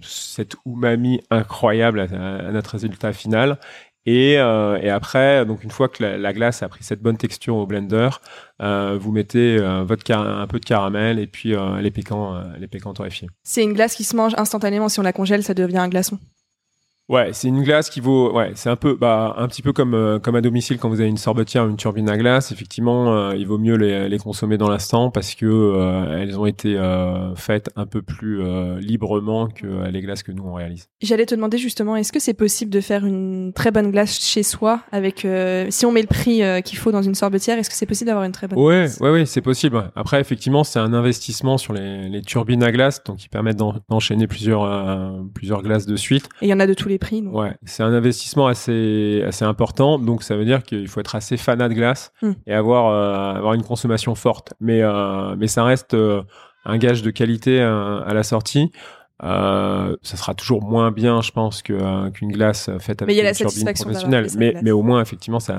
cette 0.00 0.54
umami 0.66 1.20
incroyable 1.30 2.00
à, 2.00 2.04
à 2.48 2.50
notre 2.50 2.70
résultat 2.70 3.12
final. 3.12 3.58
Et, 4.06 4.32
et 4.32 4.90
après, 4.90 5.44
donc 5.46 5.62
une 5.62 5.70
fois 5.70 5.88
que 5.88 6.02
la, 6.02 6.18
la 6.18 6.32
glace 6.32 6.62
a 6.64 6.68
pris 6.68 6.82
cette 6.82 7.02
bonne 7.02 7.18
texture 7.18 7.54
au 7.54 7.66
blender, 7.66 8.08
vous 8.58 9.12
mettez 9.12 9.58
votre 9.84 10.10
un 10.12 10.46
peu 10.48 10.58
de 10.58 10.64
caramel 10.64 11.18
et 11.20 11.26
puis 11.28 11.54
les 11.80 11.90
pécans, 11.92 12.42
les 12.58 12.66
pécans 12.68 12.94
torréfiés. 12.94 13.28
C'est 13.44 13.62
une 13.62 13.74
glace 13.74 13.94
qui 13.94 14.04
se 14.04 14.16
mange 14.16 14.32
instantanément. 14.38 14.88
Si 14.88 14.98
on 14.98 15.04
la 15.04 15.12
congèle, 15.12 15.42
ça 15.44 15.54
devient 15.54 15.78
un 15.78 15.88
glaçon. 15.88 16.18
Ouais, 17.08 17.30
c'est 17.32 17.48
une 17.48 17.62
glace 17.62 17.90
qui 17.90 18.00
vaut, 18.00 18.32
ouais, 18.32 18.52
c'est 18.54 18.70
un 18.70 18.76
peu, 18.76 18.94
bah, 18.94 19.34
un 19.36 19.46
petit 19.48 19.60
peu 19.60 19.72
comme 19.72 19.92
euh, 19.92 20.18
comme 20.18 20.36
à 20.36 20.40
domicile 20.40 20.78
quand 20.78 20.88
vous 20.88 21.00
avez 21.00 21.10
une 21.10 21.16
sorbetière 21.18 21.64
ou 21.64 21.68
une 21.68 21.76
turbine 21.76 22.08
à 22.08 22.16
glace. 22.16 22.52
Effectivement, 22.52 23.12
euh, 23.12 23.36
il 23.36 23.46
vaut 23.46 23.58
mieux 23.58 23.74
les, 23.76 24.08
les 24.08 24.18
consommer 24.18 24.56
dans 24.56 24.70
l'instant 24.70 25.10
parce 25.10 25.34
que 25.34 25.44
euh, 25.46 26.18
elles 26.22 26.38
ont 26.38 26.46
été 26.46 26.78
faites 27.36 27.70
un 27.76 27.86
peu 27.86 28.02
plus 28.02 28.40
librement 28.80 29.48
que 29.48 29.88
les 29.90 30.00
glaces 30.00 30.22
que 30.22 30.32
nous 30.32 30.44
on 30.44 30.54
réalise. 30.54 30.88
J'allais 31.02 31.26
te 31.26 31.34
demander 31.34 31.58
justement, 31.58 31.96
est-ce 31.96 32.12
que 32.12 32.20
c'est 32.20 32.34
possible 32.34 32.70
de 32.70 32.80
faire 32.80 33.04
une 33.04 33.52
très 33.54 33.70
bonne 33.72 33.90
glace 33.90 34.18
chez 34.20 34.42
soi 34.42 34.80
avec, 34.92 35.26
si 35.70 35.86
on 35.86 35.92
met 35.92 36.02
le 36.02 36.06
prix 36.06 36.40
qu'il 36.64 36.78
faut 36.78 36.92
dans 36.92 37.02
une 37.02 37.14
sorbetière, 37.14 37.58
est-ce 37.58 37.68
que 37.68 37.76
c'est 37.76 37.86
possible 37.86 38.06
d'avoir 38.06 38.24
une 38.24 38.32
très 38.32 38.48
bonne 38.48 38.58
Ouais, 38.58 38.80
glace? 38.82 38.98
ouais, 39.00 39.10
ouais, 39.10 39.26
c'est 39.26 39.40
possible. 39.42 39.90
Après, 39.96 40.20
effectivement, 40.20 40.64
c'est 40.64 40.78
un 40.78 40.94
investissement 40.94 41.58
sur 41.58 41.72
les, 41.72 42.08
les 42.08 42.22
turbines 42.22 42.62
à 42.62 42.70
glace, 42.72 43.02
donc 43.04 43.18
qui 43.18 43.28
permettent 43.28 43.56
d'en- 43.56 43.74
d'enchaîner 43.90 44.26
plusieurs 44.26 44.62
plusieurs 45.34 45.62
glaces 45.62 45.86
de 45.86 45.96
suite. 45.96 46.28
Et 46.40 46.46
il 46.46 46.48
y 46.48 46.54
en 46.54 46.60
a 46.60 46.66
de 46.66 46.74
tous 46.74 46.88
les 46.88 46.91
prix. 46.98 47.22
donc. 47.22 47.34
Ouais, 47.34 47.54
c'est 47.64 47.82
un 47.82 47.92
investissement 47.92 48.46
assez 48.46 49.22
assez 49.26 49.44
important, 49.44 49.98
donc 49.98 50.22
ça 50.22 50.36
veut 50.36 50.44
dire 50.44 50.62
qu'il 50.62 50.88
faut 50.88 51.00
être 51.00 51.14
assez 51.14 51.36
fanat 51.36 51.68
de 51.68 51.74
glace 51.74 52.12
Hmm. 52.22 52.32
et 52.46 52.54
avoir 52.54 52.88
euh, 52.88 53.38
avoir 53.38 53.54
une 53.54 53.62
consommation 53.62 54.14
forte. 54.14 54.54
Mais 54.60 54.82
euh, 54.82 55.34
mais 55.36 55.46
ça 55.46 55.64
reste 55.64 55.94
euh, 55.94 56.22
un 56.64 56.78
gage 56.78 57.02
de 57.02 57.10
qualité 57.10 57.60
à 57.60 58.12
la 58.14 58.22
sortie. 58.22 58.70
Euh, 59.24 59.96
ça 60.02 60.16
sera 60.16 60.34
toujours 60.34 60.62
moins 60.64 60.90
bien, 60.90 61.20
je 61.20 61.30
pense, 61.30 61.62
que 61.62 61.72
euh, 61.72 62.10
qu'une 62.10 62.32
glace 62.32 62.68
faite 62.80 63.02
Mais 63.02 63.04
avec 63.04 63.14
il 63.14 63.18
y 63.18 63.20
a 63.20 63.24
la 63.24 63.30
une 63.30 63.36
turbine 63.36 63.50
satisfaction 63.52 63.86
d'avoir 63.90 64.02
professionnelle. 64.22 64.54
Mais 64.54 64.60
mais 64.62 64.70
au 64.72 64.82
moins, 64.82 65.00
effectivement, 65.00 65.38
ça, 65.38 65.56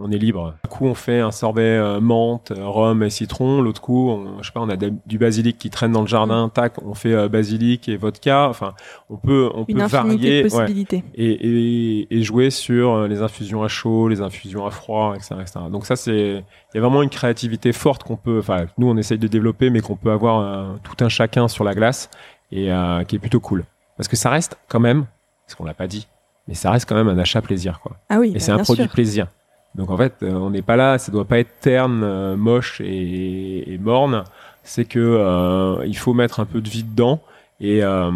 on 0.00 0.10
est 0.12 0.18
libre. 0.18 0.54
Un 0.64 0.68
coup, 0.68 0.86
on 0.86 0.94
fait 0.94 1.18
un 1.20 1.32
sorbet 1.32 1.62
euh, 1.62 2.00
menthe, 2.00 2.52
euh, 2.52 2.66
rhum 2.66 3.02
et 3.02 3.10
citron. 3.10 3.62
L'autre 3.62 3.80
coup, 3.80 4.10
on, 4.10 4.40
je 4.42 4.46
sais 4.46 4.52
pas, 4.52 4.60
on 4.60 4.68
a 4.68 4.76
de- 4.76 4.92
du 5.06 5.18
basilic 5.18 5.58
qui 5.58 5.70
traîne 5.70 5.92
dans 5.92 6.02
le 6.02 6.06
jardin. 6.06 6.46
Hmm. 6.46 6.50
Tac, 6.50 6.74
on 6.84 6.94
fait 6.94 7.12
euh, 7.12 7.28
basilic 7.28 7.88
et 7.88 7.96
vodka. 7.96 8.48
Enfin, 8.48 8.74
on 9.08 9.16
peut 9.16 9.50
on 9.54 9.64
Une 9.66 9.78
peut 9.78 9.84
varier. 9.86 10.42
de 10.42 10.44
ouais 10.44 10.50
possibilités. 10.50 11.02
et, 11.14 11.30
et, 11.32 12.16
et 12.16 12.22
jouer 12.22 12.50
sur 12.50 12.92
euh, 12.94 13.08
les 13.08 13.22
infusions 13.22 13.62
à 13.64 13.68
chaud, 13.68 14.08
les 14.08 14.20
infusions 14.20 14.66
à 14.66 14.70
froid, 14.70 15.14
etc. 15.16 15.34
etc. 15.40 15.60
Donc 15.70 15.84
ça, 15.86 15.96
c'est 15.96 16.44
il 16.72 16.76
y 16.76 16.78
a 16.78 16.80
vraiment 16.80 17.02
une 17.02 17.10
créativité 17.10 17.72
forte 17.72 18.04
qu'on 18.04 18.16
peut, 18.16 18.38
enfin 18.38 18.66
nous 18.78 18.88
on 18.88 18.96
essaye 18.96 19.18
de 19.18 19.26
développer, 19.26 19.70
mais 19.70 19.80
qu'on 19.80 19.96
peut 19.96 20.12
avoir 20.12 20.38
euh, 20.40 20.74
tout 20.84 21.04
un 21.04 21.08
chacun 21.08 21.48
sur 21.48 21.64
la 21.64 21.74
glace 21.74 22.08
et 22.52 22.72
euh, 22.72 23.04
qui 23.04 23.16
est 23.16 23.18
plutôt 23.20 23.40
cool. 23.40 23.64
Parce 23.96 24.08
que 24.08 24.16
ça 24.16 24.30
reste 24.30 24.56
quand 24.68 24.80
même, 24.80 25.06
parce 25.46 25.54
qu'on 25.56 25.64
l'a 25.64 25.74
pas 25.74 25.86
dit, 25.86 26.08
mais 26.48 26.54
ça 26.54 26.70
reste 26.70 26.88
quand 26.88 26.94
même 26.94 27.08
un 27.08 27.18
achat 27.18 27.42
plaisir 27.42 27.80
quoi. 27.80 27.96
Ah 28.08 28.18
oui, 28.18 28.30
Et 28.30 28.34
bah, 28.34 28.40
c'est 28.40 28.52
un 28.52 28.58
produit 28.58 28.84
sûr. 28.84 28.92
plaisir. 28.92 29.26
Donc 29.74 29.90
en 29.90 29.96
fait, 29.96 30.14
euh, 30.22 30.32
on 30.32 30.50
n'est 30.50 30.62
pas 30.62 30.76
là, 30.76 30.98
ça 30.98 31.12
doit 31.12 31.24
pas 31.26 31.38
être 31.38 31.60
terne, 31.60 32.02
euh, 32.02 32.36
moche 32.36 32.80
et, 32.80 33.72
et 33.72 33.78
morne. 33.78 34.24
C'est 34.64 34.84
que 34.84 34.98
euh, 34.98 35.84
il 35.86 35.96
faut 35.96 36.12
mettre 36.12 36.40
un 36.40 36.44
peu 36.44 36.60
de 36.60 36.68
vie 36.68 36.82
dedans. 36.82 37.20
Et, 37.60 37.82
euh, 37.82 38.10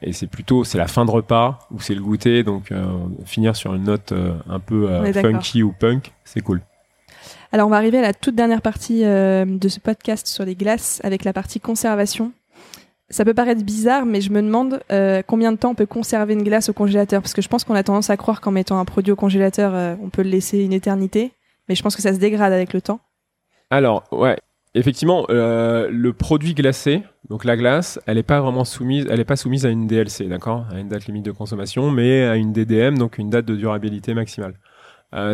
et 0.00 0.12
c'est 0.12 0.26
plutôt 0.26 0.64
c'est 0.64 0.78
la 0.78 0.86
fin 0.86 1.04
de 1.04 1.10
repas 1.10 1.58
ou 1.70 1.80
c'est 1.80 1.94
le 1.94 2.00
goûter. 2.00 2.42
Donc 2.42 2.72
euh, 2.72 2.84
finir 3.26 3.54
sur 3.54 3.74
une 3.74 3.84
note 3.84 4.12
un 4.48 4.58
peu 4.60 4.88
funky 5.12 5.62
ou 5.62 5.72
punk, 5.78 6.12
c'est 6.24 6.40
cool. 6.40 6.62
Alors, 7.52 7.66
on 7.66 7.70
va 7.70 7.76
arriver 7.76 7.98
à 7.98 8.02
la 8.02 8.12
toute 8.12 8.34
dernière 8.34 8.60
partie 8.60 9.02
de 9.02 9.68
ce 9.68 9.80
podcast 9.80 10.26
sur 10.26 10.44
les 10.44 10.54
glaces 10.54 11.00
avec 11.02 11.24
la 11.24 11.32
partie 11.32 11.60
conservation. 11.60 12.32
Ça 13.10 13.24
peut 13.24 13.32
paraître 13.32 13.64
bizarre, 13.64 14.04
mais 14.04 14.20
je 14.20 14.30
me 14.30 14.42
demande 14.42 14.80
euh, 14.92 15.22
combien 15.26 15.50
de 15.52 15.56
temps 15.56 15.70
on 15.70 15.74
peut 15.74 15.86
conserver 15.86 16.34
une 16.34 16.42
glace 16.42 16.68
au 16.68 16.74
congélateur? 16.74 17.22
Parce 17.22 17.32
que 17.32 17.40
je 17.40 17.48
pense 17.48 17.64
qu'on 17.64 17.74
a 17.74 17.82
tendance 17.82 18.10
à 18.10 18.18
croire 18.18 18.42
qu'en 18.42 18.50
mettant 18.50 18.78
un 18.78 18.84
produit 18.84 19.12
au 19.12 19.16
congélateur, 19.16 19.74
euh, 19.74 19.94
on 20.02 20.10
peut 20.10 20.22
le 20.22 20.28
laisser 20.28 20.62
une 20.62 20.74
éternité. 20.74 21.32
Mais 21.68 21.74
je 21.74 21.82
pense 21.82 21.96
que 21.96 22.02
ça 22.02 22.12
se 22.12 22.18
dégrade 22.18 22.52
avec 22.52 22.74
le 22.74 22.82
temps. 22.82 23.00
Alors, 23.70 24.04
ouais, 24.12 24.36
effectivement, 24.74 25.24
euh, 25.30 25.88
le 25.90 26.12
produit 26.12 26.52
glacé, 26.52 27.02
donc 27.30 27.46
la 27.46 27.56
glace, 27.56 27.98
elle 28.06 28.16
n'est 28.16 28.22
pas 28.22 28.40
vraiment 28.42 28.66
soumise, 28.66 29.06
elle 29.08 29.20
est 29.20 29.24
pas 29.24 29.36
soumise 29.36 29.64
à 29.64 29.70
une 29.70 29.86
DLC, 29.86 30.26
d'accord, 30.26 30.66
à 30.70 30.78
une 30.78 30.88
date 30.88 31.06
limite 31.06 31.24
de 31.24 31.32
consommation, 31.32 31.90
mais 31.90 32.24
à 32.24 32.36
une 32.36 32.52
DDM, 32.52 32.98
donc 32.98 33.16
une 33.16 33.30
date 33.30 33.46
de 33.46 33.56
durabilité 33.56 34.12
maximale. 34.12 34.54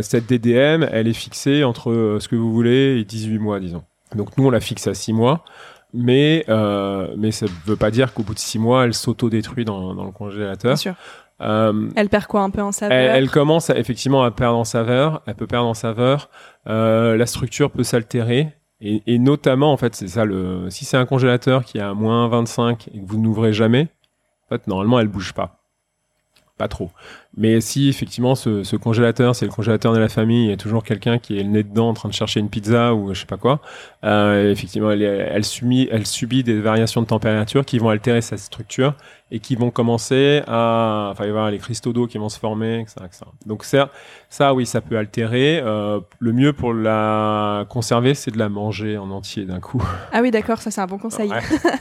Cette 0.03 0.27
DDM, 0.27 0.87
elle 0.93 1.09
est 1.09 1.13
fixée 1.13 1.65
entre 1.65 2.19
ce 2.21 2.29
que 2.29 2.37
vous 2.37 2.53
voulez 2.53 3.01
et 3.01 3.05
18 3.05 3.39
mois, 3.39 3.59
disons. 3.59 3.83
Donc 4.15 4.37
nous, 4.37 4.47
on 4.47 4.51
la 4.51 4.61
fixe 4.61 4.87
à 4.87 4.95
6 4.95 5.13
mois, 5.13 5.45
mais 5.95 6.45
euh, 6.49 7.15
mais 7.17 7.31
ça 7.31 7.47
ne 7.47 7.51
veut 7.67 7.77
pas 7.77 7.91
dire 7.91 8.13
qu'au 8.13 8.23
bout 8.23 8.35
de 8.35 8.39
6 8.39 8.59
mois, 8.59 8.85
elle 8.85 8.95
s'auto-détruit 8.95 9.65
dans, 9.65 9.95
dans 9.95 10.05
le 10.05 10.11
congélateur. 10.11 10.71
Bien 10.73 10.77
sûr. 10.77 10.95
Euh, 11.41 11.89
Elle 11.97 12.09
perd 12.09 12.27
quoi 12.27 12.43
un 12.43 12.51
peu 12.51 12.63
en 12.63 12.71
saveur? 12.73 12.97
elle, 12.97 13.17
elle 13.17 13.31
commence 13.31 13.69
à- 13.71 13.77
effectivement 13.79 14.23
à 14.23 14.31
perdre 14.31 14.59
en 14.59 14.65
saveur. 14.65 15.23
Elle 15.27 15.35
peut 15.35 15.47
perdre 15.47 15.67
en 15.69 15.75
saveur. 15.75 16.29
Euh, 16.69 17.17
la 17.17 17.27
structure 17.27 17.71
peut 17.71 17.83
s'altérer. 17.83 18.49
Et, 18.81 19.03
et 19.07 19.19
notamment, 19.19 19.73
en 19.73 19.77
fait, 19.77 19.95
c'est 19.95 20.09
ça 20.09 20.25
le. 20.25 20.69
Si 20.71 20.85
c'est 20.85 20.97
un 20.97 21.07
congélateur 21.07 21.65
qui 21.65 21.79
est 21.79 21.83
à 21.83 21.95
moins 21.95 22.29
25 22.29 22.89
et 22.95 23.01
que 23.01 23.07
vous 23.07 23.19
n'ouvrez 23.19 23.53
jamais, 23.53 23.89
en 24.47 24.49
fait, 24.55 24.67
normalement, 24.67 25.01
elle 25.01 25.09
bouge 25.09 25.33
pas. 25.33 25.59
Pas 26.59 26.69
trop. 26.69 26.91
Mais 27.37 27.61
si 27.61 27.89
effectivement 27.89 28.35
ce, 28.35 28.63
ce 28.63 28.77
congélateur, 28.77 29.35
c'est 29.35 29.47
le 29.47 29.51
congélateur 29.51 29.93
de 29.93 29.99
la 29.99 30.09
famille, 30.09 30.45
il 30.45 30.51
y 30.51 30.53
a 30.53 30.57
toujours 30.57 30.85
quelqu'un 30.85 31.19
qui 31.19 31.39
est 31.39 31.43
le 31.43 31.49
nez 31.49 31.63
dedans 31.65 31.89
en 31.89 31.95
train 31.95 32.09
de 32.09 32.15
chercher 32.15 32.41
une 32.41 32.49
pizza 32.49 32.95
ou 32.95 33.13
je 33.13 33.21
sais 33.21 33.27
pas 33.27 33.37
quoi, 33.37 33.61
euh, 34.05 34.53
effectivement, 34.53 34.91
elle, 34.91 35.45
subit, 35.45 35.89
elle 35.91 36.07
subit 36.07 36.43
des 36.43 36.61
variations 36.61 37.01
de 37.01 37.07
température 37.07 37.65
qui 37.65 37.79
vont 37.79 37.89
altérer 37.89 38.21
sa 38.21 38.37
structure 38.37 38.95
et 39.31 39.41
qui 39.41 39.57
vont 39.57 39.71
commencer 39.71 40.43
à, 40.47 41.09
enfin, 41.11 41.25
il 41.25 41.29
va 41.31 41.35
y 41.35 41.39
avoir 41.39 41.51
les 41.51 41.59
cristaux 41.59 41.93
d'eau 41.93 42.07
qui 42.07 42.19
vont 42.19 42.29
se 42.29 42.39
former, 42.39 42.81
etc. 42.81 42.97
etc. 43.07 43.25
Donc 43.47 43.65
ça, 43.65 43.89
ça, 44.29 44.53
oui, 44.53 44.67
ça 44.67 44.81
peut 44.83 44.99
altérer. 44.99 45.61
Euh, 45.65 46.01
le 46.19 46.33
mieux 46.33 46.53
pour 46.53 46.75
la 46.75 47.65
conserver, 47.71 48.15
c'est 48.15 48.31
de 48.31 48.39
la 48.39 48.51
manger 48.51 48.99
en 48.99 49.11
entier 49.11 49.45
d'un 49.45 49.61
coup. 49.61 49.83
Ah 50.13 50.21
oui, 50.23 50.31
d'accord, 50.31 50.59
ça 50.59 50.71
c'est 50.71 50.81
un 50.81 50.87
bon 50.87 50.99
conseil. 50.99 51.29
Ouais. 51.29 51.41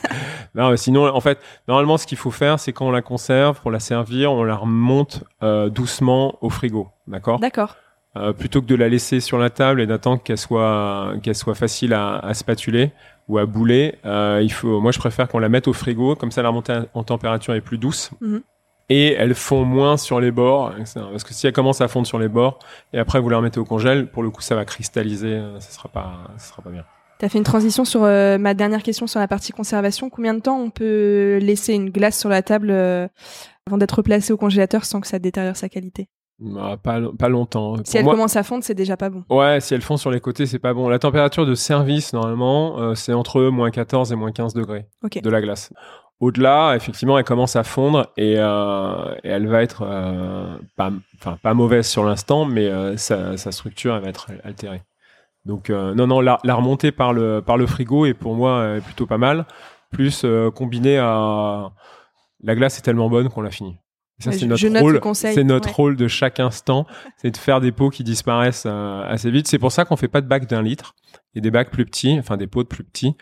non, 0.55 0.71
mais 0.71 0.77
sinon, 0.77 1.05
en 1.05 1.21
fait, 1.21 1.37
normalement, 1.67 1.97
ce 1.97 2.07
qu'il 2.07 2.17
faut 2.17 2.31
faire, 2.31 2.59
c'est 2.59 2.73
quand 2.73 2.87
on 2.87 2.91
la 2.91 3.03
conserve, 3.03 3.61
pour 3.61 3.69
la 3.69 3.79
servir, 3.79 4.31
on 4.31 4.43
la 4.43 4.55
remonte 4.55 5.23
euh, 5.43 5.69
doucement 5.69 6.37
au 6.41 6.49
frigo, 6.49 6.87
d'accord? 7.07 7.39
D'accord. 7.39 7.75
Euh, 8.15 8.31
Plutôt 8.31 8.61
que 8.61 8.67
de 8.67 8.75
la 8.75 8.89
laisser 8.89 9.19
sur 9.19 9.37
la 9.37 9.49
table 9.49 9.81
et 9.81 9.87
d'attendre 9.87 10.21
qu'elle 10.23 10.37
soit 10.37 11.13
qu'elle 11.21 11.35
soit 11.35 11.55
facile 11.55 11.93
à, 11.93 12.17
à 12.19 12.33
spatuler 12.33 12.91
ou 13.27 13.37
à 13.37 13.45
bouler, 13.45 13.95
euh, 14.05 14.39
il 14.41 14.51
faut. 14.51 14.79
Moi, 14.79 14.91
je 14.91 14.99
préfère 14.99 15.27
qu'on 15.27 15.39
la 15.39 15.49
mette 15.49 15.67
au 15.67 15.73
frigo, 15.73 16.15
comme 16.15 16.31
ça, 16.31 16.41
la 16.41 16.49
remontée 16.49 16.79
en 16.93 17.03
température 17.03 17.53
est 17.53 17.61
plus 17.61 17.77
douce. 17.77 18.11
Mhm. 18.21 18.41
Et 18.89 19.13
elle 19.13 19.33
fond 19.33 19.63
moins 19.63 19.97
sur 19.97 20.19
les 20.19 20.31
bords, 20.31 20.73
etc. 20.77 21.01
parce 21.09 21.23
que 21.23 21.33
si 21.33 21.47
elle 21.47 21.53
commence 21.53 21.81
à 21.81 21.87
fondre 21.87 22.05
sur 22.05 22.19
les 22.19 22.27
bords 22.27 22.59
et 22.91 22.99
après 22.99 23.19
vous 23.21 23.29
la 23.29 23.37
remettez 23.37 23.57
au 23.59 23.63
congèle, 23.63 24.07
pour 24.07 24.23
le 24.23 24.29
coup 24.29 24.41
ça 24.41 24.55
va 24.55 24.65
cristalliser, 24.65 25.41
ça 25.59 25.71
sera 25.71 25.87
pas, 25.87 26.17
ça 26.37 26.49
sera 26.49 26.61
pas 26.61 26.69
bien. 26.69 26.83
T'as 27.17 27.29
fait 27.29 27.37
une 27.37 27.45
transition 27.45 27.85
sur 27.85 28.03
euh, 28.03 28.37
ma 28.37 28.53
dernière 28.53 28.83
question 28.83 29.07
sur 29.07 29.21
la 29.21 29.29
partie 29.29 29.53
conservation. 29.53 30.09
Combien 30.09 30.33
de 30.33 30.41
temps 30.41 30.59
on 30.59 30.69
peut 30.69 31.39
laisser 31.41 31.73
une 31.73 31.89
glace 31.89 32.19
sur 32.19 32.27
la 32.27 32.41
table 32.41 32.69
avant 33.67 33.77
d'être 33.77 34.01
placée 34.01 34.33
au 34.33 34.37
congélateur 34.37 34.85
sans 34.85 35.01
que 35.01 35.07
ça 35.07 35.19
détériore 35.19 35.55
sa 35.55 35.69
qualité 35.69 36.09
Bah, 36.39 36.77
pas, 36.81 36.99
pas 37.17 37.29
longtemps. 37.29 37.75
Si 37.77 37.83
Pour 37.83 37.95
elle 37.99 38.03
moi- 38.05 38.13
commence 38.15 38.35
à 38.35 38.43
fondre, 38.43 38.63
c'est 38.63 38.73
déjà 38.73 38.97
pas 38.97 39.09
bon. 39.09 39.23
Ouais, 39.29 39.59
si 39.61 39.73
elles 39.73 39.81
font 39.81 39.97
sur 39.97 40.11
les 40.11 40.19
côtés, 40.19 40.45
c'est 40.45 40.59
pas 40.59 40.73
bon. 40.73 40.89
La 40.89 40.99
température 40.99 41.45
de 41.45 41.55
service, 41.55 42.13
normalement, 42.13 42.79
euh, 42.79 42.95
c'est 42.95 43.13
entre 43.13 43.41
moins 43.43 43.71
14 43.71 44.11
et 44.11 44.15
moins 44.15 44.31
15 44.31 44.53
degrés 44.53 44.85
de 45.21 45.29
la 45.29 45.41
glace. 45.41 45.71
Au-delà, 46.19 46.75
effectivement, 46.75 47.17
elle 47.17 47.23
commence 47.25 47.55
à 47.55 47.63
fondre 47.63 48.07
et, 48.17 48.35
euh, 48.37 49.13
et 49.23 49.29
elle 49.29 49.47
va 49.47 49.61
être 49.61 49.83
euh, 49.85 50.57
pas, 50.77 50.91
pas 51.41 51.53
mauvaise 51.53 51.87
sur 51.87 52.03
l'instant, 52.05 52.45
mais 52.45 52.69
sa, 52.97 53.35
sa 53.37 53.51
structure, 53.51 53.95
elle 53.95 54.03
va 54.03 54.09
être 54.09 54.27
altérée. 54.43 54.81
Donc, 55.45 55.69
non, 55.69 56.07
non, 56.07 56.21
la, 56.21 56.37
la 56.45 56.55
remontée 56.55 56.91
par 56.93 57.11
le, 57.11 57.41
par 57.41 57.57
le 57.57 57.67
frigo 57.67 58.05
est 58.05 58.13
pour 58.13 58.35
moi 58.35 58.75
plutôt 58.85 59.05
pas 59.05 59.17
mal. 59.17 59.45
Plus 59.91 60.21
euh, 60.23 60.49
combiné 60.49 60.97
à 60.97 61.71
la 62.43 62.55
glace 62.55 62.77
est 62.77 62.81
tellement 62.81 63.09
bonne 63.09 63.29
qu'on 63.29 63.41
l'a 63.41 63.51
fini. 63.51 63.77
Et 64.19 64.23
ça, 64.23 64.31
c'est 64.31 64.45
notre 64.45 64.79
rôle. 64.79 65.01
C'est 65.15 65.43
notre 65.43 65.69
ouais. 65.69 65.73
rôle 65.73 65.95
de 65.95 66.07
chaque 66.07 66.39
instant, 66.39 66.85
c'est 67.17 67.31
de 67.31 67.37
faire 67.37 67.61
des 67.61 67.71
pots 67.71 67.89
qui 67.89 68.03
disparaissent 68.03 68.65
euh, 68.67 69.01
assez 69.03 69.31
vite. 69.31 69.47
C'est 69.47 69.57
pour 69.57 69.71
ça 69.71 69.85
qu'on 69.85 69.95
fait 69.95 70.07
pas 70.07 70.21
de 70.21 70.27
bacs 70.27 70.47
d'un 70.47 70.61
litre 70.61 70.93
et 71.33 71.41
des 71.41 71.49
bacs 71.49 71.71
plus 71.71 71.85
petits, 71.85 72.17
enfin 72.19 72.37
des 72.37 72.47
pots 72.47 72.63
de 72.63 72.67
plus 72.67 72.83
petits, 72.83 73.15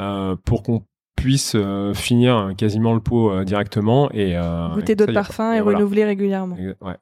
euh, 0.00 0.36
pour 0.46 0.62
qu'on 0.62 0.84
puisse 1.16 1.52
euh, 1.54 1.92
finir 1.92 2.54
quasiment 2.56 2.94
le 2.94 3.00
pot 3.00 3.44
directement 3.44 4.10
et 4.12 4.38
Goûter 4.74 4.92
et 4.92 4.96
d'autres 4.96 5.12
parfums 5.12 5.52
et 5.52 5.60
voilà. 5.60 5.78
renouveler 5.78 6.04
régulièrement. 6.04 6.56
Ouais. 6.80 6.96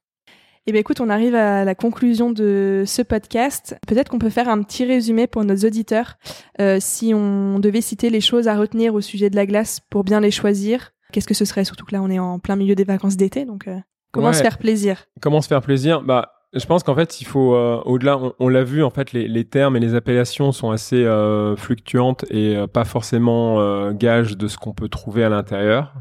Eh 0.69 0.73
bien, 0.73 0.81
écoute, 0.81 1.01
on 1.01 1.09
arrive 1.11 1.37
à 1.37 1.65
la 1.65 1.77
conclusion 1.77 2.33
de 2.33 2.83
ce 2.87 3.01
podcast. 3.01 3.77
Peut-être 3.87 4.09
qu'on 4.09 4.19
peut 4.19 4.31
faire 4.31 4.49
un 4.49 4.61
petit 4.63 4.85
résumé 4.85 5.29
pour 5.29 5.45
nos 5.45 5.55
auditeurs. 5.55 6.17
Euh, 6.61 6.79
si 6.81 7.15
on 7.15 7.61
devait 7.61 7.81
citer 7.81 8.11
les 8.11 8.21
choses 8.21 8.49
à 8.49 8.57
retenir 8.57 8.93
au 8.93 9.01
sujet 9.01 9.31
de 9.31 9.37
la 9.37 9.47
glace 9.47 9.79
pour 9.91 10.03
bien 10.03 10.19
les 10.19 10.33
choisir, 10.33 10.91
qu'est-ce 11.13 11.27
que 11.27 11.35
ce 11.35 11.45
serait? 11.45 11.65
Surtout 11.65 11.85
que 11.85 11.93
là, 11.95 12.03
on 12.03 12.11
est 12.11 12.19
en 12.19 12.39
plein 12.39 12.57
milieu 12.57 12.75
des 12.75 12.85
vacances 12.85 13.17
d'été, 13.17 13.45
donc 13.45 13.69
euh, 13.69 13.77
comment 14.13 14.29
Ouais. 14.29 14.33
se 14.35 14.43
faire 14.43 14.59
plaisir? 14.59 15.07
Comment 15.21 15.41
se 15.41 15.49
faire 15.49 15.61
plaisir? 15.63 16.03
Bah, 16.03 16.33
je 16.53 16.65
pense 16.65 16.83
qu'en 16.83 16.95
fait, 16.95 17.21
il 17.21 17.25
faut 17.27 17.55
euh, 17.55 17.81
au-delà. 17.85 18.19
On, 18.19 18.33
on 18.39 18.49
l'a 18.49 18.65
vu, 18.65 18.83
en 18.83 18.91
fait, 18.91 19.13
les, 19.13 19.29
les 19.29 19.45
termes 19.45 19.77
et 19.77 19.81
les 19.81 19.95
appellations 19.95 20.53
sont 20.53 20.71
assez 20.71 21.05
euh, 21.05 21.55
fluctuantes 21.57 22.25
et 22.31 22.57
pas 22.73 22.85
forcément 22.85 23.91
gages 23.93 24.37
de 24.37 24.49
ce 24.49 24.57
qu'on 24.57 24.73
peut 24.73 24.89
trouver 24.89 25.25
à 25.25 25.29
l'intérieur. 25.29 25.93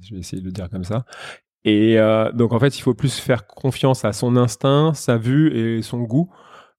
Je 0.00 0.14
vais 0.14 0.20
essayer 0.20 0.40
de 0.40 0.46
le 0.46 0.52
dire 0.52 0.68
comme 0.70 0.84
ça. 0.84 1.04
Et 1.64 1.98
donc, 2.34 2.52
en 2.54 2.58
fait, 2.58 2.78
il 2.78 2.80
faut 2.82 2.94
plus 2.94 3.18
faire 3.18 3.46
confiance 3.46 4.04
à 4.04 4.12
son 4.12 4.36
instinct, 4.36 4.92
sa 4.94 5.16
vue 5.18 5.54
et 5.56 5.82
son 5.82 6.00
goût. 6.00 6.30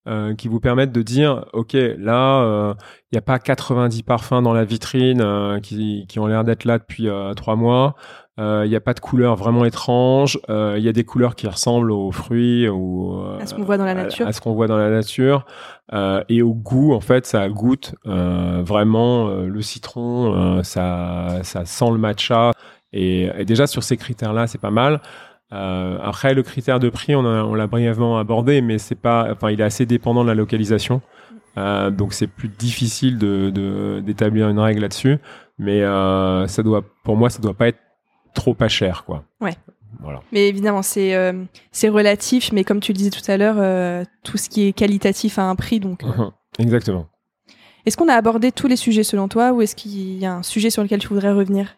Euh, 0.07 0.33
qui 0.33 0.47
vous 0.47 0.59
permettent 0.59 0.91
de 0.91 1.01
dire 1.03 1.45
ok 1.53 1.73
là 1.73 2.41
euh, 2.41 2.73
il 3.11 3.15
n'y 3.15 3.19
a 3.19 3.21
pas 3.21 3.37
90 3.37 4.01
parfums 4.03 4.41
dans 4.41 4.53
la 4.53 4.63
vitrine 4.63 5.21
euh, 5.21 5.59
qui, 5.59 6.05
qui 6.09 6.17
ont 6.19 6.25
l'air 6.25 6.43
d'être 6.43 6.65
là 6.65 6.79
depuis 6.79 7.07
euh, 7.07 7.33
trois 7.33 7.55
mois 7.55 7.95
il 8.37 8.69
n'y 8.69 8.75
a 8.75 8.81
pas 8.81 8.95
de 8.95 8.99
couleurs 8.99 9.35
vraiment 9.35 9.65
étranges. 9.65 10.39
Il 10.49 10.79
y 10.81 10.89
a 10.89 10.91
des 10.93 11.03
couleurs 11.03 11.35
qui 11.35 11.45
ressemblent 11.45 11.91
aux 11.91 12.11
fruits 12.11 12.67
ou 12.67 13.19
euh, 13.21 13.37
À 13.39 13.45
ce 13.45 13.53
qu'on 13.53 13.61
voit 13.61 13.77
dans 13.77 13.85
la 13.85 13.93
nature. 13.93 14.25
À, 14.25 14.29
à 14.29 14.33
ce 14.33 14.41
qu'on 14.41 14.53
voit 14.53 14.65
dans 14.65 14.77
la 14.77 14.89
nature. 14.89 15.45
Euh, 15.93 16.23
et 16.27 16.41
au 16.41 16.55
goût, 16.55 16.93
en 16.93 17.01
fait, 17.01 17.27
ça 17.27 17.47
goûte 17.49 17.93
euh, 18.07 18.63
vraiment 18.65 19.27
euh, 19.27 19.45
le 19.45 19.61
citron. 19.61 20.33
euh, 20.57 20.63
ça, 20.63 21.43
ça 21.43 21.65
sent 21.65 21.91
le 21.91 21.99
matcha. 21.99 22.49
Et, 22.93 23.29
et 23.37 23.45
déjà 23.45 23.67
sur 23.67 23.83
ces 23.83 23.95
critères-là, 23.95 24.47
c'est 24.47 24.61
pas 24.61 24.71
mal. 24.71 25.01
Euh, 25.53 25.97
après, 26.01 26.33
le 26.33 26.43
critère 26.43 26.79
de 26.79 26.89
prix, 26.89 27.15
on, 27.15 27.25
a- 27.25 27.43
on 27.43 27.53
l'a 27.55 27.67
brièvement 27.67 28.17
abordé, 28.17 28.61
mais 28.61 28.77
c'est 28.77 28.95
pas. 28.95 29.27
Enfin, 29.31 29.49
il 29.51 29.59
est 29.59 29.63
assez 29.65 29.85
dépendant 29.85 30.23
de 30.23 30.29
la 30.29 30.35
localisation. 30.35 31.01
Euh, 31.57 31.91
donc 31.91 32.13
c'est 32.13 32.27
plus 32.27 32.47
difficile 32.47 33.17
de 33.17 33.49
de- 33.49 34.01
d'établir 34.05 34.47
une 34.49 34.59
règle 34.59 34.81
là-dessus. 34.81 35.17
Mais 35.59 35.81
euh, 35.81 36.47
ça 36.47 36.63
doit, 36.63 36.83
pour 37.03 37.17
moi, 37.17 37.29
ça 37.29 37.39
doit 37.39 37.53
pas 37.53 37.67
être 37.67 37.79
trop 38.33 38.53
pas 38.53 38.69
cher, 38.69 39.03
quoi. 39.05 39.25
Ouais. 39.41 39.55
Voilà. 39.99 40.21
Mais 40.31 40.47
évidemment, 40.47 40.81
c'est 40.81 41.13
c'est 41.71 41.89
relatif, 41.89 42.51
mais 42.53 42.63
comme 42.63 42.79
tu 42.79 42.93
le 42.93 42.97
disais 42.97 43.09
tout 43.09 43.29
à 43.29 43.35
l'heure, 43.37 44.05
tout 44.23 44.37
ce 44.37 44.47
qui 44.49 44.67
est 44.67 44.71
qualitatif 44.73 45.37
a 45.37 45.43
un 45.43 45.55
prix. 45.55 45.79
Donc. 45.81 46.01
Exactement. 46.59 47.07
est-ce 47.85 47.97
qu'on 47.97 48.07
a 48.09 48.13
abordé 48.13 48.51
tous 48.51 48.67
les 48.67 48.77
sujets 48.77 49.03
selon 49.03 49.27
toi, 49.27 49.51
ou 49.51 49.61
est-ce 49.61 49.75
qu'il 49.75 50.17
y 50.17 50.25
a 50.25 50.33
un 50.33 50.43
sujet 50.43 50.69
sur 50.69 50.81
lequel 50.81 50.99
tu 50.99 51.09
voudrais 51.09 51.31
revenir? 51.33 51.75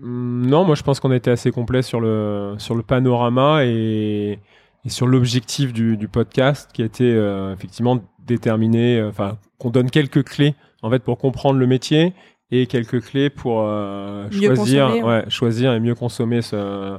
Non, 0.00 0.64
moi 0.64 0.74
je 0.74 0.82
pense 0.82 0.98
qu'on 1.00 1.10
a 1.10 1.16
été 1.16 1.30
assez 1.30 1.52
complet 1.52 1.82
sur 1.82 2.00
le, 2.00 2.54
sur 2.58 2.74
le 2.74 2.82
panorama 2.82 3.64
et, 3.64 4.40
et 4.84 4.88
sur 4.88 5.06
l'objectif 5.06 5.72
du, 5.72 5.96
du 5.96 6.08
podcast 6.08 6.70
qui 6.72 6.82
a 6.82 6.84
été 6.84 7.12
euh, 7.12 7.54
effectivement 7.54 8.00
déterminé, 8.26 8.98
euh, 8.98 9.08
enfin 9.08 9.38
qu'on 9.58 9.70
donne 9.70 9.90
quelques 9.90 10.24
clés 10.24 10.54
en 10.82 10.90
fait 10.90 10.98
pour 10.98 11.18
comprendre 11.18 11.58
le 11.58 11.66
métier 11.66 12.12
et 12.50 12.66
quelques 12.66 13.02
clés 13.02 13.30
pour 13.30 13.62
euh, 13.62 14.28
choisir, 14.30 14.86
consommer, 14.88 15.02
ouais. 15.02 15.02
ouais, 15.02 15.30
choisir 15.30 15.72
et 15.72 15.80
mieux 15.80 15.94
consommer 15.94 16.42
ce, 16.42 16.98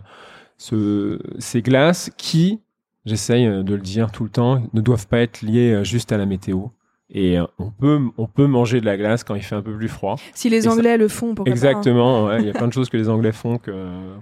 ce, 0.58 1.20
ces 1.40 1.62
glaces 1.62 2.12
qui, 2.18 2.62
j'essaye 3.06 3.46
de 3.46 3.76
le 3.76 3.82
dire 3.82 4.12
tout 4.12 4.24
le 4.24 4.30
temps, 4.30 4.64
ne 4.74 4.82
doivent 4.82 5.08
pas 5.08 5.20
être 5.20 5.42
liées 5.42 5.74
euh, 5.74 5.84
juste 5.84 6.12
à 6.12 6.18
la 6.18 6.26
météo. 6.26 6.68
Et 7.12 7.38
euh, 7.38 7.46
on 7.60 7.70
peut, 7.70 8.00
on 8.18 8.26
peut 8.26 8.48
manger 8.48 8.82
de 8.82 8.86
la 8.88 8.98
glace 8.98 9.24
quand 9.24 9.36
il 9.36 9.44
fait 9.44 9.54
un 9.54 9.62
peu 9.62 9.74
plus 9.78 9.88
froid. 9.90 10.16
Si 10.34 10.50
les 10.50 10.62
ça- 10.62 10.72
Anglais 10.72 10.98
le 10.98 11.08
font, 11.08 11.36
pourquoi 11.36 11.44
pas, 11.46 11.50
hein. 11.52 11.54
Exactement, 11.54 12.26
ouais, 12.26 12.40
il 12.42 12.48
y 12.48 12.50
a 12.50 12.54
plein 12.58 12.68
de 12.68 12.74
choses 12.74 12.90
que 12.90 12.98
les 12.98 13.10
Anglais 13.10 13.32
font 13.32 13.60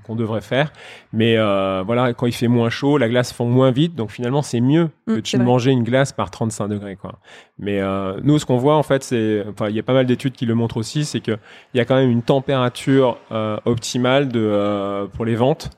qu'on 0.05 0.15
devrait 0.15 0.41
faire, 0.41 0.73
mais 1.13 1.38
euh, 1.38 1.81
voilà, 1.86 2.13
quand 2.13 2.25
il 2.25 2.34
fait 2.34 2.49
moins 2.49 2.69
chaud, 2.69 2.97
la 2.97 3.07
glace 3.07 3.31
fond 3.31 3.45
moins 3.45 3.71
vite, 3.71 3.95
donc 3.95 4.11
finalement 4.11 4.41
c'est 4.41 4.59
mieux 4.59 4.89
Mm, 5.07 5.21
que 5.21 5.38
de 5.38 5.43
manger 5.43 5.71
une 5.71 5.84
glace 5.84 6.11
par 6.11 6.29
35 6.29 6.67
degrés, 6.67 6.95
quoi. 6.97 7.19
Mais 7.57 7.79
euh, 7.81 8.19
nous, 8.23 8.38
ce 8.39 8.45
qu'on 8.45 8.57
voit 8.57 8.75
en 8.75 8.84
fait, 8.84 9.03
c'est, 9.03 9.45
enfin, 9.49 9.69
il 9.69 9.75
y 9.75 9.79
a 9.79 9.84
pas 9.84 9.93
mal 9.93 10.05
d'études 10.05 10.34
qui 10.34 10.45
le 10.45 10.55
montrent 10.55 10.77
aussi, 10.77 11.05
c'est 11.05 11.19
que 11.21 11.38
il 11.73 11.77
y 11.77 11.79
a 11.81 11.86
quand 11.86 11.95
même 11.95 12.09
une 12.09 12.21
température 12.21 13.17
euh, 13.31 13.57
optimale 13.65 14.27
de 14.29 15.07
pour 15.13 15.23
les 15.25 15.36
ventes. 15.36 15.69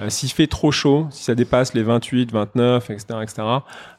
Euh, 0.00 0.08
S'il 0.08 0.30
fait 0.30 0.46
trop 0.46 0.70
chaud, 0.72 1.06
si 1.10 1.24
ça 1.24 1.34
dépasse 1.34 1.74
les 1.74 1.82
28, 1.82 2.32
29, 2.32 2.88
etc., 2.90 3.04
etc., 3.22 3.42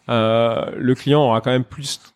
euh, 0.09 0.65
le 0.77 0.95
client 0.95 1.21
aura 1.21 1.39
quand 1.41 1.51
même 1.51 1.63
plus 1.63 2.12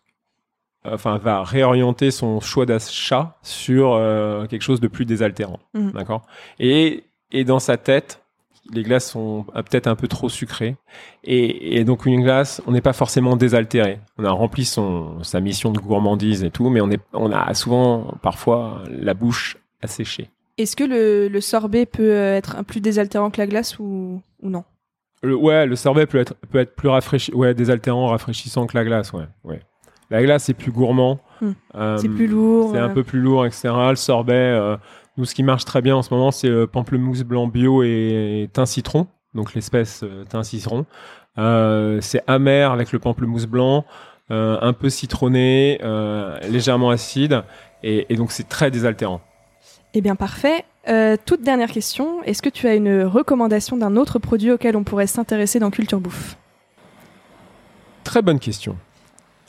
enfin 0.92 1.18
va 1.18 1.42
réorienter 1.42 2.10
son 2.10 2.40
choix 2.40 2.66
d'achat 2.66 3.36
sur 3.42 3.94
euh, 3.94 4.46
quelque 4.46 4.62
chose 4.62 4.80
de 4.80 4.88
plus 4.88 5.04
désaltérant 5.04 5.60
Mhm. 5.74 5.92
d'accord? 5.92 6.22
Et 6.58 7.04
et 7.30 7.44
dans 7.44 7.58
sa 7.58 7.76
tête 7.76 8.22
les 8.72 8.82
glaces 8.82 9.10
sont 9.10 9.44
peut-être 9.54 9.86
un 9.86 9.94
peu 9.94 10.08
trop 10.08 10.28
sucrées. 10.28 10.76
Et, 11.24 11.84
donc 11.84 12.06
une 12.06 12.22
glace, 12.22 12.62
on 12.66 12.72
n'est 12.72 12.80
pas 12.80 12.92
forcément 12.92 13.36
désaltéré. 13.36 13.98
On 14.18 14.24
a 14.24 14.30
rempli 14.30 14.64
son, 14.64 15.22
sa 15.22 15.40
mission 15.40 15.72
de 15.72 15.78
gourmandise 15.78 16.44
et 16.44 16.50
tout, 16.50 16.68
mais 16.68 16.80
on, 16.80 16.90
est, 16.90 17.00
on 17.12 17.32
a 17.32 17.52
souvent 17.54 18.14
parfois 18.22 18.82
la 18.88 19.14
bouche 19.14 19.56
asséchée. 19.82 20.30
Est-ce 20.58 20.76
que 20.76 20.84
le, 20.84 21.40
sorbet 21.40 21.86
peut 21.86 22.12
être 22.12 22.64
plus 22.64 22.80
désaltérant 22.80 23.30
que 23.30 23.38
la 23.38 23.46
glace 23.46 23.78
ou, 23.78 24.20
ou 24.42 24.50
non? 24.50 24.64
Ouais, 25.22 25.66
le 25.66 25.76
sorbet 25.76 26.06
peut 26.06 26.18
être, 26.18 26.34
peut 26.50 26.58
être 26.58 26.74
plus 26.74 26.88
rafraîchi, 26.88 27.32
ouais, 27.32 27.54
désaltérant, 27.54 28.08
rafraîchissant 28.08 28.66
que 28.66 28.76
la 28.76 28.84
glace, 28.84 29.12
ouais. 29.12 29.26
ouais. 29.44 29.60
La 30.10 30.22
glace, 30.22 30.44
c'est 30.44 30.54
plus 30.54 30.72
gourmand. 30.72 31.20
Hmm. 31.40 31.52
c'est 31.98 32.08
plus 32.08 32.26
lourd. 32.26 32.70
C'est 32.72 32.80
un 32.80 32.88
peu 32.88 33.04
plus 33.04 33.20
lourd, 33.20 33.46
etc. 33.46 33.68
Le 33.90 33.96
sorbet, 33.96 34.34
euh, 34.34 34.76
nous, 35.16 35.24
ce 35.24 35.34
qui 35.34 35.42
marche 35.42 35.64
très 35.64 35.82
bien 35.82 35.96
en 35.96 36.02
ce 36.02 36.12
moment, 36.12 36.30
c'est 36.30 36.48
le 36.48 36.66
pamplemousse 36.66 37.22
blanc 37.22 37.46
bio 37.46 37.82
et, 37.82 38.48
thym 38.52 38.66
citron, 38.66 39.06
donc 39.34 39.54
l'espèce 39.54 40.02
euh, 40.02 40.24
thym 40.24 40.42
citron. 40.42 40.86
Euh, 41.36 42.00
c'est 42.00 42.22
amer 42.26 42.72
avec 42.72 42.92
le 42.92 42.98
pamplemousse 42.98 43.46
blanc, 43.46 43.84
un 44.30 44.72
peu 44.72 44.90
citronné, 44.90 45.78
légèrement 46.50 46.90
acide, 46.90 47.44
et, 47.82 48.14
donc 48.16 48.32
c'est 48.32 48.48
très 48.48 48.70
désaltérant. 48.70 49.20
Eh 49.94 50.00
bien, 50.00 50.16
parfait. 50.16 50.64
toute 51.24 51.42
dernière 51.42 51.70
question. 51.70 52.22
Est-ce 52.24 52.42
que 52.42 52.50
tu 52.50 52.66
as 52.66 52.74
une 52.74 53.04
recommandation 53.04 53.76
d'un 53.76 53.96
autre 53.96 54.18
produit 54.18 54.50
auquel 54.50 54.76
on 54.76 54.84
pourrait 54.84 55.06
s'intéresser 55.06 55.60
dans 55.60 55.70
Culture 55.70 56.00
Bouffe? 56.00 56.36
Très 58.04 58.20
bonne 58.20 58.38
question. 58.38 58.76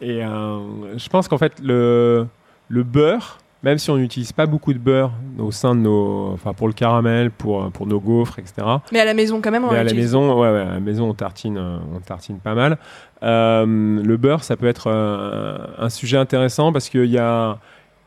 Et 0.01 0.23
euh, 0.23 0.97
je 0.97 1.09
pense 1.09 1.27
qu'en 1.27 1.37
fait, 1.37 1.53
le, 1.61 2.25
le 2.69 2.83
beurre, 2.83 3.39
même 3.63 3.77
si 3.77 3.89
on 3.89 3.97
n'utilise 3.97 4.31
pas 4.31 4.45
beaucoup 4.45 4.73
de 4.73 4.79
beurre 4.79 5.11
au 5.37 5.51
sein 5.51 5.75
de 5.75 5.81
nos, 5.81 6.31
enfin 6.33 6.53
pour 6.53 6.67
le 6.67 6.73
caramel, 6.73 7.29
pour 7.31 7.69
pour 7.71 7.87
nos 7.87 7.99
gaufres, 7.99 8.39
etc. 8.39 8.65
Mais 8.91 8.99
à 8.99 9.05
la 9.05 9.13
maison 9.13 9.41
quand 9.41 9.51
même, 9.51 9.65
on 9.65 9.71
Mais 9.71 9.79
à 9.79 9.83
la 9.83 9.93
maison, 9.93 10.33
ouais, 10.39 10.51
ouais, 10.51 10.61
à 10.61 10.73
la 10.73 10.79
maison 10.79 11.09
on 11.09 11.13
tartine, 11.13 11.57
euh, 11.57 11.77
on 11.93 11.99
tartine 11.99 12.39
pas 12.39 12.55
mal. 12.55 12.77
Euh, 13.21 13.65
le 14.01 14.17
beurre, 14.17 14.43
ça 14.43 14.55
peut 14.55 14.67
être 14.67 14.87
euh, 14.87 15.57
un 15.77 15.89
sujet 15.89 16.17
intéressant 16.17 16.71
parce 16.71 16.87
qu'il 16.87 17.05
y 17.05 17.17
a 17.17 17.57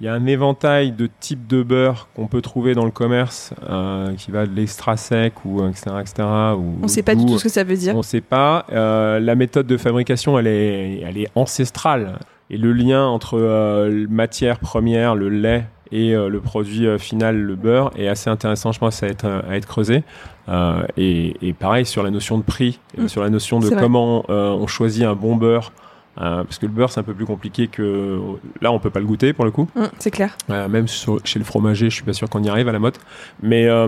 il 0.03 0.07
y 0.07 0.09
a 0.09 0.15
un 0.15 0.27
éventail 0.27 0.91
de 0.91 1.09
types 1.21 1.47
de 1.47 1.63
beurre 1.63 2.09
qu'on 2.17 2.27
peut 2.27 2.43
trouver 2.43 2.75
dans 2.75 2.85
le 2.85 2.91
commerce, 2.91 3.55
euh, 3.71 4.13
qui 4.17 4.33
va 4.33 4.47
de 4.47 4.53
l'extra 4.53 4.97
sec 4.97 5.45
ou 5.45 5.65
etc. 5.65 5.93
etc. 6.01 6.15
Ou, 6.59 6.79
on 6.81 6.83
ne 6.83 6.89
sait 6.89 7.05
pas 7.05 7.15
du 7.15 7.25
tout 7.25 7.39
ce 7.39 7.45
que 7.45 7.49
ça 7.49 7.63
veut 7.63 7.77
dire. 7.77 7.95
On 7.95 7.99
ne 7.99 8.03
sait 8.03 8.21
pas. 8.21 8.67
Euh, 8.73 9.21
la 9.21 9.37
méthode 9.37 9.69
de 9.69 9.77
fabrication, 9.77 10.37
elle 10.41 10.49
est, 10.49 11.03
elle 11.03 11.19
est 11.19 11.29
ancestrale. 11.37 12.19
Et 12.51 12.57
le 12.57 12.73
lien 12.73 13.07
entre 13.07 13.39
euh, 13.39 14.09
matière 14.11 14.59
première, 14.59 15.15
le 15.15 15.29
lait, 15.29 15.67
et 15.93 16.15
le 16.15 16.41
produit 16.41 16.87
final, 16.99 17.37
le 17.37 17.55
beurre, 17.55 17.93
est 17.97 18.09
assez 18.09 18.31
intéressant, 18.31 18.73
je 18.73 18.79
pense, 18.79 19.03
à 19.03 19.09
être, 19.09 19.27
à 19.27 19.57
être 19.57 19.67
creusé. 19.67 20.05
Et, 20.97 21.37
et, 21.43 21.53
pareil 21.53 21.85
sur 21.85 22.03
la 22.03 22.11
notion 22.11 22.39
de 22.39 22.43
prix, 22.43 22.81
mm. 22.97 23.09
sur 23.09 23.23
la 23.23 23.29
notion 23.29 23.61
de 23.61 23.69
comment 23.69 24.25
on 24.29 24.67
choisit 24.67 25.05
un 25.05 25.15
bon 25.15 25.37
beurre 25.37 25.71
euh, 26.19 26.45
parce 26.45 26.59
que 26.59 26.67
le 26.67 26.73
beurre 26.73 26.91
c'est 26.91 27.01
un 27.01 27.05
peu 27.05 27.15
plus 27.15 27.25
compliqué 27.25 27.69
que 27.69 28.21
là 28.61 28.71
on 28.71 28.79
peut 28.79 28.91
pas 28.91 29.01
le 29.01 29.07
goûter 29.07 29.33
pour 29.33 29.45
le 29.45 29.51
coup. 29.51 29.69
Mm, 29.75 29.85
c'est 29.99 30.11
clair. 30.11 30.37
Euh, 30.51 30.69
même 30.69 30.87
chez 30.89 31.39
le 31.39 31.45
fromager 31.45 31.89
je 31.89 31.95
suis 31.95 32.05
pas 32.05 32.13
sûr 32.13 32.29
qu'on 32.29 32.43
y 32.43 32.49
arrive 32.49 32.69
à 32.69 32.73
la 32.73 32.79
mode 32.79 32.97
mais 33.43 33.67
euh, 33.67 33.87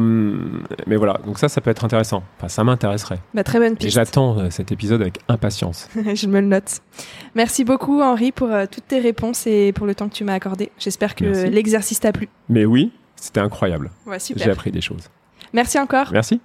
mais 0.87 0.97
voilà. 0.97 1.21
Donc 1.27 1.39
ça 1.39 1.49
ça 1.49 1.61
peut 1.61 1.71
être 1.71 1.85
intéressant. 1.85 2.23
Enfin 2.39 2.49
ça 2.49 2.65
m'intéresserait. 2.65 3.21
Bah, 3.35 3.45
très 3.45 3.59
bonne 3.59 3.77
piste. 3.77 3.89
Et 3.89 3.91
j'attends 3.91 4.51
cet 4.51 4.73
épisode 4.73 5.03
avec 5.03 5.19
impatience. 5.29 5.89
Je 6.15 6.27
me 6.27 6.41
le 6.41 6.47
note. 6.47 6.81
Merci 7.35 7.65
beaucoup 7.65 8.01
Henri 8.01 8.33
pour 8.33 8.49
toutes 8.71 8.89
tes 8.89 9.01
réponses 9.01 9.47
et 9.47 9.73
pour 9.73 9.87
le 9.87 9.95
temps 9.95 10.09
que 10.09 10.15
tu 10.15 10.25
m'as 10.25 10.35
accordé. 10.35 10.71
J'espère 10.79 11.15
que 11.15 11.49
l'exercice 11.49 12.01
t'a 12.01 12.13
plu. 12.13 12.29
Mais 12.49 12.65
oui 12.65 12.93
c'était 13.17 13.41
incroyable. 13.41 13.91
Ouais, 14.07 14.19
j'ai 14.37 14.51
appris 14.51 14.71
des 14.71 14.83
choses. 14.83 15.09
Merci 15.55 15.79
encore. 15.79 16.11
Merci 16.13 16.41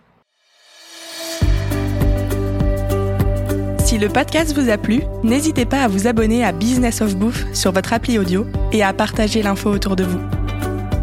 Si 3.90 3.98
le 3.98 4.08
podcast 4.08 4.56
vous 4.56 4.70
a 4.70 4.78
plu, 4.78 5.02
n'hésitez 5.24 5.66
pas 5.66 5.82
à 5.82 5.88
vous 5.88 6.06
abonner 6.06 6.46
à 6.46 6.52
Business 6.52 7.02
of 7.02 7.16
Bouffe 7.16 7.48
sur 7.56 7.72
votre 7.72 7.92
appli 7.92 8.20
audio 8.20 8.46
et 8.72 8.84
à 8.84 8.94
partager 8.94 9.42
l'info 9.42 9.72
autour 9.72 9.96
de 9.96 10.04
vous. 10.04 10.20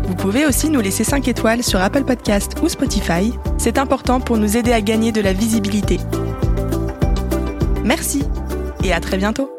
Vous 0.04 0.14
pouvez 0.14 0.46
aussi 0.46 0.70
nous 0.70 0.80
laisser 0.80 1.02
5 1.02 1.26
étoiles 1.26 1.64
sur 1.64 1.80
Apple 1.80 2.04
Podcast 2.04 2.52
ou 2.62 2.68
Spotify. 2.68 3.32
C'est 3.58 3.78
important 3.78 4.20
pour 4.20 4.38
nous 4.38 4.56
aider 4.56 4.72
à 4.72 4.80
gagner 4.80 5.10
de 5.10 5.20
la 5.20 5.32
visibilité. 5.32 5.98
Merci 7.82 8.22
et 8.84 8.92
à 8.92 9.00
très 9.00 9.16
bientôt. 9.16 9.55